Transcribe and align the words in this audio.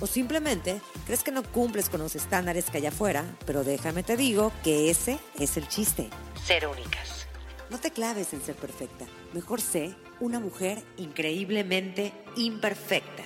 O 0.00 0.06
simplemente 0.06 0.80
crees 1.06 1.22
que 1.22 1.32
no 1.32 1.42
cumples 1.42 1.88
con 1.88 2.00
los 2.00 2.14
estándares 2.14 2.70
que 2.70 2.78
hay 2.78 2.86
afuera, 2.86 3.24
pero 3.46 3.64
déjame 3.64 4.02
te 4.02 4.16
digo 4.16 4.52
que 4.62 4.90
ese 4.90 5.18
es 5.38 5.56
el 5.56 5.66
chiste. 5.68 6.08
Ser 6.44 6.66
únicas. 6.66 7.26
No 7.70 7.78
te 7.78 7.90
claves 7.90 8.32
en 8.32 8.40
ser 8.40 8.54
perfecta. 8.54 9.04
Mejor 9.32 9.60
sé 9.60 9.94
una 10.20 10.40
mujer 10.40 10.82
increíblemente 10.96 12.12
imperfecta. 12.36 13.24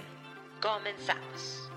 Comenzamos. 0.61 1.71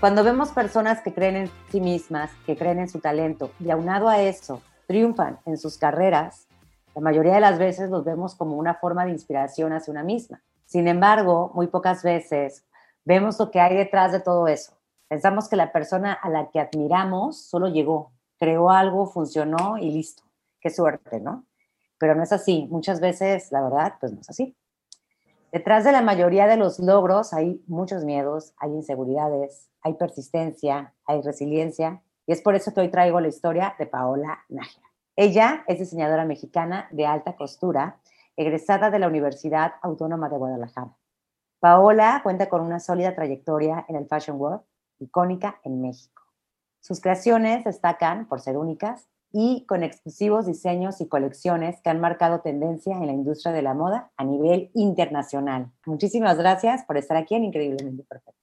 Cuando 0.00 0.22
vemos 0.22 0.50
personas 0.50 1.00
que 1.00 1.14
creen 1.14 1.36
en 1.36 1.50
sí 1.72 1.80
mismas, 1.80 2.30
que 2.44 2.56
creen 2.56 2.80
en 2.80 2.88
su 2.88 2.98
talento 2.98 3.50
y 3.58 3.70
aunado 3.70 4.08
a 4.08 4.20
eso 4.20 4.60
triunfan 4.86 5.38
en 5.46 5.56
sus 5.56 5.78
carreras, 5.78 6.46
la 6.94 7.00
mayoría 7.00 7.34
de 7.34 7.40
las 7.40 7.58
veces 7.58 7.90
los 7.90 8.04
vemos 8.04 8.34
como 8.34 8.56
una 8.56 8.74
forma 8.74 9.06
de 9.06 9.12
inspiración 9.12 9.72
hacia 9.72 9.92
una 9.92 10.02
misma. 10.02 10.42
Sin 10.66 10.88
embargo, 10.88 11.52
muy 11.54 11.68
pocas 11.68 12.02
veces 12.02 12.64
vemos 13.04 13.38
lo 13.38 13.50
que 13.50 13.60
hay 13.60 13.76
detrás 13.76 14.12
de 14.12 14.20
todo 14.20 14.48
eso. 14.48 14.76
Pensamos 15.08 15.48
que 15.48 15.56
la 15.56 15.72
persona 15.72 16.12
a 16.12 16.28
la 16.28 16.50
que 16.50 16.58
admiramos 16.58 17.40
solo 17.40 17.68
llegó, 17.68 18.12
creó 18.38 18.70
algo, 18.70 19.06
funcionó 19.06 19.78
y 19.78 19.90
listo. 19.90 20.24
Qué 20.60 20.70
suerte, 20.70 21.20
¿no? 21.20 21.46
Pero 21.98 22.16
no 22.16 22.24
es 22.24 22.32
así. 22.32 22.66
Muchas 22.70 23.00
veces, 23.00 23.52
la 23.52 23.62
verdad, 23.62 23.94
pues 24.00 24.12
no 24.12 24.20
es 24.20 24.28
así. 24.28 24.56
Detrás 25.52 25.84
de 25.84 25.92
la 25.92 26.02
mayoría 26.02 26.48
de 26.48 26.56
los 26.56 26.80
logros 26.80 27.32
hay 27.32 27.62
muchos 27.68 28.04
miedos, 28.04 28.52
hay 28.58 28.72
inseguridades, 28.72 29.70
hay 29.80 29.94
persistencia, 29.94 30.92
hay 31.06 31.22
resiliencia. 31.22 32.02
Y 32.26 32.32
es 32.32 32.42
por 32.42 32.56
eso 32.56 32.74
que 32.74 32.80
hoy 32.80 32.88
traigo 32.88 33.20
la 33.20 33.28
historia 33.28 33.76
de 33.78 33.86
Paola 33.86 34.44
Nájera. 34.48 34.86
Ella 35.14 35.64
es 35.68 35.78
diseñadora 35.78 36.24
mexicana 36.24 36.88
de 36.90 37.06
alta 37.06 37.36
costura 37.36 38.00
egresada 38.36 38.90
de 38.90 38.98
la 38.98 39.08
Universidad 39.08 39.74
Autónoma 39.82 40.28
de 40.28 40.36
Guadalajara. 40.36 40.96
Paola 41.60 42.20
cuenta 42.22 42.48
con 42.48 42.60
una 42.60 42.80
sólida 42.80 43.14
trayectoria 43.14 43.84
en 43.88 43.96
el 43.96 44.06
Fashion 44.06 44.40
World, 44.40 44.60
icónica 44.98 45.60
en 45.64 45.80
México. 45.80 46.22
Sus 46.80 47.00
creaciones 47.00 47.64
destacan 47.64 48.28
por 48.28 48.40
ser 48.40 48.56
únicas 48.56 49.08
y 49.32 49.64
con 49.66 49.82
exclusivos 49.82 50.46
diseños 50.46 51.00
y 51.00 51.08
colecciones 51.08 51.80
que 51.82 51.90
han 51.90 52.00
marcado 52.00 52.40
tendencia 52.40 52.94
en 52.94 53.06
la 53.06 53.12
industria 53.12 53.52
de 53.52 53.62
la 53.62 53.74
moda 53.74 54.10
a 54.16 54.24
nivel 54.24 54.70
internacional. 54.74 55.72
Muchísimas 55.84 56.38
gracias 56.38 56.84
por 56.84 56.96
estar 56.96 57.16
aquí 57.16 57.34
en 57.34 57.44
Increíblemente 57.44 58.04
Perfecto. 58.04 58.40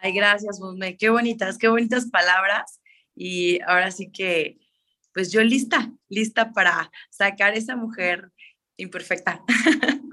Ay, 0.00 0.12
gracias, 0.12 0.58
Musme. 0.58 0.96
Qué 0.96 1.10
bonitas, 1.10 1.58
qué 1.58 1.68
bonitas 1.68 2.10
palabras. 2.10 2.80
Y 3.14 3.60
ahora 3.62 3.90
sí 3.92 4.10
que, 4.10 4.58
pues 5.14 5.30
yo 5.30 5.42
lista, 5.42 5.92
lista 6.08 6.50
para 6.52 6.90
sacar 7.10 7.54
esa 7.54 7.76
mujer 7.76 8.32
imperfecta. 8.76 9.42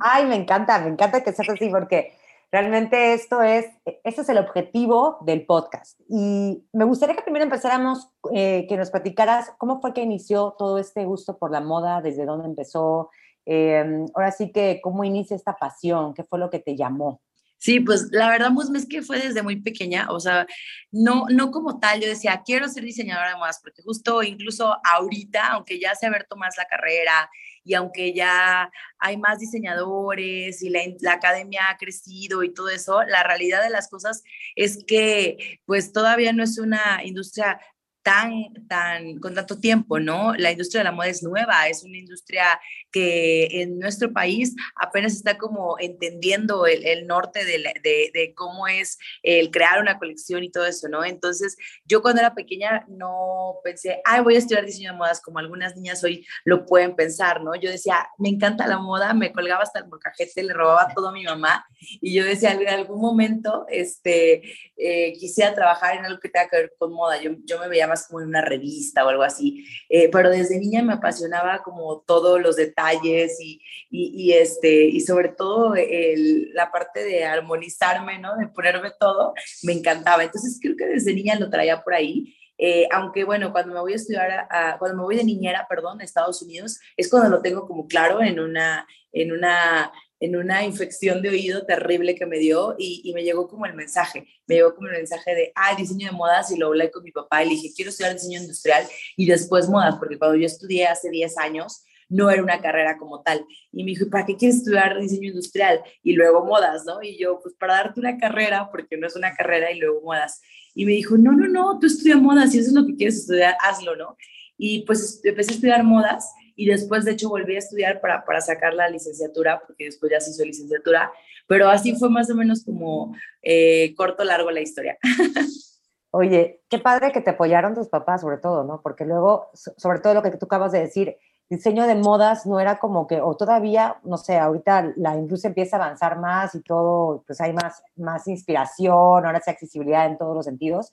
Ay, 0.02 0.26
me 0.26 0.36
encanta, 0.36 0.80
me 0.80 0.90
encanta 0.90 1.24
que 1.24 1.34
seas 1.34 1.50
así 1.50 1.70
porque 1.70 2.14
realmente 2.52 3.14
esto 3.14 3.42
es, 3.42 3.66
es 3.86 4.30
el 4.30 4.38
objetivo 4.38 5.18
del 5.22 5.46
podcast. 5.46 6.00
Y 6.08 6.64
me 6.74 6.86
gustaría 6.86 7.16
que 7.16 7.22
primero 7.22 7.44
empezáramos, 7.44 8.10
eh, 8.34 8.66
que 8.68 8.78
nos 8.78 8.92
platicaras 8.92 9.52
cómo 9.58 9.82
fue 9.82 9.94
que 9.94 10.02
inició 10.02 10.56
todo 10.58 10.78
este 10.78 11.06
gusto 11.06 11.38
por 11.38 11.52
la 11.52 11.62
moda, 11.62 12.02
desde 12.02 12.26
dónde 12.26 12.48
empezó, 12.48 13.10
eh, 13.46 14.06
ahora 14.14 14.32
sí 14.32 14.52
que 14.52 14.80
cómo 14.82 15.04
inicia 15.04 15.36
esta 15.36 15.58
pasión, 15.58 16.14
qué 16.14 16.24
fue 16.24 16.40
lo 16.40 16.50
que 16.50 16.60
te 16.60 16.76
llamó. 16.76 17.22
Sí, 17.60 17.82
pues 17.82 18.08
la 18.12 18.30
verdad, 18.30 18.52
es 18.74 18.88
que 18.88 19.02
fue 19.02 19.20
desde 19.20 19.44
muy 19.44 19.62
pequeña, 19.62 20.08
o 20.12 20.20
sea, 20.22 20.48
no, 20.92 21.26
no 21.30 21.52
como 21.52 21.78
tal, 21.78 22.00
yo 22.00 22.08
decía, 22.08 22.42
quiero 22.46 22.70
ser 22.70 22.84
diseñadora 22.86 23.32
de 23.32 23.36
modas, 23.36 23.60
porque 23.62 23.82
justo 23.84 24.24
incluso 24.24 24.78
ahorita, 24.86 25.50
aunque 25.50 25.78
ya 25.78 25.94
se 25.94 26.06
ha 26.06 26.10
abierto 26.10 26.38
más 26.38 26.56
la 26.58 26.66
carrera 26.66 27.30
y 27.66 27.74
aunque 27.74 28.14
ya 28.14 28.72
hay 28.98 29.18
más 29.18 29.40
diseñadores 29.40 30.62
y 30.64 30.70
la, 30.70 30.80
la, 31.02 31.14
academia 31.14 31.70
ha 31.70 31.78
crecido 31.78 32.44
y 32.44 32.54
todo 32.54 32.70
eso, 32.70 33.04
la 33.04 33.24
realidad 33.24 33.62
de 33.62 33.70
las 33.70 33.90
cosas 33.90 34.24
es 34.56 34.84
que 34.88 35.60
pues 35.66 35.92
todavía 35.92 36.32
no 36.32 36.44
es 36.44 36.58
una 36.60 37.02
industria 37.04 37.60
tan, 38.02 38.32
tan, 38.68 39.20
con 39.20 39.36
tanto 39.36 39.60
tiempo, 39.60 40.00
¿no? 40.00 40.34
La 40.36 40.52
industria 40.52 40.80
de 40.80 40.86
la 40.86 40.92
moda 40.92 41.08
es 41.08 41.22
nueva, 41.22 41.68
es 41.68 41.84
una 41.84 41.98
industria 41.98 42.60
que 42.92 43.62
en 43.62 43.78
nuestro 43.78 44.14
país 44.14 44.56
apenas 44.76 45.14
está 45.14 45.38
como 45.38 45.76
entendiendo 45.80 46.66
el, 46.66 46.86
el 46.86 47.08
norte 47.08 47.46
de, 47.46 47.74
de, 47.84 48.12
de, 48.14 48.34
cómo 48.36 48.68
es 48.68 48.98
el 49.22 49.52
crear 49.52 49.82
una 49.82 50.00
colección 50.00 50.44
y 50.44 50.52
todo 50.52 50.66
eso, 50.66 50.88
¿no? 50.88 51.04
Entonces, 51.04 51.58
yo 51.86 52.02
cuando 52.02 52.22
era 52.22 52.34
pequeña 52.34 52.86
no 52.88 53.56
pensé, 53.64 54.02
ay, 54.06 54.22
voy 54.22 54.36
a 54.36 54.40
estudiar 54.40 54.66
diseño 54.66 54.92
de 54.92 54.98
modas 54.98 55.22
como 55.22 55.40
algunas 55.40 55.76
niñas 55.76 56.04
hoy 56.04 56.26
lo 56.46 56.66
pueden 56.66 56.96
pensar, 56.96 57.42
¿no? 57.44 57.54
Yo 57.56 57.70
decía, 57.70 58.08
me 58.18 58.30
encanta 58.30 58.68
la 58.68 58.78
moda, 58.78 59.14
me 59.14 59.32
colgaba 59.32 59.64
hasta 59.64 59.80
el 59.80 59.88
molcajete, 59.88 60.44
le 60.44 60.54
robaba 60.54 60.94
todo 60.96 61.10
a 61.10 61.12
mi 61.12 61.26
mamá 61.26 61.66
y 61.80 62.14
yo 62.14 62.24
decía, 62.24 62.54
en 62.54 62.68
algún 62.70 63.02
momento, 63.02 63.66
este, 63.70 64.42
eh, 64.78 65.14
quisiera 65.20 65.54
trabajar 65.54 65.98
en 65.98 66.06
algo 66.06 66.20
que 66.20 66.30
tenga 66.30 66.48
que 66.48 66.58
ver 66.58 66.74
con 66.78 66.94
moda. 66.94 67.22
Yo, 67.22 67.32
yo 67.44 67.60
me 67.60 67.68
veía 67.68 67.88
más 67.90 68.08
como 68.08 68.22
en 68.22 68.28
una 68.28 68.42
revista 68.42 69.06
o 69.06 69.10
algo 69.10 69.24
así, 69.24 69.66
eh, 69.90 70.10
pero 70.12 70.30
desde 70.30 70.60
niña 70.60 70.82
me 70.84 70.94
apasionaba 70.94 71.62
como 71.64 72.02
todos 72.08 72.42
los 72.42 72.56
detalles 72.56 73.40
y, 73.42 73.62
y, 73.90 74.34
este, 74.34 74.86
y 74.86 75.02
sobre 75.02 75.30
todo 75.30 75.76
el, 75.76 76.54
la 76.54 76.72
parte 76.72 77.04
de 77.04 77.26
armonizarme, 77.26 78.20
¿no? 78.20 78.38
De 78.38 78.48
ponerme 78.48 78.92
todo, 79.00 79.34
me 79.64 79.74
encantaba. 79.74 80.24
Entonces 80.24 80.60
creo 80.62 80.76
que 80.78 80.86
desde 80.86 81.14
niña 81.14 81.36
lo 81.40 81.50
traía 81.50 81.82
por 81.84 81.94
ahí. 81.94 82.36
Eh, 82.62 82.88
aunque 82.92 83.24
bueno, 83.24 83.54
cuando 83.54 83.74
me 83.74 83.80
voy 83.80 83.94
a 83.94 83.96
estudiar, 83.96 84.48
a, 84.50 84.78
cuando 84.78 84.98
me 84.98 85.04
voy 85.04 85.16
de 85.16 85.24
niñera, 85.24 85.66
perdón, 85.70 86.02
a 86.02 86.04
Estados 86.04 86.42
Unidos, 86.42 86.80
es 86.98 87.10
cuando 87.10 87.30
lo 87.30 87.42
tengo 87.42 87.66
como 87.66 87.88
claro 87.88 88.22
en 88.22 88.40
una, 88.40 88.86
en 89.14 89.32
una 89.32 89.92
en 90.20 90.36
una 90.36 90.66
infección 90.66 91.22
de 91.22 91.30
oído 91.30 91.66
terrible 91.66 92.16
que 92.16 92.26
me 92.26 92.40
dio 92.40 92.76
y, 92.78 93.12
me 93.14 93.24
llegó 93.24 93.48
como 93.48 93.66
el 93.66 93.74
mensaje, 93.74 94.28
me 94.48 94.56
llegó 94.56 94.76
como 94.76 94.88
el 94.88 94.94
mensaje 94.94 95.34
de, 95.34 95.52
ah, 95.56 95.76
diseño 95.76 96.08
de 96.08 96.16
modas 96.16 96.52
y 96.52 96.58
lo 96.58 96.68
hablé 96.68 96.92
con 96.92 97.04
mi 97.04 97.12
papá 97.12 97.44
y 97.44 97.50
le 97.50 97.56
dije, 97.56 97.74
quiero 97.76 97.90
estudiar 97.90 98.14
diseño 98.14 98.40
industrial 98.40 98.86
y 99.16 99.26
después 99.26 99.70
modas, 99.70 99.96
porque 99.96 100.18
cuando 100.18 100.38
yo 100.38 100.46
estudié 100.46 100.88
hace 100.88 101.10
10 101.10 101.38
años, 101.38 101.84
no 102.10 102.30
era 102.32 102.42
una 102.42 102.60
carrera 102.60 102.98
como 102.98 103.22
tal. 103.22 103.46
Y 103.72 103.84
me 103.84 103.92
dijo, 103.92 104.10
¿para 104.10 104.26
qué 104.26 104.36
quieres 104.36 104.58
estudiar 104.58 105.00
diseño 105.00 105.30
industrial? 105.30 105.82
Y 106.04 106.14
luego 106.14 106.44
modas, 106.44 106.84
¿no? 106.86 107.02
Y 107.04 107.18
yo, 107.20 107.40
pues 107.42 107.54
para 107.56 107.76
darte 107.76 108.00
una 108.00 108.18
carrera, 108.18 108.70
porque 108.72 108.98
no 108.98 109.08
es 109.08 109.16
una 109.16 109.34
carrera 109.36 109.72
y 109.72 109.80
luego 109.80 110.02
modas. 110.02 110.42
Y 110.74 110.86
me 110.86 110.92
dijo, 110.94 111.18
no, 111.18 111.32
no, 111.32 111.48
no, 111.48 111.80
tú 111.80 111.88
estudias 111.88 112.20
modas, 112.20 112.52
si 112.52 112.60
eso 112.60 112.70
es 112.70 112.74
lo 112.74 112.86
que 112.86 112.96
quieres 112.96 113.18
estudiar, 113.18 113.56
hazlo, 113.62 113.96
¿no? 113.96 114.18
Y 114.58 114.84
pues 114.86 115.22
empecé 115.24 115.52
a 115.52 115.56
estudiar 115.56 115.84
modas 115.84 116.34
y 116.60 116.66
después 116.66 117.06
de 117.06 117.12
hecho 117.12 117.30
volví 117.30 117.56
a 117.56 117.60
estudiar 117.60 118.02
para, 118.02 118.26
para 118.26 118.42
sacar 118.42 118.74
la 118.74 118.90
licenciatura, 118.90 119.62
porque 119.66 119.86
después 119.86 120.12
ya 120.12 120.20
se 120.20 120.32
hizo 120.32 120.44
licenciatura, 120.44 121.10
pero 121.48 121.70
así 121.70 121.96
fue 121.96 122.10
más 122.10 122.30
o 122.30 122.36
menos 122.36 122.66
como 122.66 123.16
eh, 123.42 123.96
corto, 123.96 124.26
largo 124.26 124.52
la 124.52 124.60
historia. 124.60 124.98
Oye, 126.12 126.62
qué 126.68 126.78
padre 126.78 127.14
que 127.14 127.22
te 127.22 127.30
apoyaron 127.30 127.76
tus 127.76 127.88
papás, 127.88 128.20
sobre 128.20 128.40
todo, 128.40 128.66
¿no? 128.66 128.82
Porque 128.82 129.06
luego, 129.06 129.52
sobre 129.54 130.00
todo 130.00 130.14
lo 130.16 130.22
que 130.22 130.32
tú 130.32 130.48
acabas 130.48 130.74
de 130.74 130.82
decir, 130.82 131.16
diseño 131.50 131.88
de 131.88 131.96
modas 131.96 132.46
no 132.46 132.60
era 132.60 132.78
como 132.78 133.08
que, 133.08 133.22
o 133.22 133.38
todavía, 133.38 133.96
no 134.04 134.18
sé, 134.18 134.38
ahorita 134.38 134.96
la 134.98 135.16
industria 135.16 135.50
empieza 135.50 135.78
a 135.78 135.86
avanzar 135.86 136.20
más 136.20 136.56
y 136.56 136.62
todo, 136.62 137.24
pues 137.26 137.40
hay 137.40 137.54
más, 137.54 137.82
más 137.96 138.28
inspiración, 138.28 139.26
ahora 139.26 139.40
sí 139.40 139.50
accesibilidad 139.50 140.08
en 140.08 140.18
todos 140.18 140.36
los 140.36 140.44
sentidos, 140.44 140.92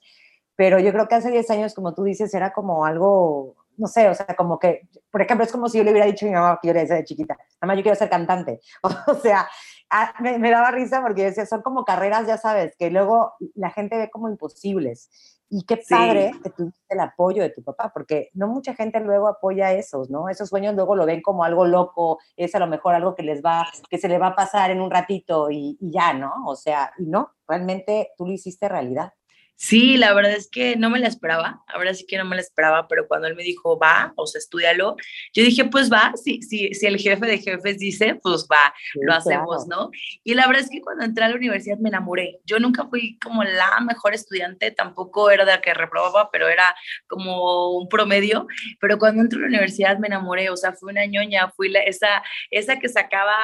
pero 0.55 0.79
yo 0.79 0.93
creo 0.93 1.09
que 1.09 1.15
hace 1.15 1.29
10 1.29 1.49
años, 1.51 1.73
como 1.73 1.93
tú 1.93 2.05
dices, 2.05 2.33
era 2.33 2.53
como 2.53 2.85
algo 2.85 3.55
no 3.77 3.87
sé, 3.87 4.09
o 4.09 4.13
sea, 4.13 4.25
como 4.35 4.59
que, 4.59 4.87
por 5.11 5.21
ejemplo, 5.21 5.45
es 5.45 5.51
como 5.51 5.69
si 5.69 5.77
yo 5.77 5.83
le 5.83 5.91
hubiera 5.91 6.07
dicho 6.07 6.25
a 6.25 6.29
mi 6.29 6.35
mamá 6.35 6.59
que 6.61 6.67
yo 6.67 6.73
era 6.73 6.83
de 6.83 7.03
chiquita, 7.03 7.37
mamá, 7.61 7.75
yo 7.75 7.83
quiero 7.83 7.97
ser 7.97 8.09
cantante. 8.09 8.59
O 9.07 9.13
sea, 9.15 9.47
ah, 9.89 10.13
me, 10.19 10.51
daba 10.51 10.71
risa 10.71 11.01
porque 11.01 11.25
decía, 11.25 11.45
son 11.45 11.61
como 11.61 11.85
carreras, 11.85 12.27
ya 12.27 12.37
sabes, 12.37 12.75
que 12.77 12.89
luego 12.89 13.33
la 13.55 13.69
gente 13.69 13.97
ve 13.97 14.09
como 14.09 14.29
imposibles. 14.29 15.09
Y 15.49 15.63
qué 15.63 15.81
padre 15.89 16.33
que 16.43 16.49
tuviste 16.49 16.81
el 16.89 16.99
apoyo 16.99 17.41
de 17.41 17.51
tu 17.51 17.63
papá, 17.63 17.91
porque 17.93 18.29
no 18.33 18.47
mucha 18.47 18.73
gente 18.75 18.99
luego 18.99 19.29
apoya 19.29 19.71
esos, 19.71 20.09
¿no? 20.09 20.27
Esos 20.27 20.49
sueños 20.49 20.75
luego 20.75 20.93
lo 20.93 21.05
ven 21.05 21.21
como 21.21 21.45
algo 21.45 21.65
loco, 21.65 22.19
es 22.35 22.53
a 22.53 22.59
lo 22.59 22.67
mejor 22.67 22.95
algo 22.95 23.15
que 23.15 23.23
les 23.23 23.41
va, 23.41 23.65
que 23.89 23.97
se 23.97 24.09
le 24.09 24.17
va 24.17 24.27
a 24.27 24.35
pasar 24.35 24.71
en 24.71 24.81
un 24.81 24.91
ratito 24.91 25.49
y, 25.49 25.77
y 25.79 25.91
ya, 25.91 26.11
¿no? 26.11 26.33
O 26.45 26.55
sea, 26.57 26.91
y 26.97 27.05
no, 27.05 27.31
realmente 27.47 28.11
tú 28.17 28.25
lo 28.25 28.33
hiciste 28.33 28.67
realidad. 28.67 29.13
Sí, 29.59 29.97
la 29.97 30.13
verdad 30.13 30.33
es 30.33 30.47
que 30.51 30.75
no 30.75 30.91
me 30.91 30.99
la 30.99 31.07
esperaba, 31.07 31.63
ahora 31.67 31.91
sí 31.95 32.05
que 32.05 32.19
no 32.19 32.25
me 32.25 32.35
la 32.35 32.43
esperaba, 32.43 32.87
pero 32.87 33.07
cuando 33.07 33.27
él 33.27 33.35
me 33.35 33.41
dijo, 33.41 33.79
va, 33.79 34.13
o 34.15 34.27
sea, 34.27 34.37
estudialo, 34.37 34.95
yo 35.33 35.43
dije, 35.43 35.65
pues 35.65 35.91
va, 35.91 36.13
si, 36.15 36.43
si, 36.43 36.75
si 36.75 36.85
el 36.85 36.97
jefe 36.99 37.25
de 37.25 37.39
jefes 37.39 37.79
dice, 37.79 38.19
pues 38.21 38.47
va, 38.51 38.71
lo 39.01 39.13
hacemos, 39.15 39.67
¿no? 39.67 39.89
Y 40.23 40.35
la 40.35 40.45
verdad 40.45 40.61
es 40.61 40.69
que 40.69 40.79
cuando 40.79 41.03
entré 41.05 41.25
a 41.25 41.29
la 41.29 41.35
universidad 41.35 41.79
me 41.79 41.89
enamoré. 41.89 42.39
Yo 42.45 42.59
nunca 42.59 42.85
fui 42.85 43.17
como 43.17 43.43
la 43.43 43.79
mejor 43.81 44.13
estudiante, 44.13 44.69
tampoco 44.69 45.31
era 45.31 45.43
de 45.43 45.53
la 45.53 45.61
que 45.61 45.73
reprobaba, 45.73 46.29
pero 46.29 46.47
era 46.47 46.75
como 47.07 47.79
un 47.79 47.89
promedio, 47.89 48.45
pero 48.79 48.99
cuando 48.99 49.23
entré 49.23 49.39
a 49.39 49.41
la 49.41 49.47
universidad 49.47 49.97
me 49.97 50.05
enamoré, 50.05 50.51
o 50.51 50.55
sea, 50.55 50.73
fui 50.73 50.91
una 50.91 51.07
ñoña, 51.07 51.49
fui 51.49 51.69
la, 51.69 51.79
esa, 51.79 52.21
esa 52.51 52.77
que 52.77 52.89
sacaba 52.89 53.35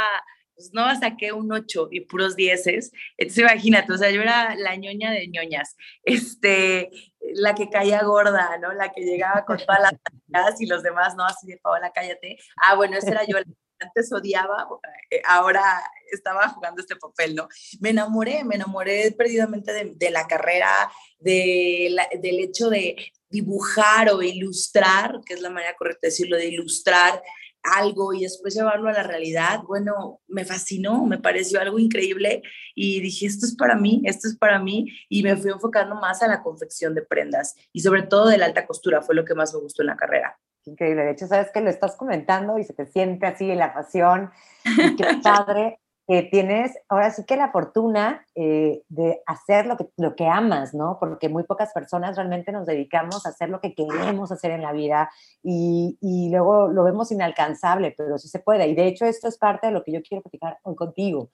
pues 0.56 0.72
no 0.74 0.84
saqué 1.00 1.32
un 1.32 1.52
8 1.52 1.90
y 1.92 2.02
puros 2.02 2.36
10. 2.36 2.92
Entonces 3.18 3.38
imagínate, 3.38 3.92
o 3.92 3.98
sea, 3.98 4.12
yo 4.12 4.22
era 4.22 4.56
la 4.56 4.76
ñoña 4.76 5.12
de 5.12 5.28
ñoñas, 5.28 5.76
este, 6.04 6.90
la 7.36 7.56
que 7.56 7.70
caía 7.70 8.04
gorda, 8.04 8.58
¿no? 8.60 8.74
La 8.74 8.92
que 8.92 9.02
llegaba 9.02 9.46
con 9.46 9.58
todas 9.58 9.94
las 10.28 10.62
y 10.62 10.66
los 10.66 10.84
demás, 10.84 11.16
¿no? 11.16 11.26
Así 11.26 11.48
de 11.48 11.58
Paola, 11.58 11.92
cállate. 11.94 12.38
Ah, 12.58 12.76
bueno, 12.76 12.98
esa 12.98 13.12
era 13.12 13.26
yo, 13.26 13.38
antes 13.80 14.12
odiaba, 14.14 14.68
eh, 15.10 15.22
ahora 15.26 15.64
estaba 16.12 16.48
jugando 16.50 16.82
este 16.82 16.96
papel, 16.96 17.36
¿no? 17.36 17.48
Me 17.80 17.90
enamoré, 17.90 18.44
me 18.44 18.56
enamoré 18.56 19.12
perdidamente 19.12 19.94
de, 19.96 20.12
la 20.12 20.28
carrera, 20.28 20.92
de 21.20 21.96
del 22.22 22.40
hecho 22.40 22.70
de 22.70 23.12
dibujar 23.30 24.10
o 24.10 24.22
ilustrar, 24.22 25.20
que 25.26 25.34
es 25.34 25.42
la 25.42 25.50
manera 25.50 25.76
correcta 25.76 26.02
de 26.04 26.10
decirlo, 26.10 26.38
de 26.38 26.48
ilustrar 26.48 27.22
algo 27.64 28.14
y 28.14 28.22
después 28.22 28.54
llevarlo 28.54 28.90
a 28.90 28.94
la 28.94 29.04
realidad, 29.04 29.62
bueno, 29.68 30.22
me 30.28 30.46
fascinó, 30.46 31.06
me 31.06 31.18
pareció 31.18 31.62
algo 31.62 31.80
increíble 31.80 32.42
y 32.76 33.00
dije, 33.02 33.26
esto 33.26 33.46
es 33.46 33.56
para 33.56 33.76
mí, 33.76 34.02
esto 34.06 34.28
es 34.28 34.38
para 34.38 34.60
mí 34.60 34.88
y 35.10 35.24
me 35.24 35.36
fui 35.38 35.52
enfocando 35.52 35.96
más 35.96 36.22
a 36.22 36.28
la 36.28 36.44
confección 36.44 36.94
de 36.94 37.02
prendas 37.02 37.56
y 37.72 37.82
sobre 37.82 38.04
todo 38.04 38.28
de 38.28 38.38
la 38.38 38.46
alta 38.46 38.68
costura, 38.68 39.02
fue 39.02 39.16
lo 39.16 39.26
que 39.26 39.36
más 39.36 39.54
me 39.54 39.62
gustó 39.62 39.82
en 39.82 39.88
la 39.88 39.96
carrera. 39.96 40.38
Increíble, 40.66 41.04
de 41.04 41.12
hecho, 41.12 41.28
sabes 41.28 41.52
que 41.52 41.60
lo 41.60 41.70
estás 41.70 41.98
comentando 41.98 42.58
y 42.58 42.64
se 42.64 42.74
te 42.74 42.86
siente 42.86 43.26
así 43.26 43.54
la 43.54 43.74
pasión, 43.74 44.32
y 44.66 44.96
qué 44.96 45.06
padre 45.24 45.80
que 46.08 46.24
tienes 46.24 46.78
ahora 46.90 47.12
sí 47.12 47.24
que 47.26 47.38
la 47.38 47.52
fortuna 47.52 48.26
eh, 48.36 48.84
de 48.90 49.22
hacer 49.26 49.66
lo 49.66 49.78
que, 49.78 49.90
lo 49.96 50.16
que 50.16 50.28
amas, 50.28 50.74
¿no? 50.74 50.98
Porque 51.00 51.30
muy 51.30 51.44
pocas 51.44 51.72
personas 51.72 52.18
realmente 52.18 52.52
nos 52.52 52.66
dedicamos 52.66 53.26
a 53.26 53.30
hacer 53.30 53.50
lo 53.50 53.62
que 53.62 53.74
queremos 53.74 54.32
hacer 54.32 54.52
en 54.52 54.62
la 54.62 54.74
vida 54.74 55.10
y, 55.42 55.98
y, 56.02 56.30
luego 56.30 56.68
lo 56.68 56.84
vemos 56.84 57.12
inalcanzable, 57.12 57.94
pero 57.98 58.18
sí 58.18 58.28
se 58.28 58.40
puede. 58.40 58.68
Y 58.68 58.76
de 58.76 58.88
hecho 58.88 59.06
esto 59.06 59.30
es 59.30 59.38
parte 59.38 59.68
de 59.68 59.74
lo 59.74 59.84
que 59.84 59.94
yo 59.94 60.02
quiero 60.02 60.22
platicar 60.22 60.60
hoy 60.64 60.76
contigo. 60.76 61.30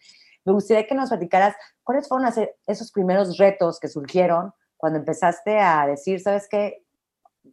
Me 0.46 0.54
gustaría 0.54 0.86
que 0.86 0.96
nos 0.96 1.10
platicaras 1.10 1.56
cuáles 1.84 2.08
fueron 2.08 2.32
esos 2.68 2.92
primeros 2.92 3.38
retos 3.38 3.80
que 3.80 3.88
surgieron 3.88 4.54
cuando 4.78 5.00
empezaste 5.00 5.60
a 5.60 5.86
decir, 5.88 6.20
¿sabes 6.22 6.48
qué? 6.50 6.84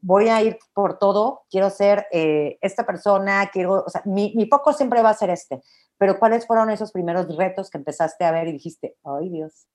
Voy 0.06 0.28
a 0.28 0.40
ir 0.40 0.58
por 0.72 0.98
todo, 0.98 1.42
quiero 1.50 1.68
ser 1.68 2.06
eh, 2.12 2.58
esta 2.60 2.86
persona, 2.86 3.50
quiero, 3.52 3.82
o 3.84 3.90
sea, 3.90 4.02
mi, 4.04 4.32
mi 4.36 4.46
foco 4.46 4.72
siempre 4.72 5.02
va 5.02 5.10
a 5.10 5.14
ser 5.14 5.30
este 5.30 5.60
pero 5.98 6.18
¿cuáles 6.18 6.46
fueron 6.46 6.70
esos 6.70 6.92
primeros 6.92 7.34
retos 7.36 7.70
que 7.70 7.78
empezaste 7.78 8.24
a 8.24 8.32
ver 8.32 8.48
y 8.48 8.52
dijiste, 8.52 8.96
ay 9.04 9.30
Dios? 9.30 9.66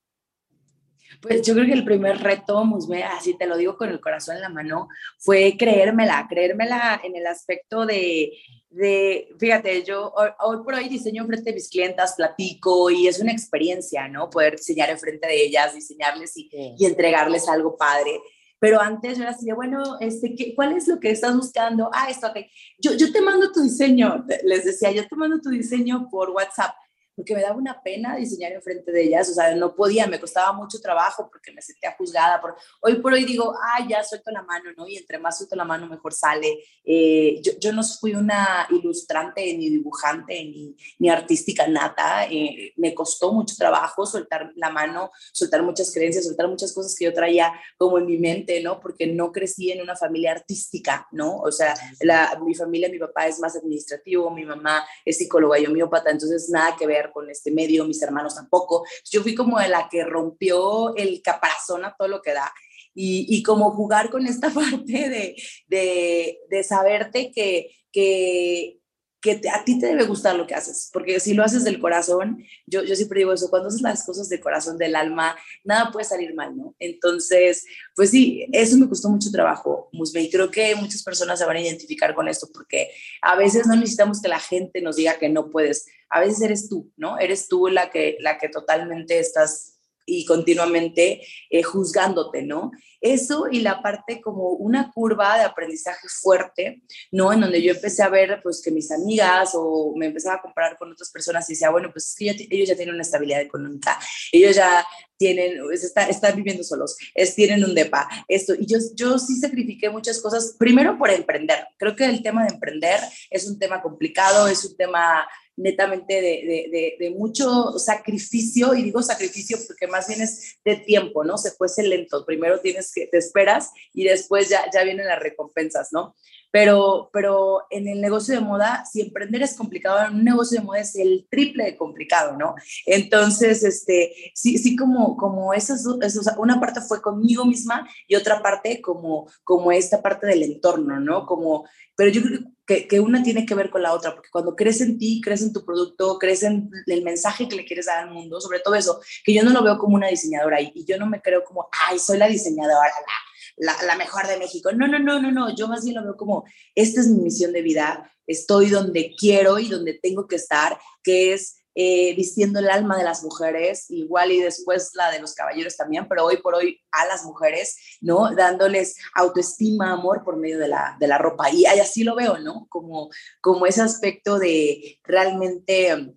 Pues 1.20 1.42
yo 1.42 1.52
creo 1.52 1.66
que 1.66 1.72
el 1.72 1.84
primer 1.84 2.18
reto, 2.18 2.64
Musme, 2.64 3.04
así 3.04 3.36
te 3.36 3.46
lo 3.46 3.56
digo 3.58 3.76
con 3.76 3.90
el 3.90 4.00
corazón 4.00 4.36
en 4.36 4.42
la 4.42 4.48
mano, 4.48 4.88
fue 5.18 5.56
creérmela, 5.58 6.26
creérmela 6.28 7.02
en 7.04 7.14
el 7.16 7.26
aspecto 7.26 7.84
de, 7.84 8.32
de 8.70 9.28
fíjate, 9.38 9.84
yo 9.84 10.10
hoy, 10.14 10.58
por 10.64 10.74
hoy 10.74 10.88
diseño 10.88 11.26
frente 11.26 11.50
a 11.50 11.54
mis 11.54 11.68
clientas, 11.68 12.14
platico 12.16 12.90
y 12.90 13.08
es 13.08 13.20
una 13.20 13.30
experiencia, 13.30 14.08
¿no? 14.08 14.30
Poder 14.30 14.56
diseñar 14.56 14.88
enfrente 14.88 15.28
de 15.28 15.44
ellas, 15.44 15.74
diseñarles 15.74 16.34
y, 16.36 16.48
y 16.78 16.86
entregarles 16.86 17.46
algo 17.46 17.76
padre 17.76 18.18
pero 18.62 18.80
antes 18.80 19.18
era 19.18 19.30
así 19.30 19.44
de, 19.44 19.54
bueno, 19.54 19.82
este, 19.98 20.36
¿qué, 20.36 20.54
¿cuál 20.54 20.70
es 20.70 20.86
lo 20.86 21.00
que 21.00 21.10
estás 21.10 21.34
buscando? 21.34 21.90
Ah, 21.92 22.08
esto, 22.08 22.28
ok. 22.28 22.36
Yo, 22.78 22.92
yo 22.92 23.10
te 23.10 23.20
mando 23.20 23.50
tu 23.50 23.60
diseño, 23.60 24.24
les 24.44 24.64
decía, 24.64 24.92
yo 24.92 25.04
te 25.04 25.16
mando 25.16 25.40
tu 25.40 25.50
diseño 25.50 26.06
por 26.08 26.30
WhatsApp 26.30 26.72
porque 27.14 27.34
me 27.34 27.42
daba 27.42 27.56
una 27.56 27.82
pena 27.82 28.16
diseñar 28.16 28.52
enfrente 28.52 28.90
de 28.90 29.02
ellas, 29.02 29.28
o 29.30 29.34
sea, 29.34 29.54
no 29.54 29.74
podía, 29.74 30.06
me 30.06 30.20
costaba 30.20 30.52
mucho 30.52 30.80
trabajo 30.80 31.28
porque 31.30 31.52
me 31.52 31.60
sentía 31.60 31.94
juzgada. 31.96 32.40
Por, 32.40 32.56
hoy 32.80 32.96
por 32.96 33.12
hoy 33.12 33.24
digo, 33.24 33.54
ah, 33.54 33.86
ya 33.88 34.02
suelto 34.02 34.30
la 34.30 34.42
mano, 34.42 34.70
¿no? 34.76 34.88
Y 34.88 34.96
entre 34.96 35.18
más 35.18 35.36
suelto 35.36 35.56
la 35.56 35.64
mano, 35.64 35.86
mejor 35.86 36.12
sale. 36.14 36.64
Eh, 36.84 37.40
yo, 37.42 37.52
yo, 37.60 37.72
no 37.72 37.82
fui 37.82 38.14
una 38.14 38.66
ilustrante, 38.70 39.42
ni 39.56 39.68
dibujante, 39.68 40.34
ni, 40.44 40.74
ni 40.98 41.10
artística 41.10 41.66
nata. 41.66 42.26
Eh, 42.30 42.72
me 42.76 42.94
costó 42.94 43.32
mucho 43.32 43.54
trabajo 43.56 44.06
soltar 44.06 44.50
la 44.56 44.70
mano, 44.70 45.10
soltar 45.32 45.62
muchas 45.62 45.92
creencias, 45.92 46.24
soltar 46.24 46.48
muchas 46.48 46.72
cosas 46.72 46.94
que 46.98 47.04
yo 47.04 47.12
traía 47.12 47.52
como 47.76 47.98
en 47.98 48.06
mi 48.06 48.18
mente, 48.18 48.62
¿no? 48.62 48.80
Porque 48.80 49.06
no 49.06 49.32
crecí 49.32 49.70
en 49.70 49.82
una 49.82 49.96
familia 49.96 50.32
artística, 50.32 51.06
¿no? 51.12 51.36
O 51.38 51.52
sea, 51.52 51.74
la, 52.00 52.40
mi 52.44 52.54
familia, 52.54 52.88
mi 52.88 52.98
papá 52.98 53.26
es 53.26 53.38
más 53.38 53.56
administrativo, 53.56 54.30
mi 54.30 54.44
mamá 54.44 54.84
es 55.04 55.18
psicóloga 55.18 55.58
y 55.58 55.66
homeópata, 55.66 56.10
entonces 56.10 56.48
nada 56.50 56.76
que 56.76 56.86
ver 56.86 57.02
con 57.12 57.30
este 57.30 57.50
medio, 57.50 57.84
mis 57.84 58.02
hermanos 58.02 58.34
tampoco. 58.34 58.84
Yo 59.10 59.22
fui 59.22 59.34
como 59.34 59.58
de 59.58 59.68
la 59.68 59.88
que 59.88 60.04
rompió 60.04 60.94
el 60.96 61.22
caparazón 61.22 61.84
a 61.84 61.94
todo 61.96 62.08
lo 62.08 62.22
que 62.22 62.32
da. 62.32 62.52
Y, 62.94 63.26
y 63.28 63.42
como 63.42 63.70
jugar 63.70 64.10
con 64.10 64.26
esta 64.26 64.50
parte 64.54 65.08
de, 65.08 65.36
de, 65.66 66.38
de 66.48 66.62
saberte 66.64 67.30
que, 67.30 67.70
que, 67.92 68.81
que 69.22 69.40
a 69.48 69.64
ti 69.64 69.78
te 69.78 69.86
debe 69.86 70.04
gustar 70.04 70.34
lo 70.34 70.48
que 70.48 70.54
haces, 70.54 70.90
porque 70.92 71.20
si 71.20 71.32
lo 71.32 71.44
haces 71.44 71.62
del 71.62 71.80
corazón, 71.80 72.44
yo, 72.66 72.82
yo 72.82 72.96
siempre 72.96 73.20
digo 73.20 73.32
eso, 73.32 73.48
cuando 73.48 73.68
haces 73.68 73.80
las 73.80 74.04
cosas 74.04 74.28
del 74.28 74.40
corazón, 74.40 74.76
del 74.76 74.96
alma, 74.96 75.36
nada 75.62 75.92
puede 75.92 76.04
salir 76.04 76.34
mal, 76.34 76.56
¿no? 76.56 76.74
Entonces, 76.80 77.64
pues 77.94 78.10
sí, 78.10 78.44
eso 78.52 78.76
me 78.76 78.88
costó 78.88 79.08
mucho 79.08 79.30
trabajo, 79.30 79.88
Musme, 79.92 80.22
y 80.22 80.30
creo 80.30 80.50
que 80.50 80.74
muchas 80.74 81.04
personas 81.04 81.38
se 81.38 81.46
van 81.46 81.56
a 81.56 81.60
identificar 81.60 82.16
con 82.16 82.26
esto, 82.26 82.48
porque 82.52 82.90
a 83.22 83.36
veces 83.36 83.64
no 83.66 83.76
necesitamos 83.76 84.20
que 84.20 84.28
la 84.28 84.40
gente 84.40 84.82
nos 84.82 84.96
diga 84.96 85.18
que 85.18 85.28
no 85.28 85.50
puedes, 85.50 85.86
a 86.10 86.18
veces 86.18 86.42
eres 86.42 86.68
tú, 86.68 86.90
¿no? 86.96 87.16
Eres 87.20 87.46
tú 87.46 87.68
la 87.68 87.90
que, 87.90 88.16
la 88.20 88.38
que 88.38 88.48
totalmente 88.48 89.20
estás 89.20 89.71
y 90.06 90.24
continuamente 90.24 91.22
eh, 91.50 91.62
juzgándote, 91.62 92.42
¿no? 92.42 92.72
Eso 93.00 93.46
y 93.50 93.60
la 93.60 93.82
parte 93.82 94.20
como 94.20 94.50
una 94.50 94.90
curva 94.92 95.36
de 95.38 95.44
aprendizaje 95.44 96.08
fuerte, 96.08 96.82
¿no? 97.10 97.32
En 97.32 97.40
donde 97.40 97.62
yo 97.62 97.72
empecé 97.72 98.02
a 98.02 98.08
ver, 98.08 98.40
pues, 98.42 98.62
que 98.62 98.70
mis 98.70 98.90
amigas 98.90 99.52
o 99.54 99.92
me 99.96 100.06
empezaba 100.06 100.36
a 100.36 100.42
comparar 100.42 100.76
con 100.78 100.92
otras 100.92 101.10
personas 101.10 101.48
y 101.48 101.54
decía, 101.54 101.70
bueno, 101.70 101.90
pues 101.92 102.08
es 102.08 102.14
que 102.14 102.46
ellos 102.50 102.68
ya 102.68 102.76
tienen 102.76 102.94
una 102.94 103.02
estabilidad 103.02 103.40
económica, 103.40 103.98
ellos 104.30 104.54
ya 104.56 104.86
tienen, 105.16 105.60
está, 105.72 106.08
están 106.08 106.34
viviendo 106.36 106.64
solos, 106.64 106.96
es, 107.14 107.34
tienen 107.34 107.64
un 107.64 107.74
DEPA, 107.74 108.08
esto. 108.26 108.54
Y 108.58 108.66
yo, 108.66 108.78
yo 108.94 109.18
sí 109.18 109.36
sacrifiqué 109.36 109.88
muchas 109.88 110.20
cosas, 110.20 110.56
primero 110.58 110.98
por 110.98 111.10
emprender. 111.10 111.64
Creo 111.78 111.94
que 111.94 112.06
el 112.06 112.22
tema 112.22 112.44
de 112.44 112.54
emprender 112.54 112.98
es 113.30 113.48
un 113.48 113.58
tema 113.58 113.82
complicado, 113.82 114.48
es 114.48 114.64
un 114.64 114.76
tema 114.76 115.28
netamente 115.56 116.20
de, 116.20 116.96
de, 116.98 117.10
mucho 117.10 117.78
sacrificio, 117.78 118.74
y 118.74 118.82
digo 118.82 119.02
sacrificio 119.02 119.58
porque 119.66 119.86
más 119.86 120.08
bien 120.08 120.22
es 120.22 120.56
de 120.64 120.76
tiempo, 120.76 121.24
¿no? 121.24 121.36
Se 121.36 121.50
fuese 121.50 121.82
lento. 121.82 122.24
Primero 122.24 122.60
tienes 122.60 122.92
que, 122.92 123.06
te 123.06 123.18
esperas 123.18 123.70
y 123.92 124.04
después 124.04 124.48
ya, 124.48 124.64
ya 124.72 124.82
vienen 124.84 125.06
las 125.06 125.20
recompensas, 125.20 125.88
¿no? 125.92 126.14
Pero, 126.52 127.10
pero 127.12 127.62
en 127.70 127.88
el 127.88 128.00
negocio 128.00 128.34
de 128.34 128.40
moda, 128.40 128.84
si 128.84 129.00
emprender 129.00 129.42
es 129.42 129.54
complicado, 129.54 130.06
en 130.06 130.16
un 130.16 130.24
negocio 130.24 130.60
de 130.60 130.64
moda 130.64 130.80
es 130.80 130.94
el 130.94 131.26
triple 131.30 131.64
de 131.64 131.76
complicado, 131.76 132.36
¿no? 132.36 132.54
Entonces, 132.86 133.64
este, 133.64 134.14
sí, 134.34 134.58
sí 134.58 134.76
como, 134.76 135.16
como 135.16 135.54
esas, 135.54 135.84
esas, 136.02 136.36
una 136.36 136.60
parte 136.60 136.80
fue 136.82 137.00
conmigo 137.02 137.46
misma 137.46 137.88
y 138.06 138.16
otra 138.16 138.42
parte 138.42 138.80
como, 138.80 139.28
como 139.42 139.72
esta 139.72 140.02
parte 140.02 140.26
del 140.26 140.42
entorno, 140.42 141.00
¿no? 141.00 141.26
Como, 141.26 141.66
pero 141.96 142.10
yo 142.10 142.22
creo 142.22 142.40
que, 142.66 142.86
que 142.86 143.00
una 143.00 143.22
tiene 143.22 143.46
que 143.46 143.54
ver 143.54 143.70
con 143.70 143.82
la 143.82 143.94
otra, 143.94 144.14
porque 144.14 144.28
cuando 144.30 144.54
crees 144.54 144.80
en 144.82 144.98
ti, 144.98 145.20
crees 145.24 145.42
en 145.42 145.52
tu 145.52 145.64
producto, 145.64 146.18
crees 146.18 146.42
en 146.42 146.70
el 146.86 147.02
mensaje 147.02 147.48
que 147.48 147.56
le 147.56 147.64
quieres 147.64 147.86
dar 147.86 148.04
al 148.04 148.10
mundo, 148.10 148.40
sobre 148.40 148.60
todo 148.60 148.74
eso, 148.74 149.00
que 149.24 149.32
yo 149.32 149.42
no 149.42 149.50
lo 149.50 149.62
veo 149.62 149.78
como 149.78 149.96
una 149.96 150.08
diseñadora 150.08 150.60
y, 150.60 150.70
y 150.74 150.84
yo 150.84 150.98
no 150.98 151.06
me 151.06 151.22
creo 151.22 151.44
como, 151.44 151.68
ay, 151.88 151.98
soy 151.98 152.18
la 152.18 152.28
diseñadora, 152.28 152.88
la, 152.88 153.31
la, 153.56 153.96
mejor 153.96 154.26
de 154.26 154.38
México. 154.38 154.72
No, 154.72 154.86
no, 154.86 154.98
no, 154.98 155.20
no, 155.20 155.30
no. 155.30 155.54
Yo 155.54 155.68
más 155.68 155.84
bien 155.84 155.96
lo 155.96 156.02
veo 156.04 156.16
como, 156.16 156.44
esta 156.74 157.00
es 157.00 157.08
mi 157.08 157.22
misión 157.22 157.52
de 157.52 157.62
vida, 157.62 158.10
estoy 158.26 158.70
donde 158.70 159.14
quiero 159.18 159.58
y 159.58 159.68
donde 159.68 159.94
tengo 159.94 160.26
que 160.26 160.36
estar, 160.36 160.78
que 161.02 161.32
es 161.32 161.62
eh, 161.74 162.14
vistiendo 162.16 162.58
el 162.58 162.68
alma 162.68 162.98
de 162.98 163.04
las 163.04 163.22
mujeres, 163.22 163.90
igual 163.90 164.30
y 164.30 164.40
después 164.40 164.90
la 164.94 165.10
de 165.10 165.20
los 165.20 165.34
caballeros 165.34 165.74
también, 165.74 166.06
pero 166.06 166.26
hoy 166.26 166.36
por 166.36 166.54
hoy 166.54 166.78
a 166.90 167.06
las 167.06 167.24
mujeres, 167.24 167.98
¿no? 168.02 168.34
Dándoles 168.34 168.96
autoestima, 169.14 169.92
amor 169.92 170.22
por 170.22 170.36
medio 170.36 170.58
de 170.58 170.68
la, 170.68 170.96
de 171.00 171.08
la 171.08 171.16
ropa. 171.16 171.50
Y 171.50 171.64
así 171.64 172.04
lo 172.04 172.14
veo, 172.14 172.38
¿no? 172.38 172.66
Como, 172.68 173.08
como 173.40 173.64
ese 173.64 173.80
aspecto 173.80 174.38
de 174.38 175.00
realmente, 175.02 176.14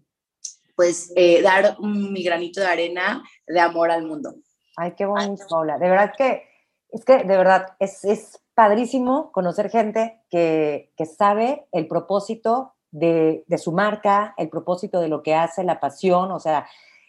pues, 0.76 1.14
eh, 1.16 1.42
dar 1.42 1.78
mi 1.80 2.22
granito 2.22 2.60
de 2.60 2.68
arena 2.68 3.24
de 3.48 3.60
amor 3.62 3.92
al 3.92 4.06
mundo. 4.06 4.36
Ay, 4.76 4.94
qué 4.98 5.06
bonito, 5.06 5.46
Paula. 5.50 5.78
De 5.78 5.88
verdad 5.88 6.12
que 6.18 6.44
es 6.96 7.04
que 7.04 7.18
de 7.18 7.38
verdad 7.38 7.76
es, 7.80 8.06
es 8.06 8.42
padrísimo 8.54 9.32
conocer 9.34 9.70
gente 9.70 10.22
que, 10.30 10.94
que 10.96 11.06
sabe 11.06 11.68
el 11.74 11.88
propósito 11.88 12.74
de, 12.92 13.44
de, 13.48 13.58
su 13.58 13.74
marca, 13.74 14.34
el 14.38 14.48
propósito 14.48 15.02
de 15.02 15.10
lo 15.10 15.22
que 15.22 15.36
hace, 15.36 15.66
la 15.66 15.82
pasión, 15.82 16.32
o 16.32 16.40
sea, 16.40 16.66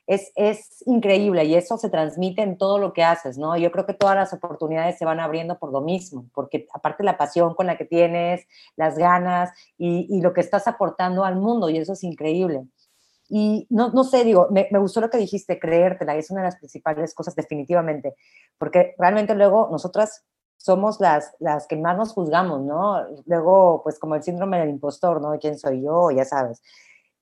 es, 0.09 0.33
es 0.35 0.83
increíble 0.87 1.45
y 1.45 1.55
eso 1.55 1.79
se 1.79 1.89
transmite 1.89 2.43
en 2.43 2.59
todo 2.59 2.79
lo 2.79 2.93
que 2.93 3.05
haces, 3.05 3.39
¿no? 3.39 3.57
Yo 3.57 3.71
creo 3.71 3.87
que 3.87 3.95
todas 3.95 4.17
las 4.17 4.33
oportunidades 4.33 4.99
se 4.99 5.05
van 5.05 5.21
abriendo 5.21 5.57
por 5.59 5.71
lo 5.71 5.81
mismo, 5.81 6.27
porque 6.35 6.67
aparte 6.75 7.05
la 7.05 7.17
pasión 7.17 7.55
con 7.55 7.67
la 7.67 7.77
que 7.77 7.85
tienes, 7.85 8.45
las 8.75 8.99
ganas 8.99 9.53
y, 9.79 10.09
y 10.11 10.21
lo 10.21 10.33
que 10.33 10.41
estás 10.41 10.67
aportando 10.67 11.25
al 11.25 11.37
mundo, 11.37 11.71
y 11.71 11.79
eso 11.79 11.93
es 11.93 12.03
increíble. 12.03 12.67
Y 13.29 13.67
no, 13.71 13.91
no 13.91 14.05
sé, 14.05 14.25
digo, 14.25 14.49
me, 14.51 14.69
me, 14.71 14.79
gustó 14.79 15.01
lo 15.01 15.11
que 15.11 15.19
dijiste, 15.19 15.59
creértela, 15.59 16.17
es 16.17 16.31
una 16.31 16.43
de 16.43 16.47
las 16.47 16.57
principales 16.57 17.15
cosas 17.15 17.35
definitivamente, 17.35 18.15
porque 18.59 18.95
realmente 18.99 19.35
luego 19.35 19.69
nosotras 19.71 20.25
somos 20.57 21.01
las, 21.01 21.35
las 21.39 21.67
que 21.67 21.77
más 21.77 21.97
nos 21.97 22.13
juzgamos, 22.13 22.63
¿no? 22.63 23.01
Luego, 23.27 23.83
pues 23.83 23.99
como 23.99 24.15
el 24.15 24.23
síndrome 24.23 24.59
del 24.59 24.71
impostor, 24.71 25.21
¿no? 25.21 25.39
¿Quién 25.39 25.59
soy 25.59 25.83
yo? 25.83 26.11
Ya 26.11 26.25
sabes. 26.25 26.63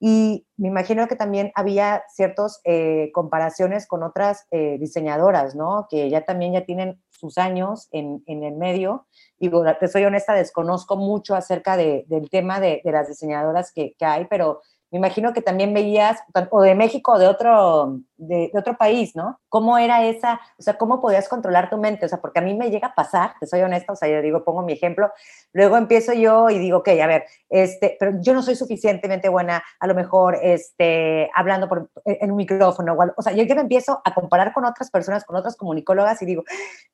Y 0.00 0.46
me 0.56 0.68
imagino 0.68 1.06
que 1.08 1.16
también 1.16 1.52
había 1.54 2.04
ciertas 2.08 2.61
eh, 2.64 3.11
comparaciones 3.12 3.87
con 3.87 4.02
otras 4.02 4.46
eh, 4.50 4.76
diseñadoras, 4.78 5.54
¿no? 5.54 5.87
Que 5.88 6.11
ya 6.11 6.25
también 6.25 6.52
ya 6.52 6.64
tienen 6.64 7.02
sus 7.11 7.38
años 7.38 7.88
en, 7.92 8.23
en 8.26 8.44
el 8.44 8.54
medio. 8.54 9.06
Digo, 9.38 9.64
te 9.78 9.88
soy 9.88 10.04
honesta, 10.04 10.34
desconozco 10.34 10.96
mucho 10.96 11.34
acerca 11.34 11.76
de, 11.76 12.04
del 12.08 12.28
tema 12.28 12.61
de, 12.61 12.82
de 12.84 12.92
las 12.92 13.08
diseñadoras 13.08 13.73
que, 13.73 13.94
que 13.99 14.04
hay, 14.04 14.26
pero 14.26 14.61
me 14.94 14.98
imagino 14.98 15.32
que 15.32 15.42
también 15.42 15.74
veías, 15.74 16.22
o 16.50 16.62
de 16.62 16.76
México 16.76 17.14
o 17.14 17.18
de 17.18 17.26
otro, 17.26 17.98
de, 18.16 18.50
de, 18.52 18.59
otro 18.59 18.76
país, 18.76 19.16
¿no? 19.16 19.40
¿Cómo 19.49 19.78
era 19.78 20.04
esa, 20.04 20.40
o 20.59 20.62
sea, 20.62 20.78
cómo 20.78 21.00
podías 21.00 21.28
controlar 21.28 21.71
tu 21.71 21.78
mente? 21.78 22.06
O 22.06 22.09
sea, 22.09 22.21
porque 22.21 22.38
a 22.38 22.42
mí 22.42 22.54
me 22.54 22.71
llega 22.71 22.88
a 22.88 22.94
pasar, 22.94 23.35
te 23.40 23.47
soy 23.47 23.62
honesta, 23.62 23.92
o 23.92 23.97
sea, 23.97 24.09
yo 24.09 24.23
digo, 24.23 24.44
pongo 24.44 24.62
mi 24.62 24.75
ejemplo, 24.75 25.11
luego 25.52 25.76
empiezo 25.76 26.12
yo 26.12 26.50
y 26.50 26.59
digo, 26.59 26.78
ok, 26.78 26.88
a 27.02 27.06
ver, 27.06 27.25
este, 27.49 27.97
pero 27.99 28.12
yo 28.21 28.35
no 28.35 28.42
soy 28.42 28.54
suficientemente 28.54 29.28
buena, 29.28 29.62
a 29.80 29.87
lo 29.87 29.94
mejor, 29.94 30.38
este, 30.42 31.30
hablando 31.35 31.68
por, 31.68 31.90
en 32.04 32.30
un 32.30 32.37
micrófono, 32.37 32.94
o, 32.94 33.12
o 33.16 33.23
sea, 33.23 33.33
yo 33.33 33.42
ya 33.44 33.54
me 33.54 33.62
empiezo 33.62 34.00
a 34.04 34.14
comparar 34.14 34.52
con 34.52 34.64
otras 34.64 34.90
personas, 34.90 35.25
con 35.25 35.37
otras 35.37 35.56
comunicólogas 35.56 36.21
y 36.23 36.26
digo, 36.26 36.44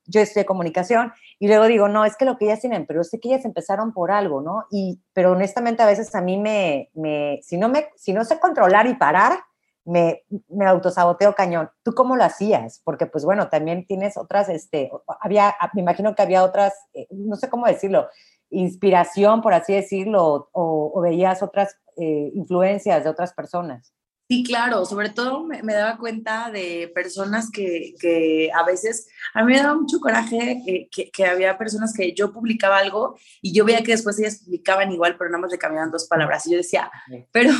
yo 0.05 0.21
de 0.35 0.45
comunicación, 0.45 1.13
y 1.39 1.47
luego 1.47 1.65
digo, 1.65 1.87
no, 1.87 2.05
es 2.05 2.15
que 2.15 2.25
lo 2.25 2.37
que 2.37 2.45
ellas 2.45 2.61
tienen, 2.61 2.85
pero 2.85 3.03
sé 3.03 3.19
que 3.19 3.29
ellas 3.29 3.45
empezaron 3.45 3.93
por 3.93 4.11
algo, 4.11 4.41
¿no? 4.41 4.65
Y, 4.69 5.01
pero 5.13 5.31
honestamente 5.31 5.83
a 5.83 5.87
veces 5.87 6.13
a 6.15 6.21
mí 6.21 6.37
me, 6.37 6.89
me 6.93 7.39
si 7.41 7.57
no 7.57 7.69
me 7.69 7.89
si 7.95 8.13
no 8.13 8.23
sé 8.23 8.39
controlar 8.39 8.87
y 8.87 8.95
parar, 8.95 9.39
me, 9.85 10.23
me 10.49 10.65
autosaboteo 10.65 11.33
cañón. 11.35 11.69
¿Tú 11.83 11.93
cómo 11.93 12.15
lo 12.15 12.23
hacías? 12.23 12.81
Porque, 12.83 13.05
pues 13.05 13.25
bueno, 13.25 13.49
también 13.49 13.85
tienes 13.85 14.17
otras, 14.17 14.49
este, 14.49 14.91
había, 15.19 15.55
me 15.73 15.81
imagino 15.81 16.15
que 16.15 16.21
había 16.21 16.43
otras, 16.43 16.73
eh, 16.93 17.07
no 17.11 17.35
sé 17.35 17.49
cómo 17.49 17.65
decirlo, 17.65 18.07
inspiración, 18.49 19.41
por 19.41 19.53
así 19.53 19.73
decirlo, 19.73 20.49
o, 20.51 20.91
o 20.93 21.01
veías 21.01 21.41
otras 21.41 21.77
eh, 21.97 22.31
influencias 22.35 23.03
de 23.03 23.09
otras 23.09 23.33
personas. 23.33 23.93
Sí, 24.31 24.43
claro, 24.45 24.85
sobre 24.85 25.09
todo 25.09 25.43
me, 25.43 25.61
me 25.61 25.73
daba 25.73 25.97
cuenta 25.97 26.49
de 26.51 26.89
personas 26.95 27.51
que, 27.51 27.95
que, 27.99 28.49
a 28.55 28.63
veces, 28.63 29.09
a 29.33 29.43
mí 29.43 29.51
me 29.51 29.59
daba 29.59 29.75
mucho 29.75 29.99
coraje 29.99 30.63
eh, 30.65 30.87
que, 30.89 31.11
que, 31.11 31.25
había 31.25 31.57
personas 31.57 31.93
que 31.93 32.13
yo 32.13 32.31
publicaba 32.31 32.77
algo 32.77 33.17
y 33.41 33.53
yo 33.53 33.65
veía 33.65 33.83
que 33.83 33.91
después 33.91 34.17
ellas 34.19 34.41
publicaban 34.45 34.89
igual, 34.89 35.17
pero 35.17 35.29
nada 35.29 35.41
más 35.41 35.51
le 35.51 35.57
cambiaban 35.57 35.91
dos 35.91 36.07
palabras. 36.07 36.47
Y 36.47 36.51
yo 36.51 36.57
decía, 36.57 36.89
pero 37.33 37.51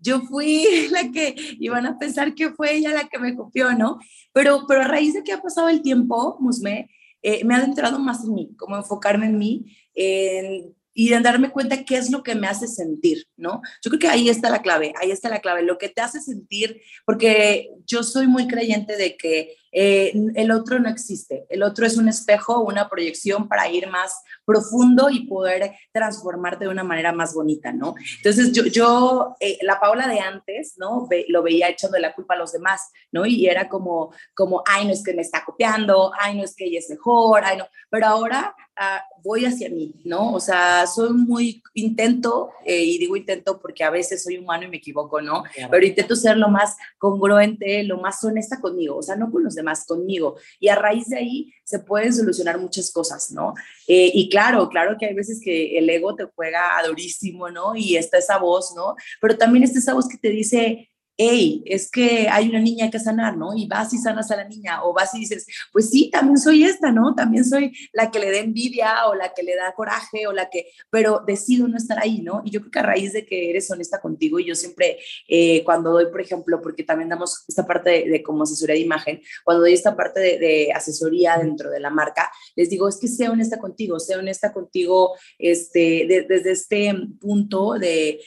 yo 0.00 0.20
fui 0.22 0.64
la 0.90 1.10
que 1.10 1.34
iban 1.58 1.86
a 1.86 1.98
pensar 1.98 2.34
que 2.34 2.50
fue 2.50 2.74
ella 2.74 2.92
la 2.92 3.08
que 3.08 3.18
me 3.18 3.36
copió, 3.36 3.72
¿no? 3.74 3.98
Pero, 4.32 4.64
pero 4.66 4.82
a 4.82 4.88
raíz 4.88 5.14
de 5.14 5.22
que 5.22 5.32
ha 5.32 5.42
pasado 5.42 5.68
el 5.68 5.82
tiempo, 5.82 6.36
Musme, 6.40 6.90
eh, 7.22 7.44
me 7.44 7.54
ha 7.54 7.58
adentrado 7.58 7.98
más 7.98 8.24
en 8.24 8.34
mí, 8.34 8.54
como 8.56 8.76
enfocarme 8.76 9.26
en 9.26 9.38
mí, 9.38 9.66
en 9.94 10.74
y 10.92 11.08
de 11.08 11.20
darme 11.20 11.50
cuenta 11.50 11.84
qué 11.84 11.96
es 11.96 12.10
lo 12.10 12.22
que 12.22 12.34
me 12.34 12.46
hace 12.46 12.66
sentir, 12.66 13.26
¿no? 13.36 13.62
Yo 13.82 13.90
creo 13.90 13.98
que 14.00 14.08
ahí 14.08 14.28
está 14.28 14.50
la 14.50 14.62
clave, 14.62 14.92
ahí 15.00 15.10
está 15.10 15.28
la 15.28 15.40
clave, 15.40 15.62
lo 15.62 15.78
que 15.78 15.88
te 15.88 16.00
hace 16.00 16.20
sentir, 16.20 16.80
porque 17.06 17.70
yo 17.86 18.02
soy 18.02 18.26
muy 18.26 18.46
creyente 18.48 18.96
de 18.96 19.16
que 19.16 19.54
eh, 19.72 20.12
el 20.34 20.50
otro 20.50 20.78
no 20.78 20.88
existe, 20.88 21.46
el 21.48 21.62
otro 21.62 21.86
es 21.86 21.96
un 21.96 22.08
espejo, 22.08 22.60
una 22.60 22.88
proyección 22.88 23.48
para 23.48 23.68
ir 23.68 23.88
más 23.88 24.22
profundo 24.44 25.10
y 25.10 25.26
poder 25.26 25.72
transformarte 25.92 26.64
de 26.64 26.70
una 26.70 26.82
manera 26.82 27.12
más 27.12 27.34
bonita, 27.34 27.72
¿no? 27.72 27.94
Entonces 28.16 28.52
yo, 28.52 28.64
yo 28.64 29.36
eh, 29.38 29.58
la 29.62 29.78
Paula 29.78 30.08
de 30.08 30.20
antes, 30.20 30.74
¿no? 30.76 31.06
Ve, 31.06 31.24
lo 31.28 31.42
veía 31.42 31.68
echando 31.68 31.98
la 31.98 32.14
culpa 32.14 32.34
a 32.34 32.38
los 32.38 32.52
demás, 32.52 32.90
¿no? 33.12 33.26
Y 33.26 33.46
era 33.46 33.68
como, 33.68 34.12
como, 34.34 34.62
ay, 34.66 34.86
no 34.86 34.92
es 34.92 35.04
que 35.04 35.14
me 35.14 35.22
está 35.22 35.44
copiando, 35.44 36.12
ay, 36.18 36.36
no 36.36 36.44
es 36.44 36.56
que 36.56 36.64
ella 36.64 36.80
es 36.80 36.90
mejor, 36.90 37.42
ay, 37.44 37.58
no, 37.58 37.66
pero 37.90 38.06
ahora 38.06 38.54
uh, 38.76 39.22
voy 39.22 39.44
hacia 39.44 39.68
mí, 39.68 39.94
¿no? 40.04 40.32
O 40.32 40.40
sea, 40.40 40.86
soy 40.86 41.12
muy, 41.12 41.62
intento, 41.74 42.50
eh, 42.64 42.82
y 42.82 42.98
digo 42.98 43.16
intento 43.16 43.60
porque 43.60 43.84
a 43.84 43.90
veces 43.90 44.22
soy 44.22 44.38
humano 44.38 44.64
y 44.64 44.68
me 44.68 44.78
equivoco, 44.78 45.20
¿no? 45.20 45.44
Claro. 45.54 45.70
Pero 45.70 45.86
intento 45.86 46.16
ser 46.16 46.36
lo 46.36 46.48
más 46.48 46.76
congruente, 46.98 47.82
lo 47.84 47.98
más 47.98 48.22
honesta 48.24 48.60
conmigo, 48.60 48.96
o 48.96 49.02
sea, 49.02 49.16
no 49.16 49.30
con 49.30 49.44
los 49.44 49.54
demás, 49.60 49.84
conmigo. 49.86 50.36
Y 50.58 50.68
a 50.68 50.74
raíz 50.74 51.08
de 51.08 51.18
ahí 51.18 51.52
se 51.64 51.78
pueden 51.78 52.12
solucionar 52.12 52.58
muchas 52.58 52.90
cosas, 52.90 53.30
¿no? 53.30 53.54
Eh, 53.86 54.10
y 54.14 54.28
claro, 54.28 54.68
claro 54.68 54.96
que 54.98 55.06
hay 55.06 55.14
veces 55.14 55.40
que 55.42 55.78
el 55.78 55.88
ego 55.88 56.14
te 56.14 56.24
juega 56.34 56.82
durísimo, 56.86 57.50
¿no? 57.50 57.76
Y 57.76 57.96
está 57.96 58.18
esa 58.18 58.38
voz, 58.38 58.74
¿no? 58.74 58.96
Pero 59.20 59.36
también 59.38 59.64
está 59.64 59.78
esa 59.78 59.94
voz 59.94 60.08
que 60.08 60.18
te 60.18 60.30
dice, 60.30 60.90
hey, 61.16 61.62
es 61.66 61.90
que 61.90 62.28
hay 62.28 62.48
una 62.48 62.60
niña 62.60 62.90
que 62.90 62.98
sanar, 62.98 63.36
¿no? 63.36 63.54
Y 63.54 63.66
vas 63.66 63.92
y 63.92 63.98
sanas 63.98 64.30
a 64.30 64.36
la 64.36 64.44
niña, 64.44 64.82
o 64.84 64.92
vas 64.94 65.14
y 65.14 65.20
dices, 65.20 65.46
pues 65.72 65.90
sí, 65.90 66.10
también 66.10 66.38
soy 66.38 66.64
esta, 66.64 66.90
¿no? 66.90 67.14
También 67.14 67.44
soy 67.44 67.72
la 67.92 68.10
que 68.10 68.18
le 68.18 68.30
da 68.30 68.38
envidia 68.38 69.06
o 69.06 69.14
la 69.14 69.34
que 69.34 69.42
le 69.42 69.54
da 69.54 69.74
coraje 69.74 70.26
o 70.26 70.32
la 70.32 70.48
que, 70.48 70.66
pero 70.88 71.22
decido 71.26 71.68
no 71.68 71.76
estar 71.76 71.98
ahí, 71.98 72.22
¿no? 72.22 72.42
Y 72.44 72.50
yo 72.50 72.60
creo 72.60 72.70
que 72.70 72.78
a 72.78 72.82
raíz 72.82 73.12
de 73.12 73.26
que 73.26 73.50
eres 73.50 73.70
honesta 73.70 74.00
contigo, 74.00 74.38
y 74.38 74.46
yo 74.46 74.54
siempre, 74.54 74.98
eh, 75.28 75.62
cuando 75.64 75.90
doy, 75.92 76.06
por 76.06 76.20
ejemplo, 76.20 76.60
porque 76.62 76.84
también 76.84 77.10
damos 77.10 77.44
esta 77.46 77.66
parte 77.66 78.08
de, 78.08 78.22
como 78.22 78.44
asesoría 78.44 78.74
de 78.74 78.80
imagen, 78.80 79.22
cuando 79.44 79.62
doy 79.62 79.74
esta 79.74 79.96
parte 79.96 80.20
de, 80.20 80.72
asesoría 80.74 81.36
dentro 81.38 81.70
de 81.70 81.80
la 81.80 81.90
marca, 81.90 82.30
les 82.56 82.70
digo, 82.70 82.88
es 82.88 82.98
que 82.98 83.08
sea 83.08 83.30
honesta 83.30 83.58
contigo, 83.58 83.98
sea 83.98 84.18
honesta 84.18 84.52
contigo 84.52 85.14
este, 85.38 86.06
de, 86.06 86.26
desde 86.28 86.52
este 86.52 86.94
punto 87.20 87.74
de, 87.74 88.20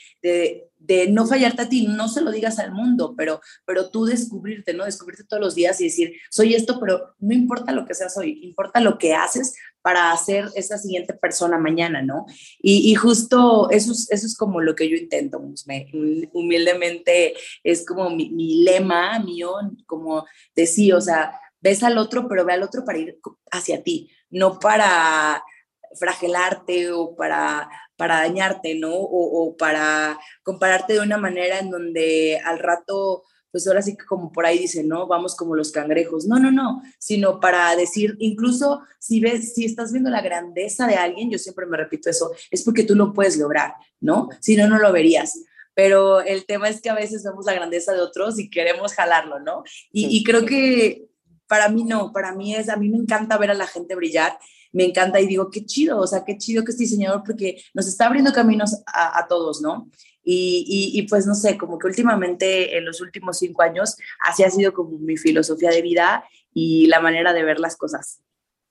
de 0.86 1.08
no 1.08 1.26
fallarte 1.26 1.62
a 1.62 1.68
ti, 1.68 1.86
no 1.86 2.08
se 2.08 2.20
lo 2.20 2.30
digas 2.30 2.58
al 2.58 2.72
mundo, 2.72 3.14
pero, 3.16 3.40
pero 3.64 3.90
tú 3.90 4.04
descubrirte, 4.04 4.74
¿no? 4.74 4.84
Descubrirte 4.84 5.24
todos 5.24 5.42
los 5.42 5.54
días 5.54 5.80
y 5.80 5.84
decir, 5.84 6.14
soy 6.30 6.54
esto, 6.54 6.78
pero 6.78 7.14
no 7.18 7.32
importa 7.32 7.72
lo 7.72 7.86
que 7.86 7.94
seas 7.94 8.16
hoy, 8.18 8.40
importa 8.42 8.80
lo 8.80 8.98
que 8.98 9.14
haces 9.14 9.54
para 9.80 10.14
ser 10.16 10.48
esa 10.54 10.76
siguiente 10.76 11.14
persona 11.14 11.58
mañana, 11.58 12.02
¿no? 12.02 12.26
Y, 12.58 12.90
y 12.90 12.94
justo 12.96 13.70
eso 13.70 13.92
es, 13.92 14.10
eso 14.10 14.26
es 14.26 14.36
como 14.36 14.60
lo 14.60 14.74
que 14.74 14.88
yo 14.88 14.96
intento, 14.96 15.42
me, 15.66 15.90
humildemente 16.32 17.34
es 17.62 17.84
como 17.86 18.10
mi, 18.10 18.62
lema 18.64 19.18
mío, 19.20 19.54
como 19.86 20.26
decir, 20.54 20.94
o 20.94 21.00
sea, 21.00 21.40
ves 21.60 21.82
al 21.82 21.96
otro, 21.96 22.28
pero 22.28 22.44
ve 22.44 22.52
al 22.52 22.62
otro 22.62 22.84
para 22.84 22.98
ir 22.98 23.18
hacia 23.50 23.82
ti, 23.82 24.10
no 24.28 24.58
para 24.58 25.42
fragelarte 25.98 26.92
o 26.92 27.14
para 27.16 27.68
para 27.96 28.16
dañarte, 28.16 28.74
¿no? 28.74 28.92
O, 28.94 29.46
o, 29.46 29.56
para 29.56 30.18
compararte 30.42 30.94
de 30.94 31.00
una 31.00 31.18
manera 31.18 31.58
en 31.58 31.70
donde 31.70 32.40
al 32.44 32.58
rato, 32.58 33.22
pues 33.50 33.66
ahora 33.66 33.82
sí 33.82 33.96
que 33.96 34.04
como 34.04 34.32
por 34.32 34.46
ahí 34.46 34.58
dicen, 34.58 34.88
¿no? 34.88 35.06
Vamos 35.06 35.36
como 35.36 35.54
los 35.54 35.70
cangrejos. 35.70 36.26
No, 36.26 36.38
no, 36.38 36.50
no, 36.50 36.82
sino 36.98 37.38
para 37.38 37.74
decir, 37.76 38.16
incluso 38.18 38.82
si 38.98 39.20
ves, 39.20 39.54
si 39.54 39.64
estás 39.64 39.92
viendo 39.92 40.10
la 40.10 40.22
grandeza 40.22 40.86
de 40.86 40.96
alguien, 40.96 41.30
yo 41.30 41.38
siempre 41.38 41.66
me 41.66 41.76
repito 41.76 42.10
eso, 42.10 42.32
es 42.50 42.62
porque 42.62 42.84
tú 42.84 42.94
lo 42.94 43.12
puedes 43.12 43.36
lograr, 43.36 43.74
¿no? 44.00 44.28
Si 44.40 44.56
no, 44.56 44.68
no 44.68 44.78
lo 44.78 44.92
verías 44.92 45.38
pero 45.76 46.20
el 46.20 46.46
tema 46.46 46.68
es 46.68 46.80
que 46.80 46.88
a 46.88 46.94
veces 46.94 47.24
vemos 47.24 47.46
la 47.46 47.52
grandeza 47.52 47.92
de 47.92 48.00
otros 48.00 48.38
y 48.38 48.48
queremos 48.48 48.94
jalarlo, 48.94 49.40
¿no? 49.40 49.64
Y, 49.90 50.06
y, 50.16 50.22
creo 50.22 50.46
que 50.46 51.08
para 51.48 51.68
mí 51.68 51.82
no, 51.82 52.12
para 52.12 52.32
mí 52.32 52.54
es, 52.54 52.68
a 52.68 52.76
mí 52.76 52.88
me 52.88 52.96
encanta 52.96 53.38
ver 53.38 53.50
a 53.50 53.54
la 53.54 53.66
gente 53.66 53.96
brillar 53.96 54.38
me 54.74 54.84
encanta 54.84 55.20
y 55.20 55.26
digo, 55.26 55.50
qué 55.50 55.64
chido, 55.64 56.00
o 56.00 56.06
sea, 56.06 56.24
qué 56.24 56.36
chido 56.36 56.64
que 56.64 56.72
este 56.72 56.82
diseñador 56.82 57.22
porque 57.24 57.62
nos 57.72 57.86
está 57.86 58.06
abriendo 58.06 58.32
caminos 58.32 58.82
a, 58.86 59.26
todos, 59.28 59.62
¿no? 59.62 59.88
Y, 60.24 60.64
y, 60.66 60.98
y, 60.98 61.06
pues 61.06 61.26
no 61.26 61.34
sé, 61.34 61.56
como 61.56 61.78
que 61.78 61.86
últimamente 61.86 62.76
en 62.76 62.84
los 62.84 63.00
últimos 63.00 63.38
cinco 63.38 63.62
años 63.62 63.96
así 64.20 64.42
ha 64.42 64.50
sido 64.50 64.72
como 64.72 64.98
mi 64.98 65.16
filosofía 65.16 65.70
de 65.70 65.82
vida 65.82 66.24
y 66.52 66.88
la 66.88 67.00
manera 67.00 67.32
de 67.32 67.44
ver 67.44 67.60
las 67.60 67.76
cosas. 67.76 68.20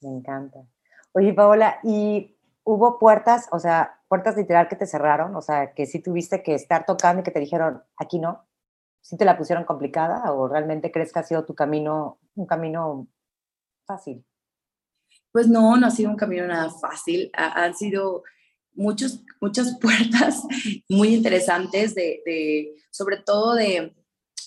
Me 0.01 0.09
encanta. 0.09 0.59
Oye, 1.13 1.33
Paola, 1.33 1.79
¿y 1.83 2.35
hubo 2.65 2.99
puertas, 2.99 3.47
o 3.51 3.59
sea, 3.59 4.01
puertas 4.09 4.35
literal 4.35 4.67
que 4.67 4.75
te 4.75 4.87
cerraron? 4.87 5.35
O 5.37 5.41
sea, 5.41 5.73
que 5.73 5.85
sí 5.85 5.99
tuviste 5.99 6.43
que 6.43 6.53
estar 6.53 6.85
tocando 6.85 7.21
y 7.21 7.23
que 7.23 7.31
te 7.31 7.39
dijeron, 7.39 7.81
aquí 7.95 8.19
no. 8.19 8.45
¿Sí 8.99 9.15
te 9.15 9.25
la 9.25 9.37
pusieron 9.37 9.63
complicada 9.63 10.33
o 10.33 10.49
realmente 10.49 10.91
crees 10.91 11.13
que 11.13 11.19
ha 11.19 11.23
sido 11.23 11.45
tu 11.45 11.55
camino, 11.55 12.19
un 12.35 12.45
camino 12.45 13.07
fácil? 13.85 14.25
Pues 15.33 15.49
no, 15.49 15.75
no 15.75 15.87
ha 15.87 15.91
sido 15.91 16.09
un 16.11 16.15
camino 16.15 16.47
nada 16.47 16.69
fácil. 16.69 17.29
Ha, 17.33 17.65
han 17.65 17.75
sido 17.75 18.23
muchos, 18.73 19.21
muchas 19.41 19.77
puertas 19.81 20.41
muy 20.87 21.13
interesantes, 21.13 21.93
de 21.95 22.73
sobre 22.91 23.17
todo 23.17 23.55
de, 23.55 23.93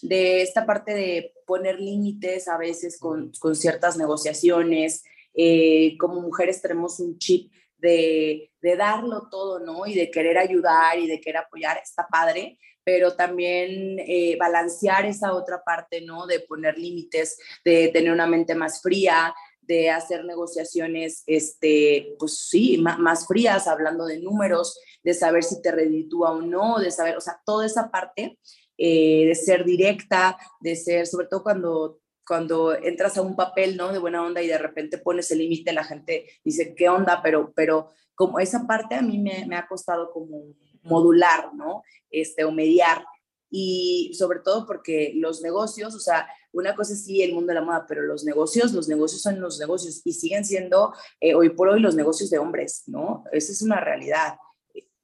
de, 0.02 0.42
esta 0.42 0.64
parte 0.64 0.94
de 0.94 1.34
poner 1.46 1.80
límites 1.80 2.48
a 2.48 2.56
veces 2.56 2.98
con, 2.98 3.32
con 3.38 3.54
ciertas 3.54 3.98
negociaciones. 3.98 5.04
Eh, 5.34 5.96
como 5.98 6.22
mujeres 6.22 6.62
tenemos 6.62 6.98
un 7.00 7.18
chip 7.18 7.52
de, 7.76 8.52
de 8.62 8.76
darlo 8.76 9.28
todo, 9.30 9.58
¿no? 9.60 9.86
Y 9.86 9.94
de 9.94 10.10
querer 10.10 10.38
ayudar 10.38 10.98
y 10.98 11.06
de 11.06 11.20
querer 11.20 11.42
apoyar, 11.42 11.78
está 11.78 12.06
padre, 12.10 12.58
pero 12.82 13.14
también 13.16 13.98
eh, 13.98 14.36
balancear 14.38 15.04
esa 15.06 15.34
otra 15.34 15.62
parte, 15.62 16.00
¿no? 16.00 16.26
De 16.26 16.40
poner 16.40 16.78
límites, 16.78 17.36
de 17.64 17.88
tener 17.88 18.12
una 18.12 18.26
mente 18.26 18.54
más 18.54 18.80
fría, 18.80 19.34
de 19.66 19.90
hacer 19.90 20.24
negociaciones, 20.24 21.22
este, 21.26 22.14
pues 22.18 22.48
sí, 22.48 22.78
más, 22.78 23.26
frías, 23.26 23.66
hablando 23.66 24.06
de 24.06 24.20
números, 24.20 24.78
de 25.02 25.14
saber 25.14 25.44
si 25.44 25.60
te 25.62 25.72
reditúa 25.72 26.32
o 26.32 26.42
no, 26.42 26.78
de 26.78 26.90
saber, 26.90 27.16
o 27.16 27.20
sea, 27.20 27.40
toda 27.44 27.66
esa 27.66 27.90
parte 27.90 28.38
eh, 28.78 29.26
de 29.26 29.34
ser 29.34 29.64
directa, 29.64 30.36
de 30.60 30.76
ser, 30.76 31.06
sobre 31.06 31.26
todo 31.26 31.42
cuando 31.42 32.00
cuando 32.26 32.74
entras 32.74 33.16
a 33.16 33.22
un 33.22 33.36
papel, 33.36 33.76
¿no? 33.76 33.92
De 33.92 34.00
buena 34.00 34.24
onda 34.24 34.42
y 34.42 34.48
de 34.48 34.58
repente 34.58 34.98
pones 34.98 35.30
el 35.30 35.38
límite, 35.38 35.72
la 35.72 35.84
gente 35.84 36.26
dice, 36.44 36.74
¿qué 36.74 36.88
onda? 36.88 37.20
Pero, 37.22 37.52
pero 37.54 37.92
como 38.16 38.40
esa 38.40 38.66
parte 38.66 38.96
a 38.96 39.02
mí 39.02 39.18
me, 39.18 39.46
me 39.46 39.56
ha 39.56 39.68
costado 39.68 40.10
como 40.10 40.42
modular, 40.82 41.54
¿no? 41.54 41.82
Este, 42.10 42.44
o 42.44 42.50
mediar. 42.50 43.04
Y 43.48 44.12
sobre 44.18 44.40
todo 44.40 44.66
porque 44.66 45.12
los 45.14 45.40
negocios, 45.40 45.94
o 45.94 46.00
sea, 46.00 46.26
una 46.56 46.74
cosa 46.74 46.94
es 46.94 47.04
sí 47.04 47.22
el 47.22 47.34
mundo 47.34 47.48
de 47.48 47.60
la 47.60 47.64
moda, 47.64 47.84
pero 47.86 48.02
los 48.02 48.24
negocios, 48.24 48.72
los 48.72 48.88
negocios 48.88 49.20
son 49.20 49.40
los 49.40 49.58
negocios 49.60 50.00
y 50.04 50.12
siguen 50.12 50.44
siendo 50.44 50.94
eh, 51.20 51.34
hoy 51.34 51.50
por 51.50 51.68
hoy 51.68 51.80
los 51.80 51.94
negocios 51.94 52.30
de 52.30 52.38
hombres, 52.38 52.84
¿no? 52.86 53.24
Esa 53.32 53.52
es 53.52 53.62
una 53.62 53.78
realidad. 53.80 54.38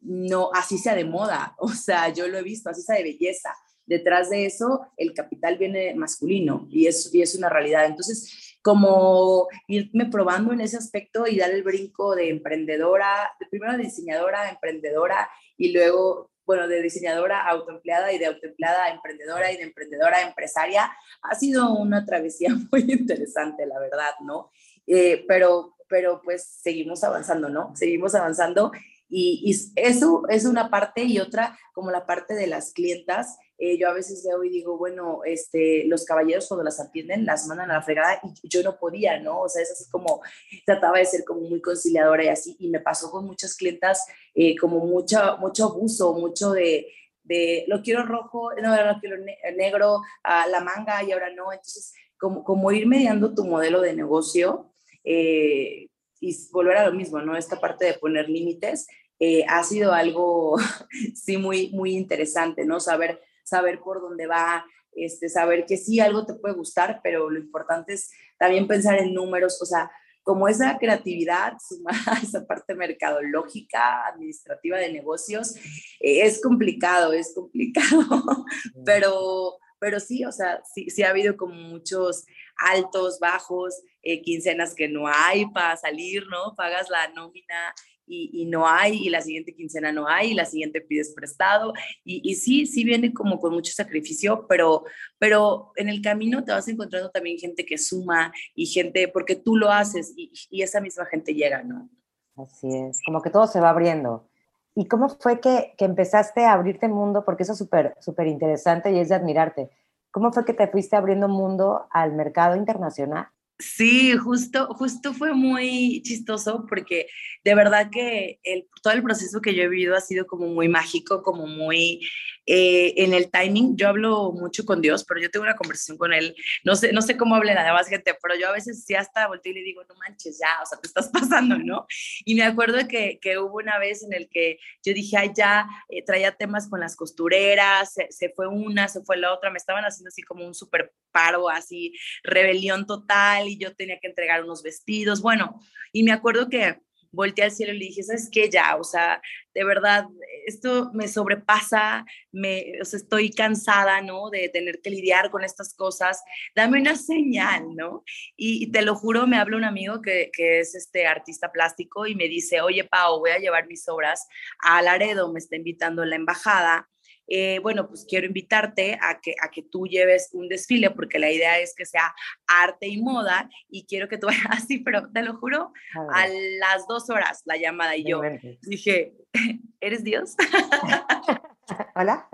No, 0.01 0.51
así 0.55 0.79
sea 0.79 0.95
de 0.95 1.05
moda, 1.05 1.55
o 1.59 1.69
sea, 1.69 2.13
yo 2.13 2.27
lo 2.27 2.39
he 2.39 2.43
visto, 2.43 2.71
así 2.71 2.83
sea 2.83 2.97
de 2.97 3.05
belleza. 3.05 3.55
Detrás 3.85 4.31
de 4.31 4.47
eso, 4.47 4.81
el 4.97 5.13
capital 5.13 5.59
viene 5.59 5.95
masculino 5.95 6.67
y 6.71 6.87
es, 6.87 7.13
y 7.13 7.21
es 7.21 7.35
una 7.35 7.49
realidad. 7.49 7.85
Entonces, 7.85 8.57
como 8.63 9.49
irme 9.67 10.07
probando 10.07 10.53
en 10.53 10.61
ese 10.61 10.79
aspecto 10.79 11.27
y 11.27 11.37
dar 11.37 11.51
el 11.51 11.65
brinco 11.65 12.15
de 12.15 12.31
emprendedora, 12.31 13.33
de 13.41 13.47
primero 13.47 13.77
diseñadora, 13.77 14.49
emprendedora 14.51 15.29
y 15.59 15.73
luego, 15.73 16.31
bueno, 16.53 16.69
de 16.69 16.83
diseñadora 16.83 17.49
autoempleada 17.49 18.13
y 18.13 18.19
de 18.19 18.27
autoempleada 18.27 18.85
a 18.85 18.91
emprendedora 18.91 19.51
y 19.51 19.57
de 19.57 19.63
emprendedora 19.63 20.19
a 20.19 20.29
empresaria, 20.29 20.93
ha 21.23 21.35
sido 21.35 21.73
una 21.73 22.05
travesía 22.05 22.51
muy 22.71 22.83
interesante, 22.93 23.65
la 23.65 23.79
verdad, 23.79 24.13
¿no? 24.21 24.51
Eh, 24.87 25.25
pero, 25.27 25.77
pero 25.89 26.21
pues 26.23 26.45
seguimos 26.45 27.05
avanzando, 27.05 27.49
¿no? 27.49 27.75
Seguimos 27.75 28.15
avanzando 28.15 28.71
y, 29.15 29.43
y, 29.45 29.73
eso 29.77 30.23
es 30.31 30.47
una 30.47 30.71
parte 30.71 31.03
y 31.05 31.19
otra 31.19 31.59
como 31.75 31.91
la 31.91 32.07
parte 32.07 32.35
de 32.35 32.47
las 32.47 32.73
clientas. 32.73 33.37
Eh, 33.59 33.77
yo 33.77 33.91
a 33.91 33.93
veces 33.93 34.25
veo 34.27 34.43
y 34.43 34.49
digo, 34.49 34.79
bueno, 34.79 35.21
este, 35.27 35.85
los 35.85 36.07
caballeros 36.07 36.49
cuando 36.49 36.65
las 36.65 36.81
atienden 36.81 37.27
las 37.27 37.47
mandan 37.47 37.71
a 37.71 37.75
la 37.75 37.83
fregada 37.83 38.21
y 38.43 38.49
yo 38.49 38.63
no 38.63 38.79
podía, 38.79 39.21
¿no? 39.21 39.43
O 39.43 39.51
sea, 39.51 39.61
es 39.61 39.71
así 39.71 39.85
como, 39.91 40.23
trataba 40.65 40.97
de 40.97 41.05
ser 41.05 41.25
como 41.27 41.43
muy 41.43 41.61
conciliadora 41.61 42.25
y 42.25 42.29
así, 42.29 42.57
y 42.59 42.71
me 42.71 42.81
pasó 42.81 43.11
con 43.11 43.27
muchas 43.27 43.55
clientas 43.55 44.07
eh, 44.35 44.57
como 44.57 44.79
mucho, 44.87 45.37
mucho 45.39 45.67
abuso, 45.67 46.15
mucho 46.15 46.53
de, 46.53 46.87
de, 47.23 47.67
lo 47.69 47.83
quiero 47.83 48.07
rojo, 48.07 48.51
no, 48.63 48.75
lo 48.75 48.99
quiero 48.99 49.19
negro, 49.55 50.01
a 50.23 50.47
la 50.47 50.61
manga 50.61 51.03
y 51.05 51.13
ahora 51.13 51.31
no. 51.31 51.53
Entonces, 51.53 51.93
como, 52.19 52.43
como 52.45 52.73
ir 52.73 52.87
mediando 52.87 53.35
tu 53.35 53.45
modelo 53.45 53.83
de 53.83 53.93
negocio. 53.93 54.73
Eh, 55.05 55.89
y 56.23 56.37
volver 56.53 56.77
a 56.77 56.87
lo 56.87 56.95
mismo, 56.95 57.21
¿no? 57.21 57.37
Esta 57.37 57.61
parte 57.61 57.85
de 57.85 57.95
poner 57.95 58.29
límites, 58.29 58.87
eh, 59.25 59.45
ha 59.49 59.63
sido 59.63 59.93
algo, 59.93 60.57
sí, 61.15 61.37
muy, 61.37 61.71
muy 61.71 61.95
interesante, 61.95 62.65
¿no? 62.65 62.81
Saber, 62.81 63.21
saber 63.45 63.79
por 63.79 64.01
dónde 64.01 64.27
va, 64.27 64.67
este, 64.97 65.29
saber 65.29 65.65
que 65.65 65.77
sí, 65.77 66.01
algo 66.01 66.27
te 66.27 66.35
puede 66.35 66.57
gustar, 66.57 66.99
pero 67.05 67.31
lo 67.31 67.39
importante 67.39 67.93
es 67.93 68.11
también 68.37 68.67
pensar 68.67 68.99
en 68.99 69.15
números, 69.15 69.63
o 69.63 69.65
sea, 69.65 69.93
como 70.25 70.49
esa 70.49 70.77
creatividad 70.77 71.53
sumada 71.69 72.19
esa 72.21 72.45
parte 72.45 72.75
mercadológica, 72.75 74.09
administrativa 74.09 74.79
de 74.79 74.93
negocios, 74.93 75.55
eh, 76.01 76.23
es 76.23 76.43
complicado, 76.43 77.13
es 77.13 77.33
complicado, 77.33 78.01
pero, 78.85 79.57
pero 79.79 80.01
sí, 80.01 80.25
o 80.25 80.33
sea, 80.33 80.65
sí, 80.75 80.91
sí 80.91 81.05
ha 81.05 81.11
habido 81.11 81.37
como 81.37 81.55
muchos 81.55 82.27
altos, 82.57 83.21
bajos, 83.21 83.83
eh, 84.03 84.21
quincenas 84.21 84.75
que 84.75 84.89
no 84.89 85.07
hay 85.07 85.47
para 85.47 85.77
salir, 85.77 86.27
¿no? 86.27 86.57
Pagas 86.57 86.91
la 86.91 87.07
nómina 87.11 87.73
y, 88.07 88.45
no 88.47 88.67
hay, 88.67 89.07
y 89.07 89.09
la 89.09 89.21
siguiente 89.21 89.55
quincena 89.55 89.93
no 89.93 90.09
hay, 90.09 90.33
y 90.33 90.35
la 90.35 90.45
siguiente 90.45 90.81
pides 90.81 91.13
prestado, 91.15 91.73
y, 92.05 92.21
y, 92.29 92.35
sí, 92.35 92.67
sí 92.67 92.85
viene 92.85 93.13
como 93.13 93.41
con 93.41 93.53
mucho 93.53 93.73
sacrificio, 93.73 94.47
pero, 94.49 94.85
pero 95.19 95.73
en 95.77 95.89
el 95.89 96.03
camino 96.03 96.45
te 96.45 96.53
vas 96.53 96.69
encontrando 96.69 97.11
también 97.11 97.39
gente 97.39 97.65
que 97.65 97.79
suma 97.79 98.33
y 98.55 98.67
gente, 98.67 99.09
porque 99.09 99.37
tú 99.37 99.57
lo 99.57 99.71
haces 99.71 100.13
y, 100.17 100.33
y 100.51 100.63
esa 100.63 100.81
misma 100.81 101.07
gente 101.07 101.35
llega, 101.35 101.63
¿no? 101.63 101.89
Así 102.37 102.69
es, 102.75 103.01
como 103.05 103.23
que 103.23 103.31
todo 103.31 103.47
se 103.47 103.61
va 103.61 103.71
abriendo. 103.71 104.29
¿Y 104.75 104.87
cómo 104.87 105.09
fue 105.09 105.41
que, 105.41 105.75
que 105.77 105.85
empezaste 105.85 106.45
a 106.45 106.53
abrirte 106.53 106.89
mundo? 106.89 107.25
Porque 107.25 107.43
eso 107.43 107.53
es 107.53 107.59
súper, 107.59 107.95
súper 108.01 108.27
interesante 108.27 108.91
y 108.91 108.99
es 108.99 109.11
de 109.11 109.17
admirarte. 109.17 109.71
¿Cómo 110.11 110.33
fue 110.33 110.45
que 110.45 110.55
te 110.55 110.69
fuiste 110.69 110.97
abriendo 110.97 111.29
mundo 111.29 111.87
al 111.91 112.15
mercado 112.15 112.57
internacional? 112.57 113.29
Sí, 113.59 114.17
justo, 114.17 114.67
justo 114.75 115.13
fue 115.15 115.35
muy 115.35 116.03
chistoso 116.03 116.67
porque 116.69 117.07
de 117.45 117.55
verdad 117.55 117.91
que 117.91 118.41
el, 118.43 118.67
todo 118.83 118.93
el 118.93 119.03
proceso 119.03 119.41
que 119.41 119.55
yo 119.55 119.63
he 119.63 119.69
vivido 119.69 119.95
ha 119.95 120.01
sido 120.01 120.27
como 120.27 120.49
muy 120.49 120.69
mágico, 120.69 121.23
como 121.23 121.47
muy 121.47 122.01
eh, 122.47 122.95
en 122.97 123.15
el 123.15 123.31
timing. 123.31 123.77
Yo 123.77 123.89
hablo 123.89 124.33
mucho 124.33 124.65
con 124.65 124.81
Dios, 124.81 125.05
pero 125.05 125.21
yo 125.21 125.31
tengo 125.31 125.45
una 125.45 125.55
conversación 125.55 125.97
con 125.97 126.13
Él. 126.13 126.35
No 126.65 126.75
sé, 126.75 126.93
no 126.93 127.03
sé 127.03 127.17
cómo 127.17 127.37
hable 127.37 127.55
la 127.55 127.65
demás 127.65 127.87
gente, 127.89 128.17
pero 128.21 128.35
yo 128.39 128.49
a 128.49 128.53
veces 128.53 128.85
sí 128.85 128.95
hasta 128.95 129.29
volteo 129.29 129.53
y 129.53 129.57
le 129.57 129.63
digo, 129.63 129.83
no 129.89 129.95
manches, 129.95 130.41
ya, 130.41 130.61
o 130.61 130.67
sea, 130.67 130.81
te 130.81 130.89
estás 130.89 131.09
pasando, 131.13 131.57
¿no? 131.59 131.87
Y 132.25 132.35
me 132.35 132.43
acuerdo 132.43 132.89
que, 132.89 133.21
que 133.21 133.39
hubo 133.39 133.59
una 133.59 133.79
vez 133.79 134.03
en 134.03 134.13
el 134.13 134.29
que 134.29 134.59
yo 134.85 134.93
dije, 134.93 135.17
ay, 135.17 135.31
ya, 135.37 135.69
eh, 135.89 136.03
traía 136.05 136.33
temas 136.33 136.69
con 136.69 136.81
las 136.81 136.97
costureras, 136.97 137.93
se, 137.93 138.09
se, 138.11 138.31
fue 138.31 138.49
una, 138.49 138.89
se 138.89 139.03
fue 139.03 139.17
la 139.17 139.33
otra, 139.33 139.51
me 139.51 139.59
estaban 139.59 139.85
haciendo 139.85 140.09
así 140.09 140.23
como 140.23 140.45
un 140.45 140.55
súper 140.55 140.93
paro, 141.13 141.49
así, 141.49 141.95
rebelión 142.25 142.87
total, 142.87 143.42
y 143.49 143.59
yo 143.59 143.75
tenía 143.75 143.99
que 144.01 144.09
entregar 144.09 144.45
unos 144.45 144.63
vestidos, 144.63 145.23
bueno, 145.23 145.61
y 145.93 146.03
me 146.03 146.13
acuerdo 146.13 146.49
que 146.49 146.79
volteé 147.13 147.45
al 147.45 147.51
cielo 147.51 147.75
y 147.75 147.79
le 147.79 147.85
dije, 147.87 148.03
¿sabes 148.03 148.29
qué? 148.33 148.49
Ya, 148.49 148.77
o 148.77 148.85
sea, 148.85 149.21
de 149.55 149.65
verdad, 149.65 150.07
esto 150.47 150.91
me 150.95 151.07
sobrepasa, 151.09 152.05
me, 152.33 152.81
o 152.81 152.85
sea, 152.85 152.99
estoy 152.99 153.31
cansada, 153.31 154.01
¿no? 154.01 154.31
De 154.31 154.49
tener 154.49 154.81
que 154.83 154.91
lidiar 154.91 155.31
con 155.31 155.45
estas 155.45 155.75
cosas, 155.75 156.23
dame 156.57 156.81
una 156.81 156.97
señal, 156.97 157.77
¿no? 157.77 158.03
Y, 158.37 158.73
te 158.73 158.83
lo 158.83 158.97
juro, 158.97 159.27
me 159.27 159.37
habla 159.37 159.59
un 159.59 159.65
amigo 159.65 160.01
que, 160.01 160.31
que, 160.33 160.61
es 160.61 160.75
este 160.75 161.07
artista 161.07 161.53
plástico 161.53 162.07
y 162.07 162.15
me 162.15 162.29
dice, 162.29 162.63
oye, 162.63 162.85
Pau, 162.85 163.19
voy 163.21 163.31
a 163.31 163.39
llevar 163.39 163.67
mis 163.67 163.87
obras 163.89 164.27
a 164.61 164.81
Laredo, 164.81 165.33
me 165.33 165.39
está 165.39 165.57
invitando 165.57 166.05
la 166.05 166.17
embajada 166.17 166.89
eh, 167.29 167.61
bueno, 167.61 167.89
pues 167.89 168.05
quiero 168.09 168.27
invitarte 168.27 168.99
a 169.01 169.21
que, 169.21 169.35
a 169.43 169.51
que 169.51 169.63
tú 169.63 169.87
lleves 169.87 170.31
un 170.33 170.49
desfile, 170.49 170.91
porque 170.91 171.19
la 171.19 171.31
idea 171.31 171.59
es 171.59 171.75
que 171.75 171.87
sea 171.87 172.15
arte 172.47 172.89
y 172.89 173.01
moda, 173.01 173.49
y 173.69 173.87
quiero 173.87 174.09
que 174.09 174.19
tú 174.19 174.27
vayas 174.29 174.47
así, 174.51 174.79
pero 174.79 175.11
te 175.11 175.23
lo 175.23 175.37
juro, 175.37 175.73
a 176.13 176.27
las 176.27 176.87
dos 176.89 177.11
horas 177.11 177.43
la 177.45 177.57
llamada 177.57 177.97
y 177.97 178.05
yo 178.05 178.21
dije, 178.63 179.15
¿eres 179.81 180.05
Dios? 180.05 180.35
Hola. 181.95 182.29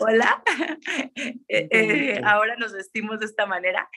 Hola. 0.00 0.42
Eh, 1.48 1.68
eh, 1.70 2.20
ahora 2.24 2.56
nos 2.56 2.72
vestimos 2.72 3.20
de 3.20 3.26
esta 3.26 3.46
manera. 3.46 3.88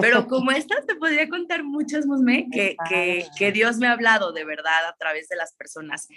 Pero 0.00 0.26
como 0.26 0.52
estas, 0.52 0.86
te 0.86 0.94
podría 0.94 1.28
contar 1.28 1.64
muchas, 1.64 2.06
Musme, 2.06 2.46
que, 2.50 2.76
que, 2.88 3.26
que 3.38 3.52
Dios 3.52 3.76
me 3.78 3.88
ha 3.88 3.92
hablado 3.92 4.32
de 4.32 4.44
verdad 4.44 4.86
a 4.88 4.96
través 4.96 5.28
de 5.28 5.36
las 5.36 5.54
personas. 5.54 6.08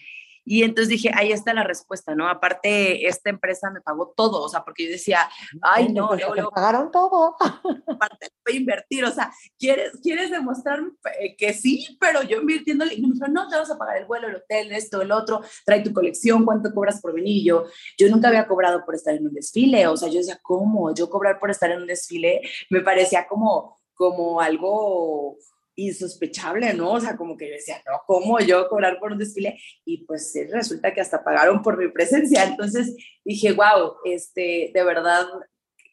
Y 0.52 0.64
entonces 0.64 0.90
dije, 0.90 1.12
ahí 1.14 1.32
está 1.32 1.54
la 1.54 1.64
respuesta, 1.64 2.16
¿no? 2.16 2.28
Aparte, 2.28 3.08
esta 3.08 3.30
empresa 3.30 3.70
me 3.70 3.82
pagó 3.82 4.16
todo, 4.18 4.42
o 4.42 4.50
sea, 4.50 4.64
porque 4.64 4.86
yo 4.86 4.94
decía, 4.94 5.30
ay, 5.62 5.90
no, 5.90 6.16
luego, 6.16 6.34
luego, 6.34 6.50
pagaron 6.50 6.90
todo. 6.90 7.36
Aparte, 7.88 8.30
voy 8.44 8.56
a 8.56 8.60
invertir, 8.60 9.06
o 9.06 9.12
sea, 9.12 9.32
¿quieres, 9.60 9.92
quieres 10.02 10.32
demostrarme 10.32 10.90
eh, 11.20 11.36
que 11.38 11.54
sí, 11.54 11.96
pero 12.00 12.24
yo 12.24 12.42
invirtiéndole, 12.42 12.96
y 12.96 13.02
me 13.06 13.14
dijo, 13.14 13.28
no, 13.28 13.48
te 13.48 13.58
vas 13.58 13.70
a 13.70 13.78
pagar 13.78 13.98
el 13.98 14.06
vuelo, 14.06 14.28
el 14.28 14.38
hotel, 14.38 14.72
esto, 14.72 15.04
el 15.04 15.12
otro, 15.12 15.42
trae 15.68 15.84
tu 15.84 15.94
colección, 15.94 16.44
¿cuánto 16.44 16.74
cobras 16.74 17.00
por 17.00 17.14
venir? 17.14 17.38
Y 17.38 17.46
yo, 17.46 17.66
yo 17.96 18.10
nunca 18.10 18.30
había 18.30 18.48
cobrado 18.48 18.84
por 18.86 18.96
estar 18.96 19.14
en 19.14 19.28
un 19.28 19.34
desfile, 19.36 19.86
o 19.86 19.98
sea, 19.98 20.10
yo 20.10 20.18
decía, 20.18 20.40
¿cómo? 20.42 20.96
Yo 20.96 21.12
cobrar 21.12 21.38
por 21.38 21.52
estar 21.52 21.70
en 21.70 21.82
un 21.82 21.88
desfile 21.88 22.42
me 22.72 22.82
parecía 22.82 23.28
como, 23.28 23.78
como 23.94 24.42
algo 24.42 25.38
insospechable, 25.88 26.74
¿no? 26.74 26.94
O 26.94 27.00
sea, 27.00 27.16
como 27.16 27.38
que 27.38 27.48
yo 27.48 27.54
decía, 27.54 27.82
no, 27.86 28.02
¿cómo 28.06 28.40
yo 28.40 28.68
cobrar 28.68 29.00
por 29.00 29.12
un 29.12 29.18
desfile? 29.18 29.60
Y 29.86 30.06
pues 30.06 30.34
resulta 30.52 30.94
que 30.94 31.02
hasta 31.02 31.24
pagaron 31.24 31.62
por 31.62 31.78
mi 31.78 31.90
presencia. 31.90 32.44
Entonces 32.44 32.96
dije, 33.24 33.54
wow, 33.54 33.96
este, 34.06 34.72
de 34.74 34.84
verdad 34.84 35.26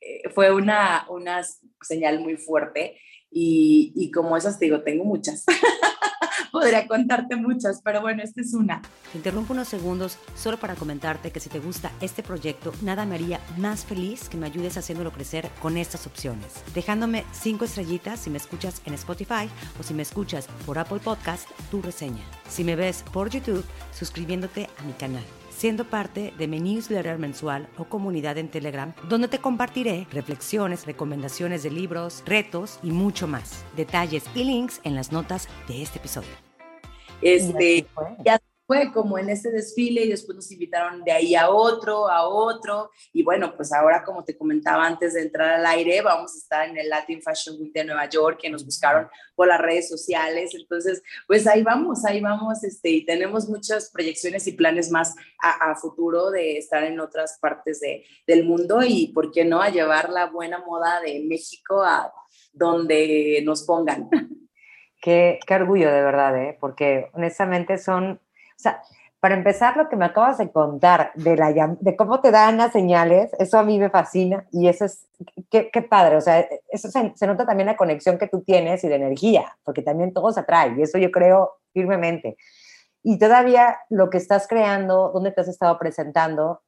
eh, 0.01 0.29
fue 0.31 0.53
una, 0.53 1.07
una 1.09 1.43
señal 1.83 2.21
muy 2.21 2.37
fuerte. 2.37 2.99
Y, 3.31 3.93
y 3.97 4.11
como 4.11 4.37
esas 4.37 4.59
te 4.59 4.67
digo, 4.67 4.83
tengo 4.83 5.05
muchas. 5.05 5.45
podría 6.53 6.87
contarte 6.87 7.37
muchas, 7.37 7.81
pero 7.83 8.01
bueno, 8.01 8.23
esta 8.23 8.41
es 8.41 8.55
una. 8.55 8.83
Te 9.13 9.19
interrumpo 9.19 9.53
unos 9.53 9.69
segundos 9.69 10.19
solo 10.35 10.57
para 10.59 10.75
comentarte 10.75 11.31
que 11.31 11.41
si 11.41 11.49
te 11.49 11.59
gusta 11.59 11.93
este 12.01 12.23
proyecto, 12.23 12.73
nada 12.83 13.07
me 13.07 13.15
haría 13.15 13.41
más 13.57 13.85
feliz 13.85 14.29
que 14.29 14.37
me 14.37 14.47
ayudes 14.47 14.77
haciéndolo 14.77 15.13
crecer 15.13 15.51
con 15.61 15.77
estas 15.77 16.07
opciones. 16.07 16.63
Dejándome 16.75 17.25
cinco 17.33 17.65
estrellitas 17.65 18.21
si 18.21 18.31
me 18.31 18.39
escuchas 18.39 18.83
en 18.85 18.95
Spotify 18.95 19.49
o 19.79 19.83
si 19.83 19.95
me 19.95 20.03
escuchas 20.03 20.47
por 20.65 20.79
Apple 20.79 21.01
Podcast, 21.01 21.49
tu 21.71 21.83
reseña. 21.83 22.23
Si 22.49 22.65
me 22.65 22.77
ves 22.77 23.05
por 23.13 23.31
YouTube, 23.31 23.65
suscribiéndote 23.93 24.69
a 24.79 24.83
mi 24.83 24.93
canal 24.93 25.25
siendo 25.57 25.85
parte 25.85 26.35
de 26.37 26.47
mi 26.47 26.61
newsletter 26.61 27.19
mensual 27.19 27.69
o 27.79 27.85
comunidad 27.85 28.37
en 28.39 28.51
Telegram, 28.51 28.93
donde 29.09 29.29
te 29.29 29.39
compartiré 29.39 30.07
reflexiones, 30.13 30.87
recomendaciones 30.87 31.63
de 31.63 31.71
libros, 31.71 32.23
retos 32.27 32.79
y 32.83 32.91
mucho 32.91 33.27
más. 33.27 33.65
Detalles 33.77 34.25
y 34.35 34.45
links 34.45 34.81
en 34.85 34.95
las 34.95 35.13
notas 35.13 35.49
de 35.67 35.83
este 35.83 35.99
episodio. 35.99 36.29
Este, 37.23 37.87
ya 38.25 38.39
fue 38.67 38.93
como 38.93 39.19
en 39.19 39.31
ese 39.31 39.51
desfile 39.51 40.05
y 40.05 40.09
después 40.09 40.35
nos 40.35 40.51
invitaron 40.51 41.05
de 41.05 41.13
ahí 41.13 41.35
a 41.37 41.51
otro, 41.51 42.09
a 42.09 42.27
otro. 42.27 42.91
Y 43.13 43.23
bueno, 43.23 43.55
pues 43.57 43.73
ahora, 43.73 44.03
como 44.03 44.25
te 44.25 44.37
comentaba 44.37 44.85
antes 44.85 45.15
de 45.15 45.23
entrar 45.23 45.55
al 45.55 45.67
aire, 45.67 46.03
vamos 46.03 46.35
a 46.35 46.39
estar 46.39 46.69
en 46.69 46.77
el 46.77 46.89
Latin 46.89 47.23
Fashion 47.23 47.57
Week 47.61 47.73
de 47.73 47.85
Nueva 47.85 48.09
York, 48.09 48.41
que 48.43 48.51
nos 48.51 48.65
buscaron 48.65 49.09
por 49.37 49.47
las 49.47 49.61
redes 49.61 49.89
sociales. 49.89 50.53
Entonces, 50.55 51.03
pues 51.29 51.47
ahí 51.47 51.63
vamos, 51.63 52.05
ahí 52.05 52.21
vamos. 52.21 52.65
Este, 52.65 52.91
y 52.91 53.07
tenemos 53.07 53.49
muchas 53.49 53.91
proyecciones 53.91 54.47
y 54.49 54.53
planes 54.53 54.91
más 54.91 55.15
a, 55.41 55.75
futuro 55.77 56.31
de 56.31 56.59
estar 56.59 56.83
en 56.83 56.99
otras 56.99 57.39
partes 57.41 57.81
de, 57.81 58.05
del 58.27 58.45
mundo 58.45 58.81
y, 58.83 59.09
¿por 59.09 59.31
qué 59.31 59.45
no?, 59.45 59.61
a 59.61 59.69
llevar 59.69 60.11
la 60.11 60.27
buena 60.27 60.59
moda 60.67 61.01
de 61.01 61.21
México 61.21 61.83
a 61.83 62.13
donde 62.53 63.43
nos 63.45 63.63
pongan. 63.65 64.09
Qué, 65.01 65.39
qué 65.47 65.55
orgullo 65.55 65.93
de 65.93 66.03
verdad, 66.03 66.43
¿eh? 66.43 66.57
porque 66.59 67.11
honestamente 67.13 67.79
son 67.79 68.19
o 68.57 68.63
sea, 68.63 68.83
para 69.21 69.35
empezar, 69.35 69.77
lo 69.77 69.89
que 69.89 69.97
me 69.97 70.05
acabas 70.05 70.39
de 70.39 70.53
contar 70.53 71.11
de, 71.15 71.37
la, 71.37 71.53
de 71.81 71.97
cómo 71.97 72.21
te 72.21 72.31
dan 72.31 72.59
las 72.59 72.73
señales, 72.73 73.33
eso 73.39 73.59
a 73.59 73.65
mí 73.65 73.79
me 73.79 73.91
fascina 73.91 74.47
y 74.53 74.69
eso 74.69 74.85
es, 74.85 75.07
qué, 75.51 75.71
qué 75.73 75.83
padre, 75.83 76.17
o 76.17 76.21
sea, 76.21 76.47
eso 76.69 76.91
se, 76.91 77.13
se, 77.17 77.27
nota 77.27 77.47
también 77.47 77.67
la 77.67 77.77
conexión 77.77 78.19
que 78.19 78.29
tú 78.29 78.43
tienes 78.43 78.85
y 78.85 78.89
de 78.89 78.95
energía, 78.95 79.57
porque 79.65 79.83
también 79.83 80.13
todo 80.13 80.33
se 80.33 80.41
atrae 80.41 80.75
y 80.77 80.83
eso 80.83 80.99
yo 80.99 81.11
creo 81.11 81.55
firmemente. 81.73 82.37
Y 83.03 83.19
todavía 83.19 83.79
lo 83.91 84.11
que 84.11 84.19
estás 84.19 84.47
creando, 84.47 85.11
dónde 85.13 85.33
te 85.33 85.41
has 85.41 85.49
estado 85.49 85.79
presentando, 85.79 86.63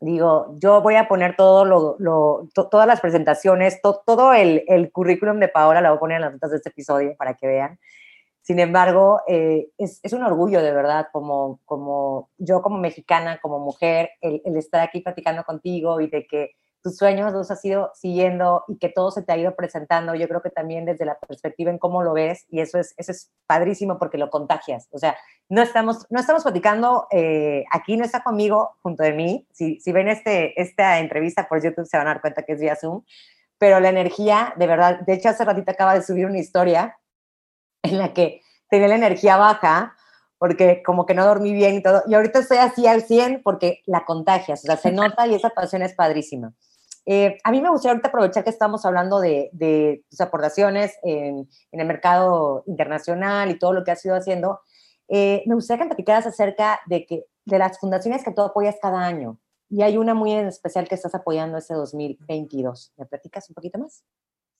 digo, 0.00 0.54
yo 0.58 0.82
voy 0.82 0.96
a 0.96 1.08
poner 1.08 1.36
todo 1.36 1.64
lo, 1.64 1.96
lo 1.98 2.48
todas 2.52 2.86
las 2.86 3.00
presentaciones, 3.00 3.80
todo 3.82 4.32
el, 4.32 4.64
el 4.66 4.92
currículum 4.92 5.38
de 5.38 5.48
Paola, 5.48 5.80
la 5.80 5.90
voy 5.90 5.96
a 5.96 6.00
poner 6.00 6.16
en 6.16 6.22
las 6.22 6.32
notas 6.32 6.50
de 6.50 6.56
este 6.58 6.70
episodio 6.70 7.16
para 7.16 7.34
que 7.34 7.46
vean 7.46 7.78
sin 8.46 8.60
embargo, 8.60 9.22
eh, 9.26 9.70
es, 9.76 9.98
es, 10.04 10.12
un 10.12 10.22
orgullo 10.22 10.62
de 10.62 10.70
verdad, 10.70 11.08
como, 11.10 11.58
como 11.64 12.30
yo 12.38 12.62
como 12.62 12.78
mexicana, 12.78 13.40
como 13.42 13.58
mujer, 13.58 14.10
el, 14.20 14.40
el, 14.44 14.56
estar 14.56 14.82
aquí 14.82 15.00
platicando 15.00 15.42
contigo 15.42 16.00
y 16.00 16.06
de 16.06 16.28
que 16.28 16.52
tus 16.80 16.96
sueños 16.96 17.32
los 17.32 17.50
has 17.50 17.64
ido 17.64 17.90
siguiendo 17.96 18.62
y 18.68 18.78
que 18.78 18.88
todo 18.88 19.10
se 19.10 19.22
te 19.22 19.32
ha 19.32 19.36
ido 19.36 19.56
presentando, 19.56 20.14
yo 20.14 20.28
creo 20.28 20.42
que 20.42 20.50
también 20.50 20.84
desde 20.84 21.04
la 21.04 21.18
perspectiva 21.18 21.72
en 21.72 21.78
cómo 21.78 22.04
lo 22.04 22.12
ves, 22.12 22.46
y 22.48 22.60
eso 22.60 22.78
es, 22.78 22.94
eso 22.96 23.10
es 23.10 23.32
padrísimo 23.48 23.98
porque 23.98 24.16
lo 24.16 24.30
contagias. 24.30 24.86
O 24.92 24.98
sea, 24.98 25.16
no 25.48 25.60
estamos, 25.60 26.06
no 26.08 26.20
estamos 26.20 26.44
platicando 26.44 27.08
eh, 27.10 27.64
aquí, 27.72 27.96
no 27.96 28.04
está 28.04 28.22
conmigo 28.22 28.76
junto 28.80 29.02
de 29.02 29.12
mí. 29.12 29.44
Si, 29.50 29.80
si 29.80 29.90
ven 29.90 30.06
este, 30.06 30.60
esta 30.62 31.00
entrevista 31.00 31.48
por 31.48 31.60
YouTube 31.60 31.86
se 31.86 31.96
van 31.96 32.06
a 32.06 32.10
dar 32.10 32.20
cuenta 32.20 32.44
que 32.44 32.52
es 32.52 32.60
vía 32.60 32.76
Zoom, 32.76 33.02
pero 33.58 33.80
la 33.80 33.88
energía, 33.88 34.54
de 34.56 34.68
verdad, 34.68 35.00
de 35.00 35.14
hecho 35.14 35.30
hace 35.30 35.44
ratito 35.44 35.72
acaba 35.72 35.94
de 35.94 36.02
subir 36.02 36.26
una 36.26 36.38
historia 36.38 36.96
en 37.86 37.98
la 37.98 38.12
que 38.12 38.42
tenía 38.68 38.88
la 38.88 38.96
energía 38.96 39.36
baja 39.36 39.96
porque 40.38 40.82
como 40.84 41.06
que 41.06 41.14
no 41.14 41.24
dormí 41.24 41.52
bien 41.52 41.76
y 41.76 41.82
todo. 41.82 42.02
Y 42.06 42.14
ahorita 42.14 42.40
estoy 42.40 42.58
así 42.58 42.86
al 42.86 43.02
100 43.02 43.42
porque 43.42 43.82
la 43.86 44.04
contagias, 44.04 44.60
o 44.64 44.66
sea, 44.66 44.76
se 44.76 44.92
nota 44.92 45.26
y 45.26 45.34
esa 45.34 45.50
pasión 45.50 45.82
es 45.82 45.94
padrísima. 45.94 46.52
Eh, 47.06 47.38
a 47.44 47.52
mí 47.52 47.60
me 47.60 47.70
gustaría 47.70 47.92
ahorita 47.92 48.08
aprovechar 48.08 48.42
que 48.42 48.50
estamos 48.50 48.84
hablando 48.84 49.20
de, 49.20 49.48
de 49.52 50.04
tus 50.10 50.20
aportaciones 50.20 50.92
en, 51.04 51.48
en, 51.70 51.80
el 51.80 51.86
mercado 51.86 52.64
internacional 52.66 53.48
y 53.50 53.58
todo 53.58 53.72
lo 53.72 53.84
que 53.84 53.92
has 53.92 54.04
ido 54.04 54.16
haciendo. 54.16 54.60
Eh, 55.08 55.44
me 55.46 55.54
gustaría 55.54 55.78
que 55.78 55.84
me 55.84 55.88
platicaras 55.90 56.26
acerca 56.26 56.80
de, 56.86 57.06
que, 57.06 57.26
de 57.44 57.58
las 57.58 57.78
fundaciones 57.78 58.24
que 58.24 58.32
tú 58.32 58.42
apoyas 58.42 58.76
cada 58.82 59.06
año. 59.06 59.38
Y 59.68 59.82
hay 59.82 59.96
una 59.96 60.14
muy 60.14 60.32
en 60.32 60.48
especial 60.48 60.88
que 60.88 60.96
estás 60.96 61.14
apoyando 61.14 61.58
este 61.58 61.74
2022. 61.74 62.92
¿Me 62.96 63.06
platicas 63.06 63.48
un 63.48 63.54
poquito 63.54 63.78
más? 63.78 64.02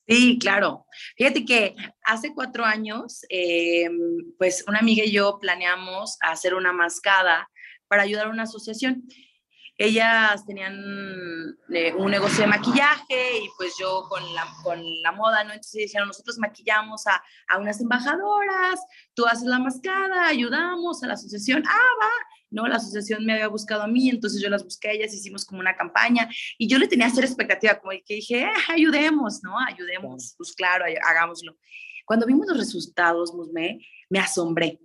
Sí, 0.07 0.39
claro. 0.39 0.85
Fíjate 1.17 1.43
que 1.43 1.75
hace 2.03 2.33
cuatro 2.33 2.63
años, 2.63 3.25
em, 3.29 3.97
pues 4.37 4.63
una 4.67 4.79
amiga 4.79 5.03
y 5.03 5.11
yo 5.11 5.37
planeamos 5.39 6.17
hacer 6.21 6.53
una 6.55 6.71
mascada 6.71 7.49
para 7.87 8.03
ayudar 8.03 8.27
a 8.27 8.29
una 8.29 8.43
asociación. 8.43 9.03
Ellas 9.77 10.45
tenían 10.45 10.73
eh, 11.71 11.93
un 11.93 12.09
negocio 12.09 12.41
de 12.41 12.47
maquillaje 12.47 13.37
y 13.43 13.49
pues 13.57 13.75
yo 13.79 14.05
con 14.09 14.23
la, 14.33 14.47
con 14.63 14.81
la 15.03 15.11
moda, 15.11 15.43
¿no? 15.43 15.51
Entonces 15.51 15.83
dijeron, 15.83 16.07
nosotros 16.07 16.37
maquillamos 16.39 17.05
a, 17.05 17.21
a 17.49 17.57
unas 17.59 17.79
embajadoras, 17.81 18.79
tú 19.13 19.25
haces 19.27 19.45
la 19.45 19.59
mascada, 19.59 20.27
ayudamos 20.27 21.03
a 21.03 21.07
la 21.07 21.13
asociación, 21.13 21.63
ah, 21.67 21.89
va, 22.01 22.09
¿no? 22.49 22.67
La 22.67 22.75
asociación 22.75 23.25
me 23.25 23.33
había 23.33 23.47
buscado 23.47 23.83
a 23.83 23.87
mí, 23.87 24.09
entonces 24.09 24.41
yo 24.41 24.49
las 24.49 24.63
busqué 24.63 24.89
a 24.89 24.91
ellas, 24.93 25.13
hicimos 25.13 25.45
como 25.45 25.59
una 25.59 25.75
campaña 25.75 26.29
y 26.57 26.67
yo 26.67 26.77
le 26.77 26.87
tenía 26.87 27.07
hacer 27.07 27.23
expectativa, 27.23 27.79
como 27.79 27.91
que 28.05 28.15
dije, 28.15 28.43
eh, 28.43 28.51
ayudemos, 28.69 29.41
¿no? 29.43 29.57
Ayudemos, 29.59 30.35
pues 30.37 30.53
claro, 30.53 30.85
hagámoslo. 31.03 31.57
Cuando 32.05 32.25
vimos 32.25 32.47
los 32.47 32.57
resultados, 32.57 33.33
me, 33.53 33.79
me 34.09 34.19
asombré. 34.19 34.79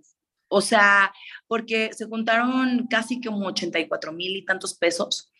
O 0.47 0.61
sea, 0.61 1.11
porque 1.47 1.91
se 1.93 2.05
juntaron 2.05 2.87
casi 2.87 3.19
como 3.21 3.47
84 3.47 4.11
mil 4.11 4.35
y 4.35 4.45
tantos 4.45 4.77
pesos 4.77 5.32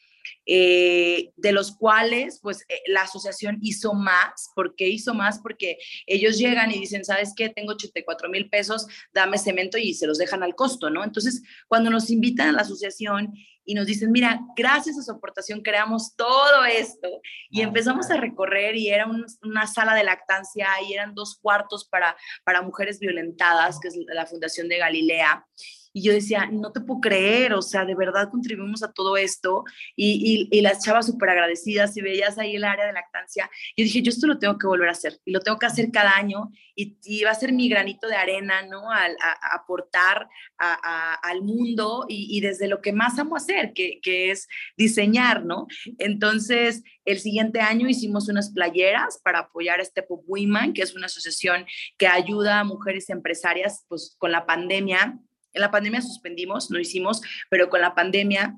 eh, 0.45 1.31
de 1.37 1.51
los 1.51 1.75
cuales 1.75 2.39
pues 2.41 2.65
eh, 2.69 2.81
la 2.87 3.03
asociación 3.03 3.57
hizo 3.61 3.93
más. 3.93 4.51
¿Por 4.55 4.75
qué 4.75 4.87
hizo 4.87 5.13
más? 5.13 5.39
Porque 5.39 5.77
ellos 6.05 6.37
llegan 6.37 6.71
y 6.71 6.79
dicen, 6.79 7.05
¿sabes 7.05 7.33
qué? 7.35 7.49
Tengo 7.49 7.73
84 7.73 8.29
mil 8.29 8.49
pesos, 8.49 8.87
dame 9.13 9.37
cemento 9.37 9.77
y 9.77 9.93
se 9.93 10.07
los 10.07 10.17
dejan 10.17 10.43
al 10.43 10.55
costo, 10.55 10.89
¿no? 10.89 11.03
Entonces, 11.03 11.43
cuando 11.67 11.89
nos 11.89 12.09
invitan 12.09 12.49
a 12.49 12.51
la 12.53 12.61
asociación 12.61 13.33
y 13.65 13.75
nos 13.75 13.85
dicen, 13.85 14.11
mira, 14.11 14.41
gracias 14.55 14.97
a 14.97 15.03
su 15.03 15.11
aportación 15.11 15.61
creamos 15.61 16.15
todo 16.15 16.65
esto 16.65 17.21
y 17.49 17.61
ah, 17.61 17.65
empezamos 17.65 18.09
a 18.11 18.17
recorrer 18.17 18.75
y 18.75 18.89
era 18.89 19.07
una 19.41 19.67
sala 19.67 19.95
de 19.95 20.03
lactancia 20.03 20.67
y 20.87 20.93
eran 20.93 21.15
dos 21.15 21.39
cuartos 21.41 21.85
para, 21.87 22.15
para 22.43 22.61
mujeres 22.61 22.99
violentadas, 22.99 23.79
que 23.79 23.87
es 23.87 23.97
la 24.07 24.25
Fundación 24.25 24.67
de 24.67 24.77
Galilea. 24.77 25.45
Y 25.93 26.01
yo 26.01 26.11
decía, 26.11 26.49
no 26.51 26.71
te 26.71 26.81
puedo 26.81 26.99
creer, 26.99 27.53
o 27.53 27.61
sea, 27.61 27.85
de 27.85 27.93
verdad 27.95 28.29
contribuimos 28.31 28.81
a 28.81 28.91
todo 28.91 29.15
esto. 29.15 29.63
Y, 29.95 30.49
y, 30.51 30.61
las 30.61 30.83
chavas 30.83 31.05
súper 31.05 31.29
agradecidas, 31.29 31.95
y 31.97 32.01
veías 32.01 32.37
ahí 32.39 32.55
el 32.55 32.63
área 32.63 32.87
de 32.87 32.93
lactancia, 32.93 33.49
yo 33.77 33.83
dije, 33.83 34.01
yo 34.01 34.09
esto 34.09 34.27
lo 34.27 34.39
tengo 34.39 34.57
que 34.57 34.65
volver 34.65 34.87
a 34.87 34.93
hacer, 34.93 35.19
y 35.25 35.31
lo 35.31 35.41
tengo 35.41 35.59
que 35.59 35.65
hacer 35.65 35.91
cada 35.91 36.15
año, 36.15 36.51
y, 36.75 36.97
y 37.03 37.23
va 37.23 37.31
a 37.31 37.35
ser 37.35 37.53
mi 37.53 37.69
granito 37.69 38.07
de 38.07 38.15
arena, 38.15 38.63
¿no? 38.63 38.89
A, 38.91 39.03
a, 39.03 39.55
aportar 39.55 40.27
al 40.57 41.41
mundo 41.41 42.05
y, 42.07 42.37
y, 42.37 42.41
desde 42.41 42.67
lo 42.67 42.81
que 42.81 42.93
más 42.93 43.19
amo 43.19 43.35
hacer, 43.35 43.73
que, 43.73 43.99
que 44.01 44.31
es 44.31 44.47
diseñar, 44.77 45.45
¿no? 45.45 45.67
Entonces, 45.99 46.83
el 47.05 47.19
siguiente 47.19 47.59
año 47.59 47.87
hicimos 47.87 48.29
unas 48.29 48.51
playeras 48.51 49.19
para 49.23 49.39
apoyar 49.39 49.81
a 49.81 49.85
Step 49.85 50.09
Up 50.09 50.23
Women, 50.25 50.73
que 50.73 50.81
es 50.81 50.95
una 50.95 51.07
asociación 51.07 51.65
que 51.97 52.07
ayuda 52.07 52.59
a 52.59 52.63
mujeres 52.63 53.09
empresarias, 53.09 53.85
pues 53.87 54.15
con 54.17 54.31
la 54.31 54.45
pandemia 54.45 55.19
en 55.53 55.61
la 55.61 55.71
pandemia 55.71 56.01
suspendimos, 56.01 56.71
no 56.71 56.79
hicimos, 56.79 57.21
pero 57.49 57.69
con 57.69 57.81
la 57.81 57.95
pandemia 57.95 58.57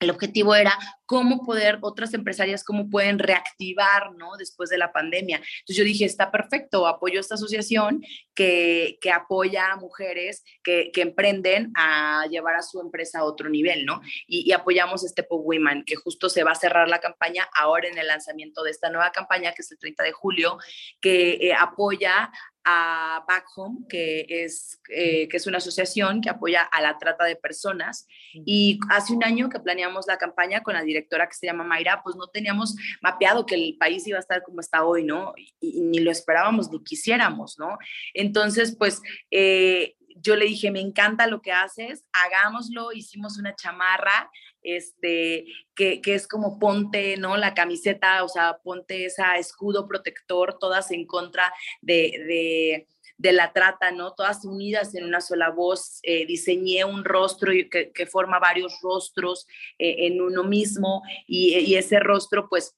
el 0.00 0.10
objetivo 0.10 0.54
era 0.54 0.76
cómo 1.06 1.44
poder, 1.44 1.78
otras 1.82 2.14
empresarias, 2.14 2.64
cómo 2.64 2.88
pueden 2.88 3.18
reactivar, 3.18 4.12
¿no? 4.16 4.36
Después 4.36 4.70
de 4.70 4.78
la 4.78 4.92
pandemia. 4.92 5.36
Entonces 5.36 5.76
yo 5.76 5.84
dije, 5.84 6.04
está 6.04 6.30
perfecto, 6.30 6.86
apoyo 6.86 7.18
a 7.18 7.20
esta 7.20 7.34
asociación 7.34 8.02
que, 8.34 8.98
que 9.00 9.10
apoya 9.10 9.72
a 9.72 9.76
mujeres 9.76 10.44
que, 10.62 10.90
emprenden 10.96 11.70
a 11.76 12.26
llevar 12.30 12.56
a 12.56 12.62
su 12.62 12.80
empresa 12.80 13.20
a 13.20 13.24
otro 13.24 13.50
nivel, 13.50 13.84
¿no? 13.84 14.00
Y, 14.26 14.48
y 14.48 14.52
apoyamos 14.52 15.04
este 15.04 15.22
Pop 15.22 15.42
Women, 15.44 15.84
que 15.84 15.96
justo 15.96 16.30
se 16.30 16.44
va 16.44 16.52
a 16.52 16.56
cerrar 16.56 16.88
la 16.88 17.00
campaña 17.00 17.46
ahora 17.54 17.88
en 17.88 17.98
el 17.98 18.06
lanzamiento 18.06 18.62
de 18.62 18.70
esta 18.70 18.88
nueva 18.88 19.12
campaña, 19.12 19.52
que 19.52 19.62
es 19.62 19.70
el 19.70 19.78
30 19.78 20.02
de 20.02 20.12
julio, 20.12 20.58
que 21.00 21.32
eh, 21.32 21.54
apoya 21.54 22.30
a 22.64 23.24
Back 23.28 23.46
Home, 23.56 23.80
que 23.88 24.26
es, 24.28 24.80
eh, 24.88 25.28
que 25.28 25.36
es 25.36 25.46
una 25.46 25.58
asociación 25.58 26.20
que 26.20 26.30
apoya 26.30 26.62
a 26.62 26.80
la 26.80 26.98
trata 26.98 27.24
de 27.24 27.36
personas. 27.36 28.06
Y 28.32 28.78
hace 28.90 29.12
un 29.12 29.22
año 29.22 29.48
que 29.48 29.60
planeamos 29.60 30.06
la 30.06 30.18
campaña 30.18 30.62
con 30.62 30.74
la 30.74 30.82
directora 30.82 31.28
que 31.28 31.34
se 31.34 31.46
llama 31.46 31.64
Mayra, 31.64 32.02
pues 32.02 32.16
no 32.16 32.26
teníamos 32.28 32.74
mapeado 33.02 33.46
que 33.46 33.54
el 33.54 33.76
país 33.78 34.06
iba 34.06 34.18
a 34.18 34.20
estar 34.20 34.42
como 34.42 34.60
está 34.60 34.84
hoy, 34.84 35.04
¿no? 35.04 35.34
Y, 35.60 35.80
ni 35.80 35.98
lo 35.98 36.10
esperábamos 36.10 36.70
ni 36.70 36.82
quisiéramos, 36.82 37.58
¿no? 37.58 37.78
Entonces, 38.14 38.76
pues... 38.76 39.02
Eh, 39.30 39.96
yo 40.14 40.36
le 40.36 40.46
dije, 40.46 40.70
me 40.70 40.80
encanta 40.80 41.26
lo 41.26 41.42
que 41.42 41.52
haces, 41.52 42.04
hagámoslo, 42.12 42.92
hicimos 42.92 43.38
una 43.38 43.54
chamarra, 43.54 44.30
este, 44.62 45.46
que, 45.74 46.00
que, 46.00 46.14
es 46.14 46.26
como 46.26 46.58
ponte, 46.58 47.16
¿no? 47.16 47.36
La 47.36 47.54
camiseta, 47.54 48.24
o 48.24 48.28
sea, 48.28 48.58
ponte 48.62 49.06
ese 49.06 49.22
escudo 49.38 49.86
protector, 49.86 50.58
todas 50.58 50.90
en 50.90 51.06
contra 51.06 51.52
de, 51.82 51.94
de 52.26 52.86
de 53.16 53.32
la 53.32 53.52
trata, 53.52 53.92
¿no? 53.92 54.12
Todas 54.14 54.44
unidas 54.44 54.94
en 54.94 55.04
una 55.04 55.20
sola 55.20 55.50
voz, 55.50 56.00
eh, 56.02 56.26
diseñé 56.26 56.84
un 56.84 57.04
rostro 57.04 57.52
que, 57.70 57.92
que 57.92 58.06
forma 58.06 58.38
varios 58.38 58.78
rostros 58.82 59.46
eh, 59.78 60.06
en 60.06 60.20
uno 60.20 60.44
mismo 60.44 61.02
y, 61.26 61.56
y 61.58 61.76
ese 61.76 62.00
rostro 62.00 62.48
pues 62.48 62.76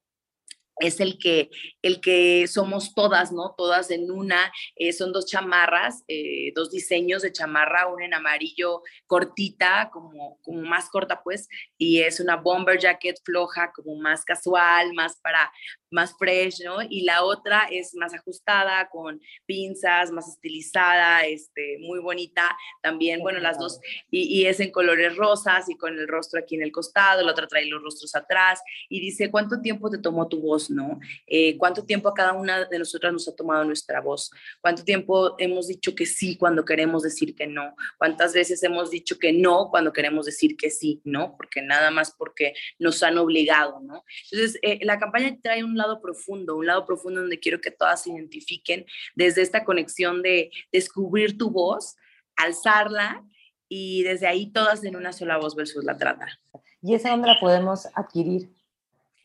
es 0.78 1.00
el 1.00 1.18
que, 1.18 1.50
el 1.82 2.00
que 2.00 2.46
somos 2.48 2.94
todas, 2.94 3.32
¿no? 3.32 3.54
Todas 3.56 3.90
en 3.90 4.10
una. 4.10 4.52
Eh, 4.76 4.92
son 4.92 5.12
dos 5.12 5.26
chamarras, 5.26 6.04
eh, 6.08 6.52
dos 6.54 6.70
diseños 6.70 7.22
de 7.22 7.32
chamarra, 7.32 7.86
una 7.86 8.04
en 8.04 8.14
amarillo 8.14 8.82
cortita, 9.06 9.90
como, 9.92 10.38
como 10.42 10.62
más 10.62 10.88
corta, 10.90 11.22
pues, 11.22 11.48
y 11.78 12.00
es 12.00 12.20
una 12.20 12.36
bomber 12.36 12.78
jacket 12.78 13.16
floja, 13.24 13.72
como 13.72 13.96
más 13.96 14.24
casual, 14.24 14.92
más 14.92 15.16
para, 15.22 15.50
más 15.90 16.14
fresh, 16.18 16.62
¿no? 16.64 16.78
Y 16.82 17.02
la 17.02 17.24
otra 17.24 17.68
es 17.70 17.94
más 17.94 18.12
ajustada, 18.12 18.88
con 18.90 19.20
pinzas, 19.46 20.10
más 20.10 20.28
estilizada, 20.28 21.24
este, 21.24 21.78
muy 21.80 22.00
bonita. 22.00 22.56
También, 22.82 23.20
bueno, 23.20 23.38
las 23.40 23.58
dos, 23.58 23.80
y, 24.10 24.40
y, 24.40 24.46
es 24.46 24.60
en 24.60 24.70
colores 24.70 25.16
rosas 25.16 25.68
y 25.68 25.76
con 25.76 25.98
el 25.98 26.08
rostro 26.08 26.40
aquí 26.40 26.56
en 26.56 26.62
el 26.62 26.72
costado, 26.72 27.22
la 27.22 27.32
otra 27.32 27.46
trae 27.46 27.66
los 27.66 27.82
rostros 27.82 28.14
atrás 28.14 28.60
y 28.88 29.00
dice, 29.00 29.30
¿cuánto 29.30 29.60
tiempo 29.60 29.90
te 29.90 29.98
tomó 29.98 30.28
tu 30.28 30.40
voz, 30.40 30.65
no? 30.70 30.98
Eh, 31.26 31.56
¿Cuánto 31.58 31.84
tiempo 31.84 32.08
a 32.08 32.14
cada 32.14 32.32
una 32.32 32.64
de 32.64 32.78
nosotras 32.78 33.12
nos 33.12 33.28
ha 33.28 33.34
tomado 33.34 33.64
nuestra 33.64 34.00
voz? 34.00 34.30
¿Cuánto 34.60 34.84
tiempo 34.84 35.34
hemos 35.38 35.68
dicho 35.68 35.94
que 35.94 36.06
sí 36.06 36.36
cuando 36.36 36.64
queremos 36.64 37.02
decir 37.02 37.34
que 37.34 37.46
no? 37.46 37.74
¿Cuántas 37.98 38.32
veces 38.34 38.62
hemos 38.62 38.90
dicho 38.90 39.18
que 39.18 39.32
no 39.32 39.68
cuando 39.70 39.92
queremos 39.92 40.26
decir 40.26 40.56
que 40.56 40.70
sí, 40.70 41.00
no? 41.04 41.36
Porque 41.36 41.62
nada 41.62 41.90
más 41.90 42.12
porque 42.12 42.54
nos 42.78 43.02
han 43.02 43.18
obligado, 43.18 43.80
¿no? 43.80 44.04
Entonces, 44.30 44.58
eh, 44.62 44.78
la 44.82 44.98
campaña 44.98 45.36
trae 45.42 45.64
un 45.64 45.76
lado 45.76 46.00
profundo, 46.00 46.56
un 46.56 46.66
lado 46.66 46.84
profundo 46.84 47.20
donde 47.20 47.40
quiero 47.40 47.60
que 47.60 47.70
todas 47.70 48.02
se 48.02 48.10
identifiquen 48.10 48.86
desde 49.14 49.42
esta 49.42 49.64
conexión 49.64 50.22
de 50.22 50.50
descubrir 50.72 51.38
tu 51.38 51.50
voz, 51.50 51.96
alzarla 52.36 53.24
y 53.68 54.02
desde 54.04 54.26
ahí 54.26 54.52
todas 54.52 54.84
en 54.84 54.96
una 54.96 55.12
sola 55.12 55.38
voz 55.38 55.54
versus 55.54 55.84
la 55.84 55.96
trata. 55.96 56.28
¿Y 56.82 56.94
esa 56.94 57.10
dónde 57.10 57.28
la 57.28 57.40
podemos 57.40 57.86
adquirir? 57.94 58.55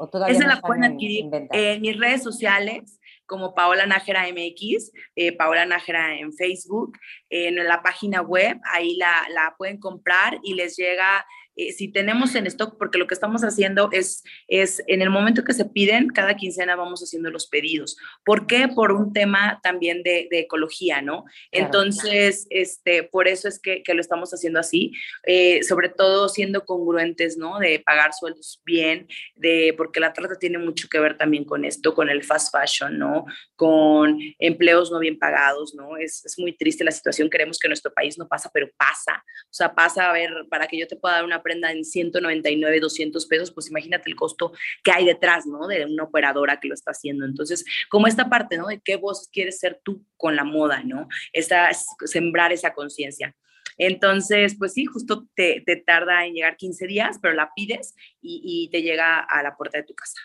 ¿O 0.02 0.10
todavía 0.10 0.36
esa 0.36 0.48
la 0.48 0.62
pueden 0.62 0.84
adquirir 0.84 1.30
en, 1.52 1.80
mis 1.80 1.96
redes 1.96 2.24
sociales 2.24 3.00
como 3.28 3.54
Paola 3.54 3.86
Nájera 3.86 4.24
MX, 4.24 4.92
eh, 5.16 5.38
Paola 5.38 5.64
Nájera 5.68 6.18
en 6.18 6.34
Facebook, 6.34 6.98
en 7.30 7.56
la 7.68 7.84
página 7.84 8.24
web, 8.24 8.60
ahí 8.74 8.96
la, 8.96 9.28
la 9.30 9.54
pueden 9.60 9.80
comprar 9.80 10.40
y 10.42 10.56
les 10.56 10.76
llega 10.76 11.24
eh, 11.56 11.74
si 11.74 11.90
tenemos 11.90 12.34
en 12.36 12.48
stock, 12.48 12.78
porque 12.78 12.98
lo 12.98 13.08
que 13.08 13.14
estamos 13.14 13.44
haciendo 13.44 13.90
es, 13.92 14.24
es, 14.48 14.82
en 14.88 15.02
el 15.02 15.10
momento 15.10 15.44
que 15.44 15.54
se 15.54 15.66
piden, 15.66 16.08
cada 16.08 16.36
quincena 16.36 16.76
vamos 16.76 17.02
haciendo 17.02 17.30
los 17.30 17.48
pedidos. 17.48 17.98
¿Por 18.24 18.48
qué? 18.48 18.70
Por 18.70 18.94
un 18.94 19.12
tema 19.12 19.60
también 19.62 20.02
de, 20.04 20.28
ecología, 20.32 21.02
¿no? 21.02 21.26
Entonces, 21.52 22.48
este, 22.50 23.04
por 23.04 23.28
eso 23.28 23.48
es 23.48 23.60
que, 23.60 23.84
que 23.84 23.94
lo 23.94 24.02
estamos 24.02 24.32
haciendo 24.32 24.60
así, 24.60 24.94
eh, 25.24 25.62
sobre 25.64 25.90
todo 25.90 26.30
siendo 26.30 26.66
congruentes, 26.66 27.38
¿no? 27.38 27.60
De 27.60 27.80
pagar 27.80 28.14
sueldos 28.14 28.62
bien, 28.66 29.08
de, 29.36 29.74
porque 29.78 30.00
la 30.00 30.14
trata 30.14 30.36
tiene 30.36 30.58
mucho 30.58 30.88
que 30.90 31.00
ver 31.00 31.18
también 31.18 31.44
con 31.44 31.66
esto, 31.66 31.94
con 31.94 32.10
el 32.10 32.24
fast 32.24 32.56
fashion, 32.56 32.98
¿no? 32.98 33.26
Con 33.56 34.20
empleos 34.40 34.92
no 34.92 35.00
bien 35.00 35.20
pagados, 35.20 35.76
¿no? 35.76 35.98
Es, 35.98 36.26
es 36.26 36.40
muy 36.40 36.56
triste 36.56 36.84
la 36.84 36.92
situación, 36.92 37.30
queremos 37.30 37.60
que 37.60 37.68
nuestro 37.68 37.94
país 37.94 38.18
no 38.18 38.28
pasa, 38.28 38.50
pero 38.54 38.70
pasa. 38.78 39.24
O 39.44 39.54
sea, 39.54 39.76
pasa, 39.76 40.10
a 40.10 40.14
ver, 40.14 40.32
para 40.50 40.68
que 40.68 40.78
yo 40.78 40.88
te 40.88 40.96
pueda 40.96 41.16
dar 41.16 41.26
una 41.26 41.41
prenda 41.42 41.72
en 41.72 41.86
199, 41.86 42.80
200 42.80 43.26
pesos, 43.26 43.52
pues 43.52 43.70
imagínate 43.70 44.10
el 44.10 44.16
costo 44.16 44.54
que 44.84 44.92
hay 44.92 45.06
detrás, 45.06 45.46
¿no? 45.46 45.68
De 45.68 45.86
una 45.86 46.04
operadora 46.04 46.60
que 46.60 46.68
lo 46.68 46.74
está 46.74 46.92
haciendo. 46.92 47.26
Entonces, 47.26 47.66
como 47.90 48.08
esta 48.08 48.30
parte, 48.30 48.58
¿no? 48.58 48.68
De 48.68 48.80
qué 48.80 48.96
voz 48.96 49.30
quieres 49.32 49.60
ser 49.60 49.80
tú 49.84 50.06
con 50.18 50.36
la 50.36 50.44
moda, 50.44 50.84
¿no? 50.84 51.08
Esa, 51.34 51.70
sembrar 52.06 52.52
esa 52.52 52.74
conciencia. 52.74 53.36
Entonces, 53.78 54.56
pues 54.58 54.74
sí, 54.74 54.86
justo 54.86 55.28
te, 55.34 55.64
te, 55.66 55.76
tarda 55.76 56.26
en 56.26 56.34
llegar 56.34 56.58
15 56.58 56.88
días, 56.88 57.20
pero 57.22 57.34
la 57.34 57.52
pides 57.56 57.96
y, 58.22 58.42
y 58.44 58.70
te 58.70 58.82
llega 58.82 59.20
a 59.20 59.42
la 59.44 59.56
puerta 59.56 59.78
de 59.78 59.86
tu 59.86 59.96
casa. 59.96 60.20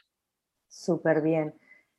Súper 0.69 1.23
bien. 1.23 1.55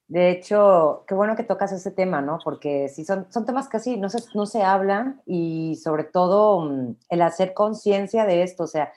De 0.07 0.29
hecho, 0.29 1.03
qué 1.05 1.13
bueno 1.13 1.35
que 1.35 1.43
tocas 1.43 1.73
ese 1.73 1.91
tema, 1.91 2.21
¿no? 2.21 2.39
Porque 2.41 2.87
sí, 2.87 3.03
son, 3.03 3.27
son 3.29 3.45
temas 3.45 3.67
que 3.67 3.77
así 3.77 3.97
no 3.97 4.09
se, 4.09 4.19
no 4.35 4.45
se 4.45 4.63
hablan 4.63 5.21
y 5.25 5.75
sobre 5.83 6.05
todo 6.05 6.61
mm, 6.61 6.95
el 7.09 7.21
hacer 7.21 7.53
conciencia 7.53 8.25
de 8.25 8.43
esto, 8.43 8.63
o 8.63 8.67
sea, 8.67 8.93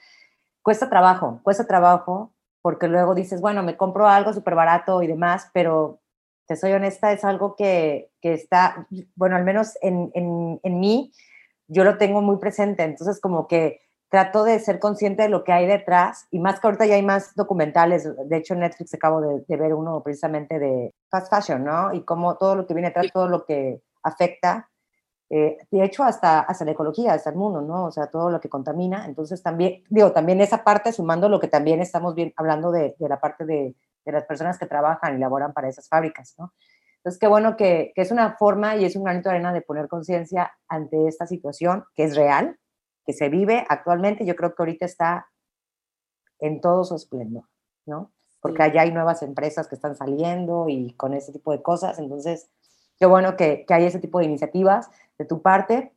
cuesta 0.61 0.89
trabajo, 0.89 1.39
cuesta 1.43 1.65
trabajo, 1.65 2.33
porque 2.61 2.87
luego 2.87 3.15
dices, 3.15 3.41
bueno, 3.41 3.63
me 3.63 3.77
compro 3.77 4.07
algo 4.07 4.33
súper 4.33 4.55
barato 4.55 5.01
y 5.01 5.07
demás, 5.07 5.49
pero 5.53 5.99
te 6.47 6.55
soy 6.55 6.73
honesta, 6.73 7.11
es 7.11 7.23
algo 7.23 7.55
que, 7.55 8.11
que 8.21 8.33
está, 8.33 8.87
bueno, 9.15 9.35
al 9.35 9.43
menos 9.43 9.77
en, 9.81 10.11
en, 10.13 10.59
en, 10.63 10.79
mí, 10.79 11.11
yo 11.67 11.83
lo 11.83 11.97
tengo 11.97 12.21
muy 12.21 12.37
presente, 12.37 12.83
entonces 12.83 13.19
como 13.19 13.47
que 13.47 13.79
trato 14.09 14.43
de 14.43 14.59
ser 14.59 14.79
consciente 14.79 15.23
de 15.23 15.29
lo 15.29 15.43
que 15.43 15.53
hay 15.53 15.65
detrás, 15.65 16.27
y 16.29 16.39
más 16.39 16.59
que 16.59 16.67
ahorita 16.67 16.85
ya 16.85 16.95
hay 16.95 17.03
más 17.03 17.33
documentales, 17.35 18.07
de 18.27 18.37
hecho 18.37 18.53
en 18.53 18.59
Netflix 18.59 18.93
acabo 18.93 19.21
de, 19.21 19.45
de 19.47 19.57
ver 19.57 19.73
uno 19.73 20.03
precisamente 20.03 20.59
de 20.59 20.93
fast 21.09 21.33
fashion, 21.33 21.63
¿no? 21.63 21.93
Y 21.93 22.03
cómo 22.03 22.37
todo 22.37 22.55
lo 22.55 22.67
que 22.67 22.73
viene 22.73 22.89
detrás, 22.89 23.11
todo 23.13 23.27
lo 23.27 23.45
que 23.45 23.81
afecta 24.03 24.70
eh, 25.33 25.57
de 25.71 25.85
hecho 25.85 26.03
hasta, 26.03 26.41
hasta 26.41 26.65
la 26.65 26.71
ecología, 26.71 27.13
hasta 27.13 27.29
el 27.29 27.37
mundo, 27.37 27.61
¿no? 27.61 27.85
O 27.85 27.91
sea, 27.91 28.07
todo 28.07 28.29
lo 28.29 28.41
que 28.41 28.49
contamina. 28.49 29.05
Entonces 29.05 29.41
también, 29.41 29.81
digo, 29.89 30.11
también 30.11 30.41
esa 30.41 30.61
parte, 30.65 30.91
sumando 30.91 31.29
lo 31.29 31.39
que 31.39 31.47
también 31.47 31.79
estamos 31.79 32.15
bien, 32.15 32.33
hablando 32.35 32.69
de, 32.69 32.97
de 32.99 33.07
la 33.07 33.21
parte 33.21 33.45
de, 33.45 33.73
de, 34.03 34.11
las 34.11 34.25
personas 34.25 34.59
que 34.59 34.65
trabajan 34.65 35.15
y 35.15 35.19
laboran 35.19 35.53
para 35.53 35.69
esas 35.69 35.87
fábricas, 35.87 36.35
¿no? 36.37 36.53
Entonces, 36.97 37.17
qué 37.17 37.27
bueno 37.27 37.55
que, 37.55 37.93
que 37.95 38.01
es 38.01 38.11
una 38.11 38.35
forma 38.35 38.75
y 38.75 38.83
es 38.83 38.97
un 38.97 39.05
granito 39.05 39.29
de 39.29 39.35
arena 39.35 39.53
de 39.53 39.61
poner 39.61 39.87
conciencia 39.87 40.51
ante 40.67 41.07
esta 41.07 41.25
situación 41.25 41.85
que 41.95 42.03
es 42.03 42.15
real, 42.17 42.59
que 43.05 43.13
se 43.13 43.29
vive 43.29 43.65
actualmente. 43.69 44.25
Yo 44.25 44.35
creo 44.35 44.53
que 44.53 44.61
ahorita 44.61 44.85
está 44.85 45.29
en 46.39 46.59
todo 46.59 46.83
su 46.83 46.95
esplendor, 46.95 47.45
¿no? 47.85 48.11
Porque 48.41 48.63
allá 48.63 48.81
hay 48.81 48.91
nuevas 48.91 49.23
empresas 49.23 49.69
que 49.69 49.75
están 49.75 49.95
saliendo 49.95 50.65
y 50.67 50.93
con 50.95 51.13
ese 51.13 51.31
tipo 51.31 51.53
de 51.53 51.61
cosas. 51.61 51.99
Entonces, 51.99 52.51
qué 52.99 53.05
bueno 53.05 53.37
que, 53.37 53.65
que 53.65 53.73
hay 53.73 53.85
ese 53.85 53.99
tipo 53.99 54.19
de 54.19 54.25
iniciativas 54.25 54.89
de 55.17 55.25
tu 55.25 55.41
parte. 55.41 55.93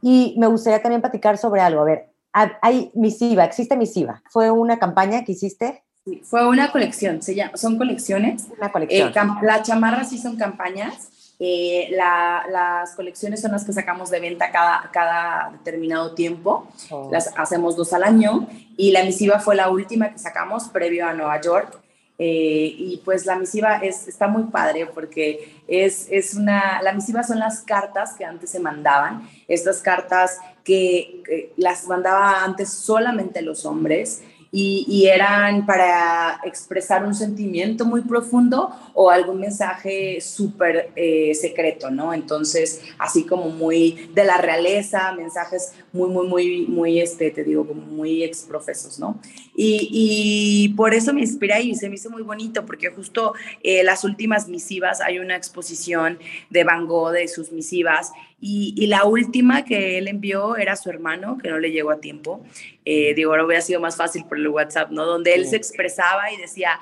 Y 0.00 0.34
me 0.38 0.46
gustaría 0.46 0.82
también 0.82 1.00
platicar 1.00 1.38
sobre 1.38 1.60
algo. 1.60 1.82
A 1.82 1.84
ver, 1.84 2.10
hay 2.32 2.90
misiva, 2.94 3.44
existe 3.44 3.76
misiva. 3.76 4.22
¿Fue 4.30 4.50
una 4.50 4.78
campaña 4.78 5.24
que 5.24 5.32
hiciste? 5.32 5.84
Sí, 6.04 6.20
fue 6.24 6.48
una 6.48 6.72
colección, 6.72 7.22
se 7.22 7.34
llama, 7.34 7.56
son 7.56 7.78
colecciones. 7.78 8.48
Una 8.58 8.72
colección. 8.72 9.10
Eh, 9.10 9.22
las 9.42 9.62
chamarras 9.62 10.10
sí 10.10 10.18
son 10.18 10.36
campañas. 10.36 11.10
Eh, 11.38 11.88
la, 11.92 12.44
las 12.50 12.94
colecciones 12.94 13.40
son 13.40 13.52
las 13.52 13.64
que 13.64 13.72
sacamos 13.72 14.10
de 14.10 14.20
venta 14.20 14.50
cada, 14.50 14.90
cada 14.92 15.50
determinado 15.50 16.14
tiempo. 16.14 16.68
Oh. 16.90 17.08
Las 17.10 17.32
hacemos 17.36 17.76
dos 17.76 17.92
al 17.92 18.04
año. 18.04 18.48
Y 18.76 18.92
la 18.92 19.04
misiva 19.04 19.38
fue 19.38 19.54
la 19.54 19.70
última 19.70 20.10
que 20.10 20.18
sacamos 20.18 20.68
previo 20.68 21.06
a 21.06 21.14
Nueva 21.14 21.40
York. 21.40 21.81
Eh, 22.24 22.76
y 22.78 23.02
pues 23.04 23.26
la 23.26 23.34
misiva 23.34 23.78
es, 23.78 24.06
está 24.06 24.28
muy 24.28 24.44
padre 24.44 24.86
porque 24.86 25.60
es, 25.66 26.06
es, 26.08 26.34
una, 26.34 26.80
la 26.80 26.92
misiva 26.92 27.24
son 27.24 27.40
las 27.40 27.62
cartas 27.62 28.12
que 28.12 28.24
antes 28.24 28.48
se 28.50 28.60
mandaban, 28.60 29.28
estas 29.48 29.80
cartas 29.80 30.38
que, 30.62 31.20
que 31.26 31.52
las 31.56 31.88
mandaba 31.88 32.44
antes 32.44 32.68
solamente 32.68 33.42
los 33.42 33.66
hombres 33.66 34.22
y, 34.54 35.06
eran 35.06 35.64
para 35.64 36.38
expresar 36.44 37.06
un 37.06 37.14
sentimiento 37.14 37.86
muy 37.86 38.02
profundo 38.02 38.70
o 38.92 39.08
algún 39.08 39.40
mensaje 39.40 40.20
súper 40.20 40.90
eh, 40.94 41.34
secreto, 41.34 41.90
¿no? 41.90 42.12
Entonces, 42.12 42.82
así 42.98 43.24
como 43.24 43.48
muy 43.48 44.10
de 44.14 44.24
la 44.26 44.36
realeza, 44.36 45.12
mensajes 45.12 45.72
muy, 45.90 46.10
muy, 46.10 46.28
muy, 46.28 46.66
muy, 46.66 47.00
este, 47.00 47.30
te 47.30 47.44
digo, 47.44 47.66
como 47.66 47.80
muy 47.80 48.22
exprofesos, 48.22 48.98
¿no? 48.98 49.18
Y, 49.56 49.88
y 49.90 50.74
por 50.74 50.92
eso 50.92 51.14
me 51.14 51.22
inspiré 51.22 51.62
y 51.62 51.74
se 51.74 51.88
me 51.88 51.94
hizo 51.94 52.10
muy 52.10 52.22
bonito, 52.22 52.66
porque 52.66 52.90
justo 52.90 53.32
eh, 53.62 53.82
las 53.82 54.04
últimas 54.04 54.48
misivas, 54.48 55.00
hay 55.00 55.18
una 55.18 55.34
exposición 55.34 56.18
de 56.50 56.64
Van 56.64 56.86
Gogh 56.86 57.12
de 57.12 57.26
sus 57.26 57.52
misivas 57.52 58.12
y, 58.44 58.88
la 58.88 59.04
última 59.04 59.64
que 59.64 59.98
él 59.98 60.08
envió 60.08 60.56
era 60.56 60.72
a 60.72 60.76
su 60.76 60.90
hermano, 60.90 61.38
que 61.38 61.48
no 61.48 61.60
le 61.60 61.70
llegó 61.70 61.92
a 61.92 62.00
tiempo. 62.00 62.44
Eh, 62.84 63.14
digo, 63.14 63.30
ahora 63.30 63.44
hubiera 63.44 63.62
sido 63.62 63.80
más 63.80 63.96
fácil 63.96 64.24
por 64.24 64.36
el 64.36 64.48
WhatsApp, 64.48 64.90
¿no? 64.90 65.06
Donde 65.06 65.34
él 65.34 65.46
se 65.46 65.54
expresaba 65.54 66.32
y 66.32 66.38
decía, 66.38 66.80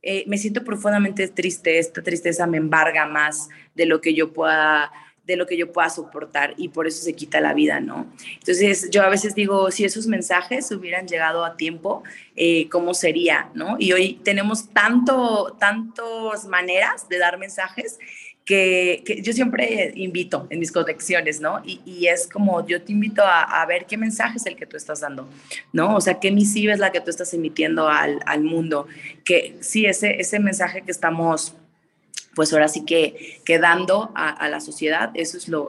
eh, 0.00 0.24
me 0.26 0.38
siento 0.38 0.64
profundamente 0.64 1.28
triste, 1.28 1.78
esta 1.78 2.02
tristeza 2.02 2.46
me 2.46 2.56
embarga 2.56 3.04
más 3.04 3.50
de 3.74 3.84
lo 3.84 4.00
que 4.00 4.14
yo 4.14 4.32
pueda 4.32 4.90
de 5.26 5.36
lo 5.36 5.46
que 5.46 5.56
yo 5.56 5.72
pueda 5.72 5.88
soportar 5.88 6.54
y 6.56 6.68
por 6.68 6.86
eso 6.86 7.02
se 7.02 7.14
quita 7.14 7.40
la 7.40 7.54
vida, 7.54 7.80
¿no? 7.80 8.06
Entonces 8.34 8.90
yo 8.90 9.02
a 9.02 9.08
veces 9.08 9.34
digo, 9.34 9.70
si 9.70 9.84
esos 9.84 10.06
mensajes 10.06 10.70
hubieran 10.72 11.06
llegado 11.06 11.44
a 11.44 11.56
tiempo, 11.56 12.02
eh, 12.34 12.68
¿cómo 12.70 12.92
sería, 12.92 13.50
no? 13.54 13.76
Y 13.78 13.92
hoy 13.92 14.20
tenemos 14.24 14.68
tanto, 14.70 15.56
tantas 15.60 16.46
maneras 16.46 17.08
de 17.08 17.18
dar 17.18 17.38
mensajes 17.38 17.98
que, 18.44 19.20
yo 19.22 19.32
siempre 19.32 19.92
invito 19.94 20.46
en 20.50 20.58
mis 20.58 20.72
colecciones, 20.72 21.40
¿no? 21.40 21.62
Y, 21.64 22.06
es 22.06 22.28
como 22.28 22.66
yo 22.66 22.82
te 22.82 22.92
invito 22.92 23.22
a, 23.24 23.64
ver 23.66 23.86
qué 23.86 23.96
mensaje 23.96 24.38
es 24.38 24.46
el 24.46 24.56
que 24.56 24.66
tú 24.66 24.76
estás 24.76 25.00
dando, 25.00 25.28
¿no? 25.72 25.96
O 25.96 26.00
sea, 26.00 26.18
qué 26.18 26.32
misiva 26.32 26.72
es 26.72 26.80
la 26.80 26.90
que 26.90 27.00
tú 27.00 27.10
estás 27.10 27.32
emitiendo 27.32 27.88
al, 27.88 28.20
al 28.26 28.42
mundo, 28.42 28.88
que 29.24 29.56
sí, 29.60 29.86
ese, 29.86 30.20
ese 30.20 30.40
mensaje 30.40 30.82
que 30.82 30.90
estamos 30.90 31.54
pues 32.34 32.52
ahora 32.52 32.68
sí 32.68 32.84
que, 32.84 33.40
quedando 33.44 34.10
a, 34.14 34.48
la 34.48 34.60
sociedad, 34.60 35.10
eso 35.14 35.36
es 35.36 35.48
lo, 35.48 35.68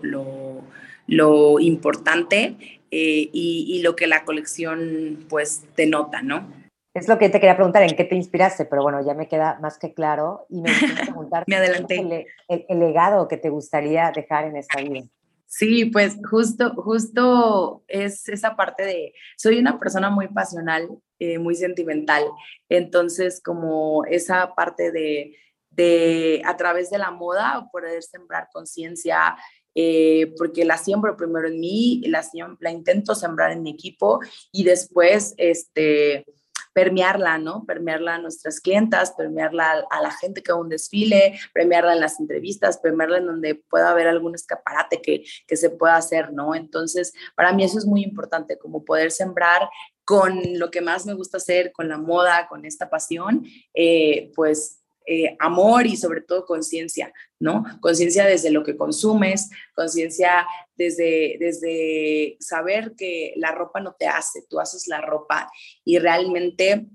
lo, 1.08 1.60
importante 1.60 2.58
eh, 2.92 3.30
y, 3.32 3.66
y, 3.70 3.82
lo 3.82 3.96
que 3.96 4.08
la 4.08 4.24
colección 4.24 5.26
pues 5.30 5.64
denota, 5.76 6.22
¿no? 6.22 6.48
Es 6.94 7.08
lo 7.08 7.18
que 7.18 7.30
te 7.30 7.40
quería 7.40 7.56
preguntar, 7.56 7.82
¿en 7.82 7.96
qué 7.96 8.04
te 8.04 8.16
inspiraste? 8.16 8.66
Pero 8.66 8.84
bueno, 8.84 9.04
ya 9.04 9.16
me 9.16 9.28
queda 9.28 9.58
más 9.60 9.80
que 9.80 9.94
claro 9.94 10.46
y 10.50 10.62
me 10.62 10.70
gustaría 10.70 10.96
preguntar 11.06 11.44
me 11.48 11.56
adelanté. 11.56 12.28
El, 12.48 12.66
el, 12.70 12.80
legado 12.80 13.28
que 13.28 13.38
te 13.38 13.50
gustaría 13.50 14.12
dejar 14.12 14.46
en 14.46 14.58
esta 14.58 14.80
vida. 14.80 15.02
Sí, 15.48 15.86
pues 15.86 16.18
justo, 16.30 16.74
justo 16.76 17.84
es 17.88 18.28
esa 18.28 18.56
parte 18.56 18.84
de, 18.84 19.14
soy 19.38 19.60
una 19.60 19.80
persona 19.80 20.10
muy 20.10 20.28
pasional, 20.28 20.90
eh, 21.20 21.38
muy 21.38 21.54
sentimental, 21.54 22.24
entonces 22.70 23.40
como 23.40 24.04
esa 24.06 24.56
parte 24.56 24.92
de, 24.92 25.36
de 25.76 26.42
a 26.46 26.56
través 26.58 26.90
de 26.90 26.98
la 26.98 27.12
moda 27.12 27.68
poder 27.72 28.04
sembrar 28.04 28.50
conciencia, 28.52 29.36
eh, 29.76 30.34
porque 30.38 30.66
la 30.66 30.78
siembro 30.78 31.18
primero 31.18 31.48
en 31.48 31.60
mí, 31.60 32.02
la, 32.08 32.24
la 32.60 32.72
intento 32.72 33.16
sembrar 33.16 33.52
en 33.52 33.64
mi 33.64 33.72
equipo 33.72 34.20
y 34.52 34.64
después, 34.64 35.34
este, 35.38 36.26
permearla, 36.74 37.38
¿no? 37.38 37.66
Permearla 37.66 38.16
a 38.16 38.18
nuestras 38.18 38.60
clientas, 38.60 39.14
permearla 39.16 39.86
a, 39.90 40.02
la 40.02 40.12
gente 40.12 40.42
que 40.42 40.52
va 40.52 40.60
un 40.60 40.70
desfile, 40.70 41.40
premiarla 41.54 41.94
en 41.94 42.00
las 42.00 42.20
entrevistas, 42.20 42.80
premiarla 42.80 43.20
en 43.20 43.28
donde 43.28 43.56
pueda 43.56 43.92
haber 43.92 44.08
algún 44.08 44.36
escaparate 44.36 45.02
que, 45.02 45.24
que 45.48 45.56
se 45.56 45.70
pueda 45.70 45.96
hacer, 45.96 46.34
¿no? 46.34 46.56
Entonces, 46.56 47.14
para 47.36 47.54
mí 47.54 47.64
eso 47.64 47.78
es 47.78 47.86
muy 47.86 48.04
importante, 48.04 48.58
como 48.58 48.84
poder 48.84 49.12
sembrar 49.12 49.70
con 50.04 50.42
lo 50.58 50.70
que 50.70 50.82
más 50.82 51.06
me 51.06 51.14
gusta 51.14 51.38
hacer, 51.38 51.72
con 51.72 51.88
la 51.88 51.98
moda, 51.98 52.48
con 52.50 52.66
esta 52.66 52.90
pasión, 52.90 53.46
eh, 53.74 54.32
pues 54.36 54.83
eh, 55.06 55.36
amor 55.40 55.86
y 55.86 55.98
sobre 55.98 56.22
todo 56.22 56.46
conciencia, 56.46 57.14
¿no? 57.40 57.64
Conciencia 57.82 58.26
desde 58.26 58.52
lo 58.52 58.64
que 58.64 58.78
consumes, 58.78 59.50
conciencia 59.76 60.48
desde, 60.76 61.38
desde 61.40 62.38
saber 62.40 62.94
que 62.98 63.34
la 63.38 63.52
ropa 63.52 63.80
no 63.80 63.96
te 63.98 64.08
hace, 64.08 64.44
tú 64.50 64.60
haces 64.60 64.88
la 64.88 65.02
ropa 65.02 65.52
y 65.84 66.00
realmente 66.00 66.88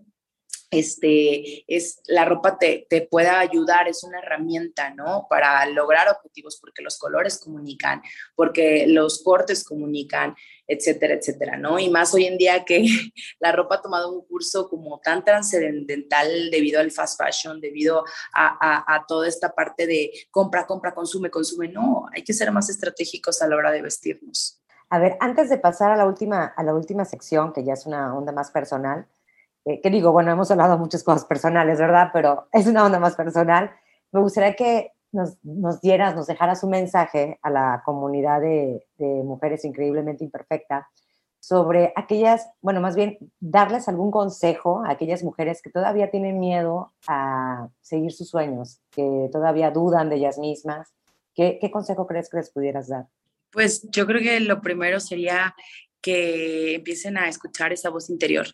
este, 0.70 1.64
es, 1.66 2.02
la 2.06 2.24
ropa 2.24 2.58
te, 2.58 2.86
te 2.90 3.02
puede 3.02 3.28
ayudar, 3.28 3.88
es 3.88 4.04
una 4.04 4.18
herramienta, 4.18 4.90
¿no? 4.94 5.26
Para 5.28 5.64
lograr 5.66 6.08
objetivos, 6.08 6.58
porque 6.60 6.82
los 6.82 6.98
colores 6.98 7.38
comunican, 7.38 8.02
porque 8.34 8.86
los 8.86 9.22
cortes 9.22 9.64
comunican, 9.64 10.34
etcétera, 10.66 11.14
etcétera, 11.14 11.56
¿no? 11.56 11.78
Y 11.78 11.88
más 11.88 12.12
hoy 12.12 12.26
en 12.26 12.36
día 12.36 12.64
que 12.64 12.84
la 13.40 13.52
ropa 13.52 13.76
ha 13.76 13.82
tomado 13.82 14.12
un 14.12 14.26
curso 14.26 14.68
como 14.68 15.00
tan 15.00 15.24
trascendental 15.24 16.50
debido 16.50 16.80
al 16.80 16.90
fast 16.90 17.18
fashion, 17.20 17.60
debido 17.60 18.04
a, 18.34 18.94
a, 18.94 19.06
toda 19.06 19.26
esta 19.26 19.54
parte 19.54 19.86
de 19.86 20.12
compra, 20.30 20.66
compra, 20.66 20.94
consume, 20.94 21.30
consume. 21.30 21.68
No, 21.68 22.06
hay 22.14 22.22
que 22.22 22.34
ser 22.34 22.52
más 22.52 22.68
estratégicos 22.68 23.40
a 23.40 23.48
la 23.48 23.56
hora 23.56 23.72
de 23.72 23.82
vestirnos. 23.82 24.60
A 24.90 24.98
ver, 24.98 25.16
antes 25.20 25.48
de 25.48 25.58
pasar 25.58 25.92
a 25.92 25.96
la 25.96 26.06
última, 26.06 26.44
a 26.44 26.62
la 26.62 26.74
última 26.74 27.04
sección, 27.04 27.52
que 27.52 27.64
ya 27.64 27.74
es 27.74 27.86
una 27.86 28.14
onda 28.14 28.32
más 28.32 28.50
personal, 28.50 29.06
eh, 29.64 29.80
que 29.80 29.90
digo, 29.90 30.12
bueno, 30.12 30.30
hemos 30.30 30.50
hablado 30.50 30.78
muchas 30.78 31.02
cosas 31.02 31.24
personales, 31.24 31.78
¿verdad? 31.78 32.10
Pero 32.12 32.48
es 32.52 32.66
una 32.66 32.84
onda 32.84 32.98
más 32.98 33.16
personal. 33.16 33.70
Me 34.12 34.20
gustaría 34.20 34.54
que 34.54 34.92
nos, 35.12 35.38
nos 35.42 35.80
dieras, 35.80 36.14
nos 36.14 36.26
dejaras 36.26 36.62
un 36.64 36.70
mensaje 36.70 37.38
a 37.42 37.50
la 37.50 37.82
comunidad 37.84 38.40
de, 38.40 38.86
de 38.98 39.06
mujeres 39.24 39.64
increíblemente 39.64 40.24
imperfectas 40.24 40.86
sobre 41.40 41.92
aquellas, 41.96 42.48
bueno, 42.60 42.80
más 42.80 42.96
bien 42.96 43.16
darles 43.40 43.88
algún 43.88 44.10
consejo 44.10 44.82
a 44.84 44.90
aquellas 44.90 45.22
mujeres 45.22 45.62
que 45.62 45.70
todavía 45.70 46.10
tienen 46.10 46.38
miedo 46.38 46.92
a 47.06 47.68
seguir 47.80 48.12
sus 48.12 48.28
sueños, 48.28 48.80
que 48.90 49.28
todavía 49.32 49.70
dudan 49.70 50.10
de 50.10 50.16
ellas 50.16 50.38
mismas. 50.38 50.92
¿Qué, 51.34 51.58
qué 51.60 51.70
consejo 51.70 52.06
crees 52.06 52.28
que 52.28 52.38
les 52.38 52.50
pudieras 52.50 52.88
dar? 52.88 53.06
Pues 53.50 53.88
yo 53.90 54.06
creo 54.06 54.20
que 54.20 54.40
lo 54.40 54.60
primero 54.60 55.00
sería 55.00 55.54
que 56.02 56.74
empiecen 56.74 57.16
a 57.16 57.28
escuchar 57.28 57.72
esa 57.72 57.90
voz 57.90 58.10
interior, 58.10 58.46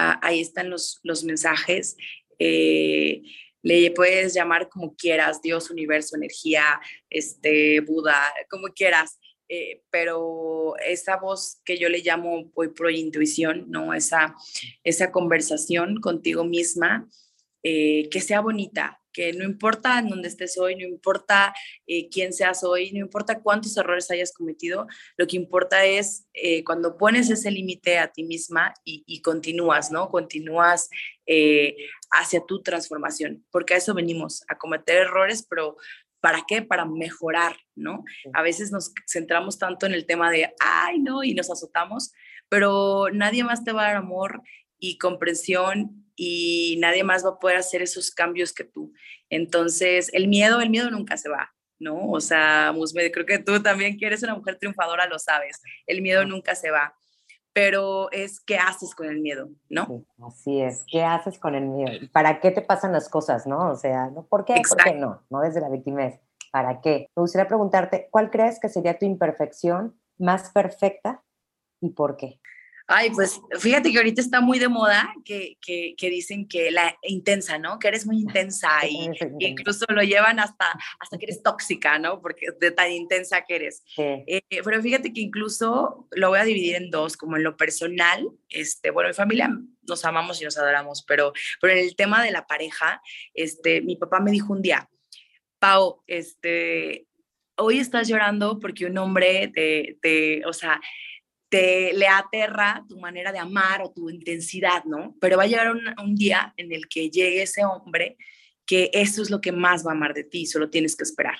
Ah, 0.00 0.20
ahí 0.22 0.40
están 0.40 0.70
los, 0.70 1.00
los 1.02 1.24
mensajes. 1.24 1.96
Eh, 2.38 3.22
le 3.62 3.90
puedes 3.90 4.32
llamar 4.32 4.68
como 4.68 4.94
quieras, 4.94 5.42
Dios, 5.42 5.70
universo, 5.70 6.14
energía, 6.14 6.80
este, 7.10 7.80
Buda, 7.80 8.14
como 8.48 8.68
quieras. 8.68 9.18
Eh, 9.48 9.82
pero 9.90 10.76
esa 10.86 11.16
voz 11.16 11.60
que 11.64 11.78
yo 11.78 11.88
le 11.88 12.02
llamo 12.02 12.50
hoy 12.54 12.68
por 12.68 12.92
intuición, 12.92 13.64
¿no? 13.68 13.92
Esa, 13.92 14.36
esa 14.84 15.10
conversación 15.10 16.00
contigo 16.00 16.44
misma, 16.44 17.08
eh, 17.64 18.08
que 18.10 18.20
sea 18.20 18.40
bonita, 18.40 19.00
que 19.18 19.32
no 19.32 19.42
importa 19.42 19.98
en 19.98 20.10
dónde 20.10 20.28
estés 20.28 20.56
hoy, 20.58 20.76
no 20.76 20.86
importa 20.86 21.52
eh, 21.88 22.08
quién 22.08 22.32
seas 22.32 22.62
hoy, 22.62 22.92
no 22.92 23.00
importa 23.00 23.42
cuántos 23.42 23.76
errores 23.76 24.08
hayas 24.12 24.32
cometido, 24.32 24.86
lo 25.16 25.26
que 25.26 25.34
importa 25.34 25.84
es 25.84 26.28
eh, 26.34 26.62
cuando 26.62 26.96
pones 26.96 27.28
ese 27.28 27.50
límite 27.50 27.98
a 27.98 28.12
ti 28.12 28.22
misma 28.22 28.72
y, 28.84 29.20
continúas, 29.20 29.90
¿no? 29.90 30.08
Continúas 30.08 30.88
eh, 31.26 31.74
hacia 32.12 32.46
tu 32.46 32.62
transformación, 32.62 33.44
porque 33.50 33.74
a 33.74 33.78
eso 33.78 33.92
venimos, 33.92 34.44
a 34.46 34.56
cometer 34.56 34.98
errores, 34.98 35.44
pero 35.48 35.76
¿Para 36.20 36.42
qué? 36.48 36.62
Para 36.62 36.84
mejorar, 36.84 37.56
¿no? 37.76 38.02
A 38.32 38.42
veces 38.42 38.72
nos 38.72 38.92
centramos 39.06 39.56
tanto 39.56 39.86
en 39.86 39.94
el 39.94 40.04
tema 40.04 40.32
de, 40.32 40.52
ay, 40.58 40.98
no, 40.98 41.22
y 41.22 41.32
nos 41.32 41.48
azotamos, 41.48 42.10
pero 42.48 43.06
nadie 43.12 43.44
más 43.44 43.62
te 43.62 43.70
va 43.70 43.82
a 43.82 43.86
dar 43.86 43.96
amor 43.98 44.42
y 44.80 44.98
comprensión 44.98 46.07
y 46.18 46.76
nadie 46.80 47.04
más 47.04 47.24
va 47.24 47.30
a 47.30 47.38
poder 47.38 47.56
hacer 47.56 47.80
esos 47.80 48.10
cambios 48.10 48.52
que 48.52 48.64
tú. 48.64 48.92
Entonces, 49.30 50.10
el 50.12 50.26
miedo, 50.26 50.60
el 50.60 50.68
miedo 50.68 50.90
nunca 50.90 51.16
se 51.16 51.28
va, 51.28 51.54
¿no? 51.78 52.10
O 52.10 52.20
sea, 52.20 52.72
Musme, 52.74 53.12
creo 53.12 53.24
que 53.24 53.38
tú 53.38 53.62
también 53.62 53.96
quieres 53.96 54.24
una 54.24 54.34
mujer 54.34 54.58
triunfadora, 54.58 55.06
lo 55.06 55.20
sabes. 55.20 55.62
El 55.86 56.02
miedo 56.02 56.26
nunca 56.26 56.56
se 56.56 56.72
va. 56.72 56.94
Pero 57.52 58.10
es 58.10 58.40
qué 58.40 58.56
haces 58.58 58.94
con 58.94 59.06
el 59.06 59.20
miedo, 59.20 59.48
¿no? 59.68 60.04
así 60.24 60.60
es, 60.60 60.84
¿qué 60.86 61.02
haces 61.02 61.38
con 61.38 61.54
el 61.54 61.64
miedo? 61.66 62.06
¿Para 62.12 62.40
qué 62.40 62.50
te 62.50 62.62
pasan 62.62 62.92
las 62.92 63.08
cosas, 63.08 63.46
no? 63.46 63.70
O 63.70 63.76
sea, 63.76 64.10
¿no? 64.10 64.26
¿por 64.26 64.44
qué? 64.44 64.60
¿Por 64.68 64.84
qué 64.84 64.94
no? 64.94 65.24
No 65.30 65.40
desde 65.40 65.60
la 65.60 65.68
victimez. 65.68 66.20
¿Para 66.52 66.80
qué? 66.80 67.08
Me 67.16 67.20
gustaría 67.20 67.48
preguntarte, 67.48 68.08
¿cuál 68.10 68.30
crees 68.30 68.60
que 68.60 68.68
sería 68.68 68.98
tu 68.98 69.06
imperfección 69.06 69.98
más 70.18 70.50
perfecta 70.50 71.22
y 71.80 71.90
por 71.90 72.16
qué? 72.16 72.40
Ay, 72.90 73.10
pues 73.10 73.38
fíjate 73.60 73.92
que 73.92 73.98
ahorita 73.98 74.22
está 74.22 74.40
muy 74.40 74.58
de 74.58 74.68
moda 74.68 75.12
que, 75.22 75.58
que, 75.60 75.94
que 75.98 76.08
dicen 76.08 76.48
que 76.48 76.70
la 76.70 76.96
intensa, 77.02 77.58
¿no? 77.58 77.78
Que 77.78 77.88
eres 77.88 78.06
muy 78.06 78.16
intensa 78.16 78.68
y 78.88 79.10
incluso 79.40 79.84
lo 79.90 80.02
llevan 80.02 80.40
hasta, 80.40 80.72
hasta 80.98 81.18
que 81.18 81.26
eres 81.26 81.42
tóxica, 81.42 81.98
¿no? 81.98 82.22
Porque 82.22 82.46
de 82.58 82.70
tan 82.70 82.90
intensa 82.90 83.44
que 83.46 83.56
eres. 83.56 83.82
Eh, 83.98 84.40
pero 84.64 84.80
fíjate 84.80 85.12
que 85.12 85.20
incluso 85.20 86.08
lo 86.12 86.30
voy 86.30 86.38
a 86.38 86.44
dividir 86.44 86.76
en 86.76 86.90
dos, 86.90 87.18
como 87.18 87.36
en 87.36 87.44
lo 87.44 87.58
personal, 87.58 88.26
este, 88.48 88.90
bueno, 88.90 89.10
mi 89.10 89.14
familia 89.14 89.50
nos 89.82 90.04
amamos 90.06 90.40
y 90.40 90.44
nos 90.44 90.56
adoramos, 90.56 91.04
pero, 91.06 91.34
pero 91.60 91.74
en 91.74 91.80
el 91.80 91.94
tema 91.94 92.24
de 92.24 92.30
la 92.30 92.46
pareja, 92.46 93.02
este, 93.34 93.82
mi 93.82 93.96
papá 93.96 94.20
me 94.20 94.30
dijo 94.30 94.54
un 94.54 94.62
día, 94.62 94.88
Pau, 95.58 96.02
este, 96.06 97.06
hoy 97.58 97.80
estás 97.80 98.08
llorando 98.08 98.58
porque 98.58 98.86
un 98.86 98.96
hombre 98.96 99.48
te, 99.48 99.98
te 100.00 100.46
o 100.46 100.54
sea, 100.54 100.80
te 101.48 101.92
le 101.94 102.06
aterra 102.06 102.84
tu 102.88 102.98
manera 102.98 103.32
de 103.32 103.38
amar 103.38 103.82
o 103.82 103.90
tu 103.90 104.10
intensidad, 104.10 104.84
¿no? 104.84 105.16
Pero 105.20 105.36
va 105.36 105.44
a 105.44 105.46
llegar 105.46 105.70
un, 105.70 106.14
día 106.14 106.52
en 106.56 106.72
el 106.72 106.88
que 106.88 107.10
llegue 107.10 107.42
ese 107.42 107.64
hombre 107.64 108.16
que 108.66 108.90
eso 108.92 109.22
es 109.22 109.30
lo 109.30 109.40
que 109.40 109.52
más 109.52 109.86
va 109.86 109.92
a 109.92 109.94
amar 109.94 110.12
de 110.12 110.24
ti, 110.24 110.44
solo 110.44 110.68
tienes 110.68 110.94
que 110.94 111.04
esperar. 111.04 111.38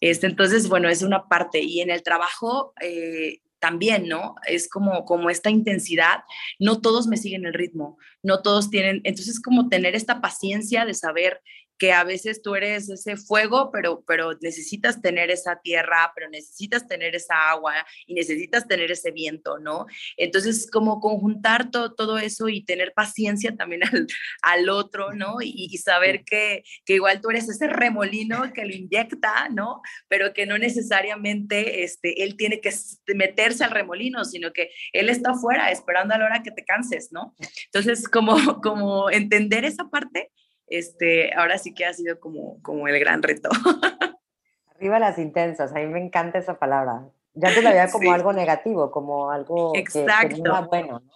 Este, 0.00 0.26
entonces, 0.26 0.68
bueno, 0.68 0.88
es 0.88 1.02
una 1.02 1.28
parte. 1.28 1.60
Y 1.60 1.80
en 1.80 1.90
el 1.90 2.04
trabajo 2.04 2.72
eh, 2.80 3.40
también, 3.58 4.08
¿no? 4.08 4.34
Es 4.46 4.68
como, 4.68 5.04
como 5.04 5.30
esta 5.30 5.50
intensidad. 5.50 6.24
No 6.58 6.80
todos 6.80 7.06
me 7.06 7.16
siguen 7.16 7.46
el 7.46 7.54
ritmo, 7.54 7.98
no 8.22 8.42
todos 8.42 8.70
tienen. 8.70 9.00
Entonces, 9.04 9.40
como 9.40 9.68
tener 9.68 9.94
esta 9.94 10.20
paciencia 10.20 10.84
de 10.84 10.94
saber 10.94 11.40
que 11.82 11.92
a 11.92 12.04
veces 12.04 12.42
tú 12.42 12.54
eres 12.54 12.88
ese 12.88 13.16
fuego, 13.16 13.72
pero, 13.72 14.04
pero 14.06 14.34
necesitas 14.40 15.02
tener 15.02 15.32
esa 15.32 15.60
tierra, 15.60 16.12
pero 16.14 16.30
necesitas 16.30 16.86
tener 16.86 17.16
esa 17.16 17.50
agua 17.50 17.74
y 18.06 18.14
necesitas 18.14 18.68
tener 18.68 18.92
ese 18.92 19.10
viento, 19.10 19.58
¿no? 19.58 19.86
Entonces, 20.16 20.70
como 20.70 21.00
conjuntar 21.00 21.72
todo 21.72 22.18
eso 22.18 22.48
y 22.48 22.64
tener 22.64 22.92
paciencia 22.94 23.56
también 23.56 23.82
al, 23.92 24.06
al 24.42 24.68
otro, 24.68 25.12
¿no? 25.12 25.38
Y, 25.40 25.76
saber 25.78 26.22
que, 26.22 26.62
que, 26.84 26.94
igual 26.94 27.20
tú 27.20 27.30
eres 27.30 27.48
ese 27.48 27.66
remolino 27.66 28.52
que 28.52 28.64
lo 28.64 28.72
inyecta, 28.72 29.48
¿no? 29.48 29.82
Pero 30.06 30.32
que 30.32 30.46
no 30.46 30.58
necesariamente 30.58 31.82
este, 31.82 32.22
él 32.22 32.36
tiene 32.36 32.60
que 32.60 32.72
meterse 33.12 33.64
al 33.64 33.72
remolino, 33.72 34.24
sino 34.24 34.52
que 34.52 34.70
él 34.92 35.08
está 35.08 35.32
afuera 35.32 35.72
esperando 35.72 36.14
a 36.14 36.18
la 36.18 36.26
hora 36.26 36.42
que 36.44 36.52
te 36.52 36.64
canses, 36.64 37.08
¿no? 37.10 37.34
Entonces, 37.64 38.08
como, 38.08 38.60
como 38.60 39.10
entender 39.10 39.64
esa 39.64 39.90
parte 39.90 40.30
este, 40.76 41.32
ahora 41.34 41.58
sí 41.58 41.74
que 41.74 41.84
ha 41.84 41.92
sido 41.92 42.18
como, 42.18 42.60
como 42.62 42.88
el 42.88 42.98
gran 42.98 43.22
reto. 43.22 43.48
Arriba 44.76 44.98
las 44.98 45.18
intensas, 45.18 45.72
a 45.72 45.74
mí 45.76 45.86
me 45.86 46.02
encanta 46.02 46.38
esa 46.38 46.58
palabra. 46.58 47.04
Ya 47.34 47.54
te 47.54 47.62
la 47.62 47.70
veía 47.70 47.90
como 47.90 48.12
algo 48.12 48.32
negativo, 48.32 48.90
como 48.90 49.30
algo 49.30 49.72
Exacto. 49.74 50.36
que, 50.36 50.42
no 50.42 50.66
bueno, 50.66 51.00
¿no? 51.00 51.12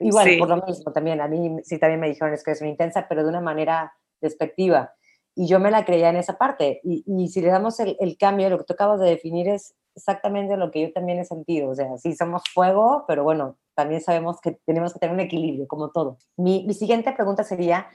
Igual, 0.00 0.38
por 0.38 0.48
lo 0.48 0.66
mismo 0.66 0.92
también, 0.92 1.20
a 1.20 1.28
mí 1.28 1.56
sí 1.62 1.78
también 1.78 2.00
me 2.00 2.08
dijeron 2.08 2.34
es 2.34 2.42
que 2.42 2.50
es 2.50 2.60
una 2.60 2.70
intensa, 2.70 3.06
pero 3.08 3.22
de 3.22 3.28
una 3.28 3.40
manera 3.40 3.94
despectiva. 4.20 4.92
y 5.36 5.48
yo 5.48 5.58
me 5.58 5.70
la 5.70 5.84
creía 5.84 6.10
en 6.10 6.16
esa 6.16 6.38
parte. 6.38 6.80
Y, 6.84 7.04
y 7.06 7.28
si 7.28 7.40
le 7.40 7.48
damos 7.48 7.80
el, 7.80 7.96
el, 8.00 8.16
cambio, 8.16 8.50
lo 8.50 8.58
que 8.58 8.64
tú 8.64 8.74
acabas 8.74 9.00
de 9.00 9.08
definir 9.08 9.48
es 9.48 9.74
exactamente 9.96 10.56
lo 10.56 10.70
que 10.70 10.82
yo 10.82 10.92
también 10.92 11.18
he 11.18 11.24
sentido. 11.24 11.70
O 11.70 11.74
sea, 11.74 11.96
sí 11.98 12.14
somos 12.14 12.42
fuego, 12.52 13.04
pero 13.08 13.24
bueno, 13.24 13.58
también 13.74 14.00
sabemos 14.00 14.40
que 14.40 14.52
tenemos 14.64 14.92
que 14.92 14.98
tener 14.98 15.14
un 15.14 15.20
equilibrio, 15.20 15.66
como 15.66 15.90
todo. 15.90 16.18
Mi, 16.36 16.64
mi 16.66 16.74
siguiente 16.74 17.12
pregunta 17.12 17.42
sería, 17.42 17.88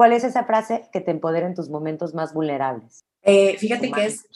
¿cuál 0.00 0.14
es 0.14 0.24
esa 0.24 0.44
frase 0.44 0.88
que 0.94 1.02
te 1.02 1.10
empodera 1.10 1.46
en 1.46 1.54
tus 1.54 1.68
momentos 1.68 2.14
más 2.14 2.32
vulnerables? 2.32 3.04
Eh, 3.20 3.58
fíjate 3.58 3.92
que 3.92 4.06
es, 4.06 4.26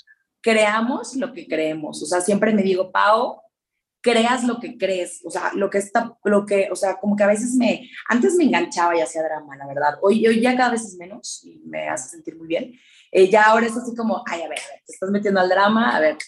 creamos 0.43 1.17
lo 1.17 1.33
que 1.33 1.47
creemos. 1.47 2.03
O 2.03 2.05
sea, 2.05 2.21
siempre 2.21 2.53
me 2.53 2.63
digo, 2.63 2.93
Pau, 2.93 3.41
creas 4.03 4.45
lo 4.45 4.61
que 4.61 4.77
crees, 4.77 5.23
o 5.25 5.31
sea, 5.31 5.53
lo 5.55 5.71
que 5.71 5.79
está, 5.79 6.19
lo 6.23 6.45
que, 6.45 6.69
o 6.71 6.77
sea, 6.77 6.97
como 6.97 7.17
que 7.17 7.23
a 7.25 7.29
veces 7.29 7.55
me, 7.55 7.89
antes 8.11 8.35
me 8.35 8.45
enganchaba 8.45 8.95
y 8.95 9.01
hacía 9.01 9.23
drama, 9.23 9.57
la 9.57 9.67
verdad, 9.67 9.99
hoy, 10.03 10.27
hoy 10.27 10.39
ya 10.43 10.55
cada 10.55 10.73
vez 10.73 10.83
es 10.83 10.99
menos 10.99 11.43
y 11.47 11.63
me 11.65 11.89
hace 11.89 12.11
sentir 12.11 12.37
muy 12.37 12.47
bien, 12.47 12.79
eh, 13.11 13.31
ya 13.31 13.45
ahora 13.45 13.65
es 13.65 13.75
así 13.75 13.97
como, 13.97 14.23
ay, 14.27 14.43
a 14.43 14.49
ver, 14.51 14.59
a 14.59 14.69
ver, 14.69 14.83
te 14.85 14.93
estás 14.93 15.09
metiendo 15.09 15.41
al 15.41 15.49
drama, 15.49 15.97
a 15.97 16.01
ver, 16.01 16.19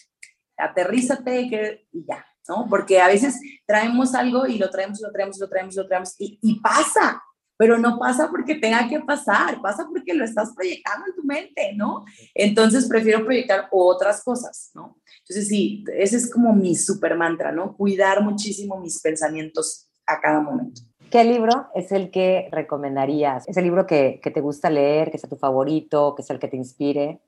aterrízate 0.57 1.47
que, 1.47 1.87
y 1.91 2.03
ya, 2.07 2.25
¿no? 2.49 2.65
Porque 2.67 2.99
a 2.99 3.07
veces 3.07 3.39
traemos 3.67 4.15
algo 4.15 4.47
y 4.47 4.57
lo 4.57 4.71
traemos, 4.71 4.99
lo 4.99 5.11
traemos, 5.11 5.37
lo 5.37 5.47
traemos, 5.47 5.75
lo 5.75 5.85
traemos 5.85 6.15
y, 6.17 6.39
y 6.41 6.59
pasa, 6.59 7.21
pero 7.57 7.77
no 7.77 7.97
pasa 7.97 8.29
porque 8.29 8.55
tenga 8.55 8.87
que 8.87 8.99
pasar, 8.99 9.61
pasa 9.61 9.87
porque 9.89 10.13
lo 10.13 10.23
estás 10.23 10.53
proyectando 10.53 11.07
en 11.07 11.15
tu 11.15 11.23
mente, 11.23 11.73
¿no? 11.75 12.05
Entonces 12.33 12.87
prefiero 12.87 13.25
proyectar 13.25 13.67
otras 13.71 14.23
cosas, 14.23 14.71
¿no? 14.75 14.99
Entonces 15.19 15.47
sí, 15.47 15.83
ese 15.93 16.17
es 16.17 16.31
como 16.31 16.53
mi 16.53 16.75
super 16.75 17.17
mantra, 17.17 17.51
¿no? 17.51 17.75
Cuidar 17.75 18.23
muchísimo 18.23 18.79
mis 18.79 19.01
pensamientos 19.01 19.89
a 20.05 20.21
cada 20.21 20.39
momento. 20.39 20.81
¿Qué 21.09 21.23
libro 21.23 21.67
es 21.73 21.91
el 21.91 22.11
que 22.11 22.49
recomendarías? 22.51 23.47
¿Es 23.47 23.57
el 23.57 23.63
libro 23.63 23.87
que, 23.87 24.19
que 24.21 24.29
te 24.29 24.41
gusta 24.41 24.69
leer, 24.69 25.09
que 25.09 25.17
sea 25.17 25.29
tu 25.29 25.37
favorito, 25.37 26.13
que 26.15 26.23
sea 26.23 26.33
el 26.33 26.39
que 26.39 26.49
te 26.49 26.57
inspire, 26.57 27.21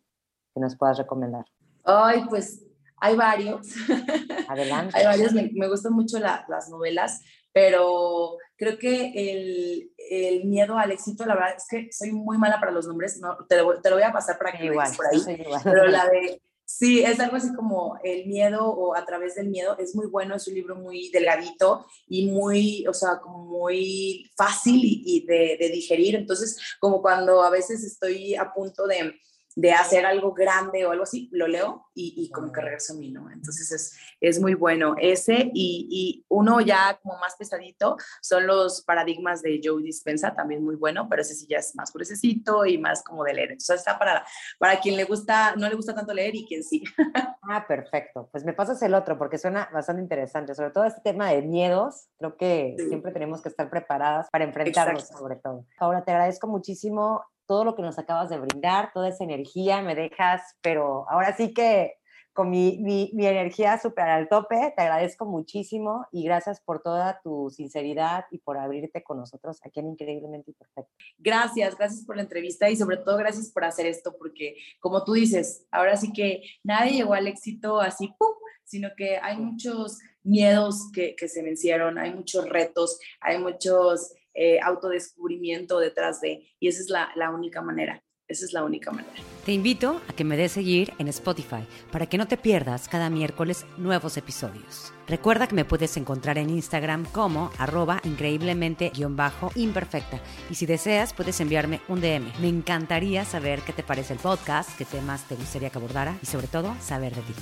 que 0.53 0.59
nos 0.59 0.75
puedas 0.75 0.97
recomendar? 0.97 1.45
Ay, 1.85 2.25
pues 2.29 2.65
hay 2.97 3.15
varios. 3.15 3.67
Adelante. 4.47 4.97
hay 4.97 5.05
varios, 5.05 5.33
me, 5.33 5.49
me 5.53 5.69
gustan 5.69 5.93
mucho 5.93 6.19
la, 6.19 6.45
las 6.49 6.69
novelas, 6.69 7.21
pero 7.53 8.37
creo 8.55 8.77
que 8.77 9.11
el, 9.15 9.91
el, 9.97 10.45
miedo 10.45 10.77
al 10.77 10.91
éxito, 10.91 11.25
la 11.25 11.35
verdad 11.35 11.55
es 11.57 11.65
que 11.69 11.91
soy 11.91 12.11
muy 12.11 12.37
mala 12.37 12.59
para 12.59 12.71
los 12.71 12.87
nombres, 12.87 13.19
no, 13.19 13.37
te, 13.47 13.57
lo, 13.57 13.81
te 13.81 13.89
lo 13.89 13.95
voy 13.95 14.03
a 14.03 14.11
pasar 14.11 14.37
para 14.37 14.57
que 14.57 14.65
igual, 14.65 14.91
por 14.95 15.07
ahí, 15.07 15.41
igual. 15.41 15.61
pero 15.63 15.87
la 15.87 16.07
de, 16.07 16.41
sí, 16.65 17.01
es 17.01 17.19
algo 17.19 17.37
así 17.37 17.53
como 17.55 17.99
el 18.03 18.27
miedo 18.27 18.67
o 18.67 18.95
a 18.95 19.05
través 19.05 19.35
del 19.35 19.49
miedo, 19.49 19.77
es 19.77 19.95
muy 19.95 20.07
bueno, 20.07 20.35
es 20.35 20.47
un 20.47 20.53
libro 20.53 20.75
muy 20.75 21.09
delgadito 21.09 21.85
y 22.07 22.27
muy, 22.27 22.85
o 22.87 22.93
sea, 22.93 23.19
como 23.19 23.45
muy 23.45 24.29
fácil 24.37 24.79
y, 24.83 25.03
y 25.05 25.25
de, 25.25 25.57
de 25.59 25.69
digerir, 25.69 26.15
entonces 26.15 26.57
como 26.79 27.01
cuando 27.01 27.41
a 27.41 27.49
veces 27.49 27.83
estoy 27.83 28.35
a 28.35 28.53
punto 28.53 28.85
de 28.85 29.13
de 29.59 29.73
hacer 29.73 30.05
algo 30.05 30.33
grande 30.33 30.85
o 30.85 30.91
algo 30.91 31.03
así, 31.03 31.27
lo 31.33 31.45
leo 31.45 31.87
y, 31.93 32.13
y 32.15 32.31
como 32.31 32.49
que 32.49 32.61
regreso 32.61 32.93
a 32.93 32.95
mí, 32.95 33.11
¿no? 33.11 33.29
Entonces 33.29 33.69
es, 33.73 33.99
es 34.21 34.39
muy 34.39 34.53
bueno 34.53 34.95
ese 34.97 35.51
y, 35.53 35.87
y, 35.91 36.25
uno 36.29 36.61
ya 36.61 36.97
como 37.03 37.17
más 37.19 37.35
pesadito 37.35 37.97
son 38.21 38.47
los 38.47 38.83
paradigmas 38.83 39.41
de 39.41 39.59
Joe 39.61 39.83
Dispensa, 39.83 40.33
también 40.33 40.63
muy 40.63 40.75
bueno, 40.75 41.07
pero 41.09 41.23
ese 41.23 41.35
sí 41.35 41.45
ya 41.49 41.57
es 41.57 41.75
más 41.75 41.91
gruesecito 41.91 42.65
y 42.65 42.77
más 42.77 43.03
como 43.03 43.25
de 43.25 43.33
leer. 43.33 43.51
Entonces 43.51 43.79
está 43.79 43.99
para, 43.99 44.25
para 44.59 44.79
quien 44.79 44.95
le 44.95 45.03
gusta, 45.03 45.55
no 45.57 45.67
le 45.67 45.75
gusta 45.75 45.93
tanto 45.93 46.13
leer 46.13 46.35
y 46.35 46.45
quien 46.45 46.63
sí. 46.63 46.83
Ah, 47.51 47.65
perfecto. 47.67 48.29
Pues 48.31 48.45
me 48.45 48.53
pasas 48.53 48.79
el 48.83 48.93
otro 48.93 49.17
porque 49.17 49.39
suena 49.39 49.67
bastante 49.73 50.03
interesante, 50.03 50.53
sobre 50.53 50.69
todo 50.69 50.85
este 50.85 51.01
tema 51.01 51.31
de 51.31 51.41
miedos, 51.41 52.07
creo 52.17 52.37
que 52.37 52.75
sí. 52.77 52.87
siempre 52.87 53.11
tenemos 53.11 53.41
que 53.41 53.49
estar 53.49 53.69
preparadas 53.71 54.29
para 54.31 54.45
enfrentarlos 54.45 55.01
Exacto. 55.03 55.17
sobre 55.17 55.35
todo. 55.37 55.65
Ahora 55.79 56.03
te 56.03 56.11
agradezco 56.11 56.47
muchísimo 56.47 57.23
todo 57.49 57.65
lo 57.65 57.75
que 57.75 57.81
nos 57.81 57.97
acabas 57.97 58.29
de 58.29 58.37
brindar, 58.37 58.91
toda 58.93 59.09
esa 59.09 59.23
energía, 59.23 59.81
me 59.81 59.95
dejas, 59.95 60.55
pero 60.61 61.09
ahora 61.09 61.35
sí 61.35 61.51
que 61.51 61.95
con 62.31 62.51
mi, 62.51 62.77
mi, 62.77 63.09
mi 63.15 63.25
energía 63.25 63.79
súper 63.79 64.07
al 64.07 64.29
tope, 64.29 64.71
te 64.77 64.83
agradezco 64.83 65.25
muchísimo 65.25 66.05
y 66.11 66.23
gracias 66.25 66.61
por 66.61 66.83
toda 66.83 67.19
tu 67.23 67.49
sinceridad 67.49 68.25
y 68.29 68.37
por 68.37 68.59
abrirte 68.59 69.01
con 69.01 69.17
nosotros 69.17 69.59
aquí 69.65 69.79
en 69.79 69.87
Increíblemente 69.87 70.51
Imperfecto. 70.51 70.93
Gracias, 71.17 71.75
gracias 71.75 72.05
por 72.05 72.17
la 72.17 72.21
entrevista 72.21 72.69
y 72.69 72.75
sobre 72.75 72.97
todo 72.97 73.17
gracias 73.17 73.49
por 73.49 73.63
hacer 73.63 73.87
esto, 73.87 74.15
porque 74.15 74.55
como 74.79 75.03
tú 75.03 75.13
dices, 75.13 75.65
ahora 75.71 75.97
sí 75.97 76.13
que 76.13 76.43
nadie 76.63 76.91
llegó 76.91 77.15
al 77.15 77.25
éxito 77.25 77.81
así, 77.81 78.13
¡pum! 78.19 78.29
sino 78.63 78.89
que 78.95 79.17
hay 79.17 79.37
muchos 79.37 79.97
miedos 80.21 80.91
que, 80.93 81.15
que 81.15 81.27
se 81.27 81.41
vencieron, 81.41 81.97
hay 81.97 82.13
muchos 82.13 82.47
retos, 82.47 82.99
hay 83.19 83.39
muchos 83.39 84.13
eh, 84.33 84.59
autodescubrimiento 84.61 85.79
detrás 85.79 86.21
de, 86.21 86.47
y 86.59 86.67
esa 86.67 86.81
es 86.81 86.89
la, 86.89 87.11
la 87.15 87.31
única 87.31 87.61
manera. 87.61 88.03
Esa 88.29 88.45
es 88.45 88.53
la 88.53 88.63
única 88.63 88.91
manera. 88.91 89.11
Te 89.43 89.51
invito 89.53 89.99
a 90.07 90.13
que 90.13 90.23
me 90.23 90.37
des 90.37 90.51
seguir 90.51 90.93
en 90.99 91.07
Spotify 91.07 91.65
para 91.91 92.05
que 92.05 92.19
no 92.19 92.27
te 92.27 92.37
pierdas 92.37 92.87
cada 92.87 93.09
miércoles 93.09 93.65
nuevos 93.77 94.17
episodios. 94.17 94.93
Recuerda 95.07 95.47
que 95.47 95.55
me 95.55 95.65
puedes 95.65 95.97
encontrar 95.97 96.37
en 96.37 96.51
Instagram 96.51 97.05
como 97.11 97.49
arroba 97.57 97.99
increíblemente-imperfecta 98.03 100.21
y 100.51 100.53
si 100.53 100.67
deseas 100.67 101.15
puedes 101.15 101.41
enviarme 101.41 101.81
un 101.87 102.01
DM. 102.01 102.31
Me 102.39 102.49
encantaría 102.49 103.25
saber 103.25 103.61
qué 103.61 103.73
te 103.73 103.81
parece 103.81 104.13
el 104.13 104.19
podcast, 104.19 104.77
qué 104.77 104.85
temas 104.85 105.27
te 105.27 105.33
gustaría 105.33 105.71
que 105.71 105.79
abordara 105.79 106.15
y 106.21 106.27
sobre 106.27 106.45
todo 106.45 106.75
saber 106.79 107.15
de 107.15 107.23
ti. 107.23 107.33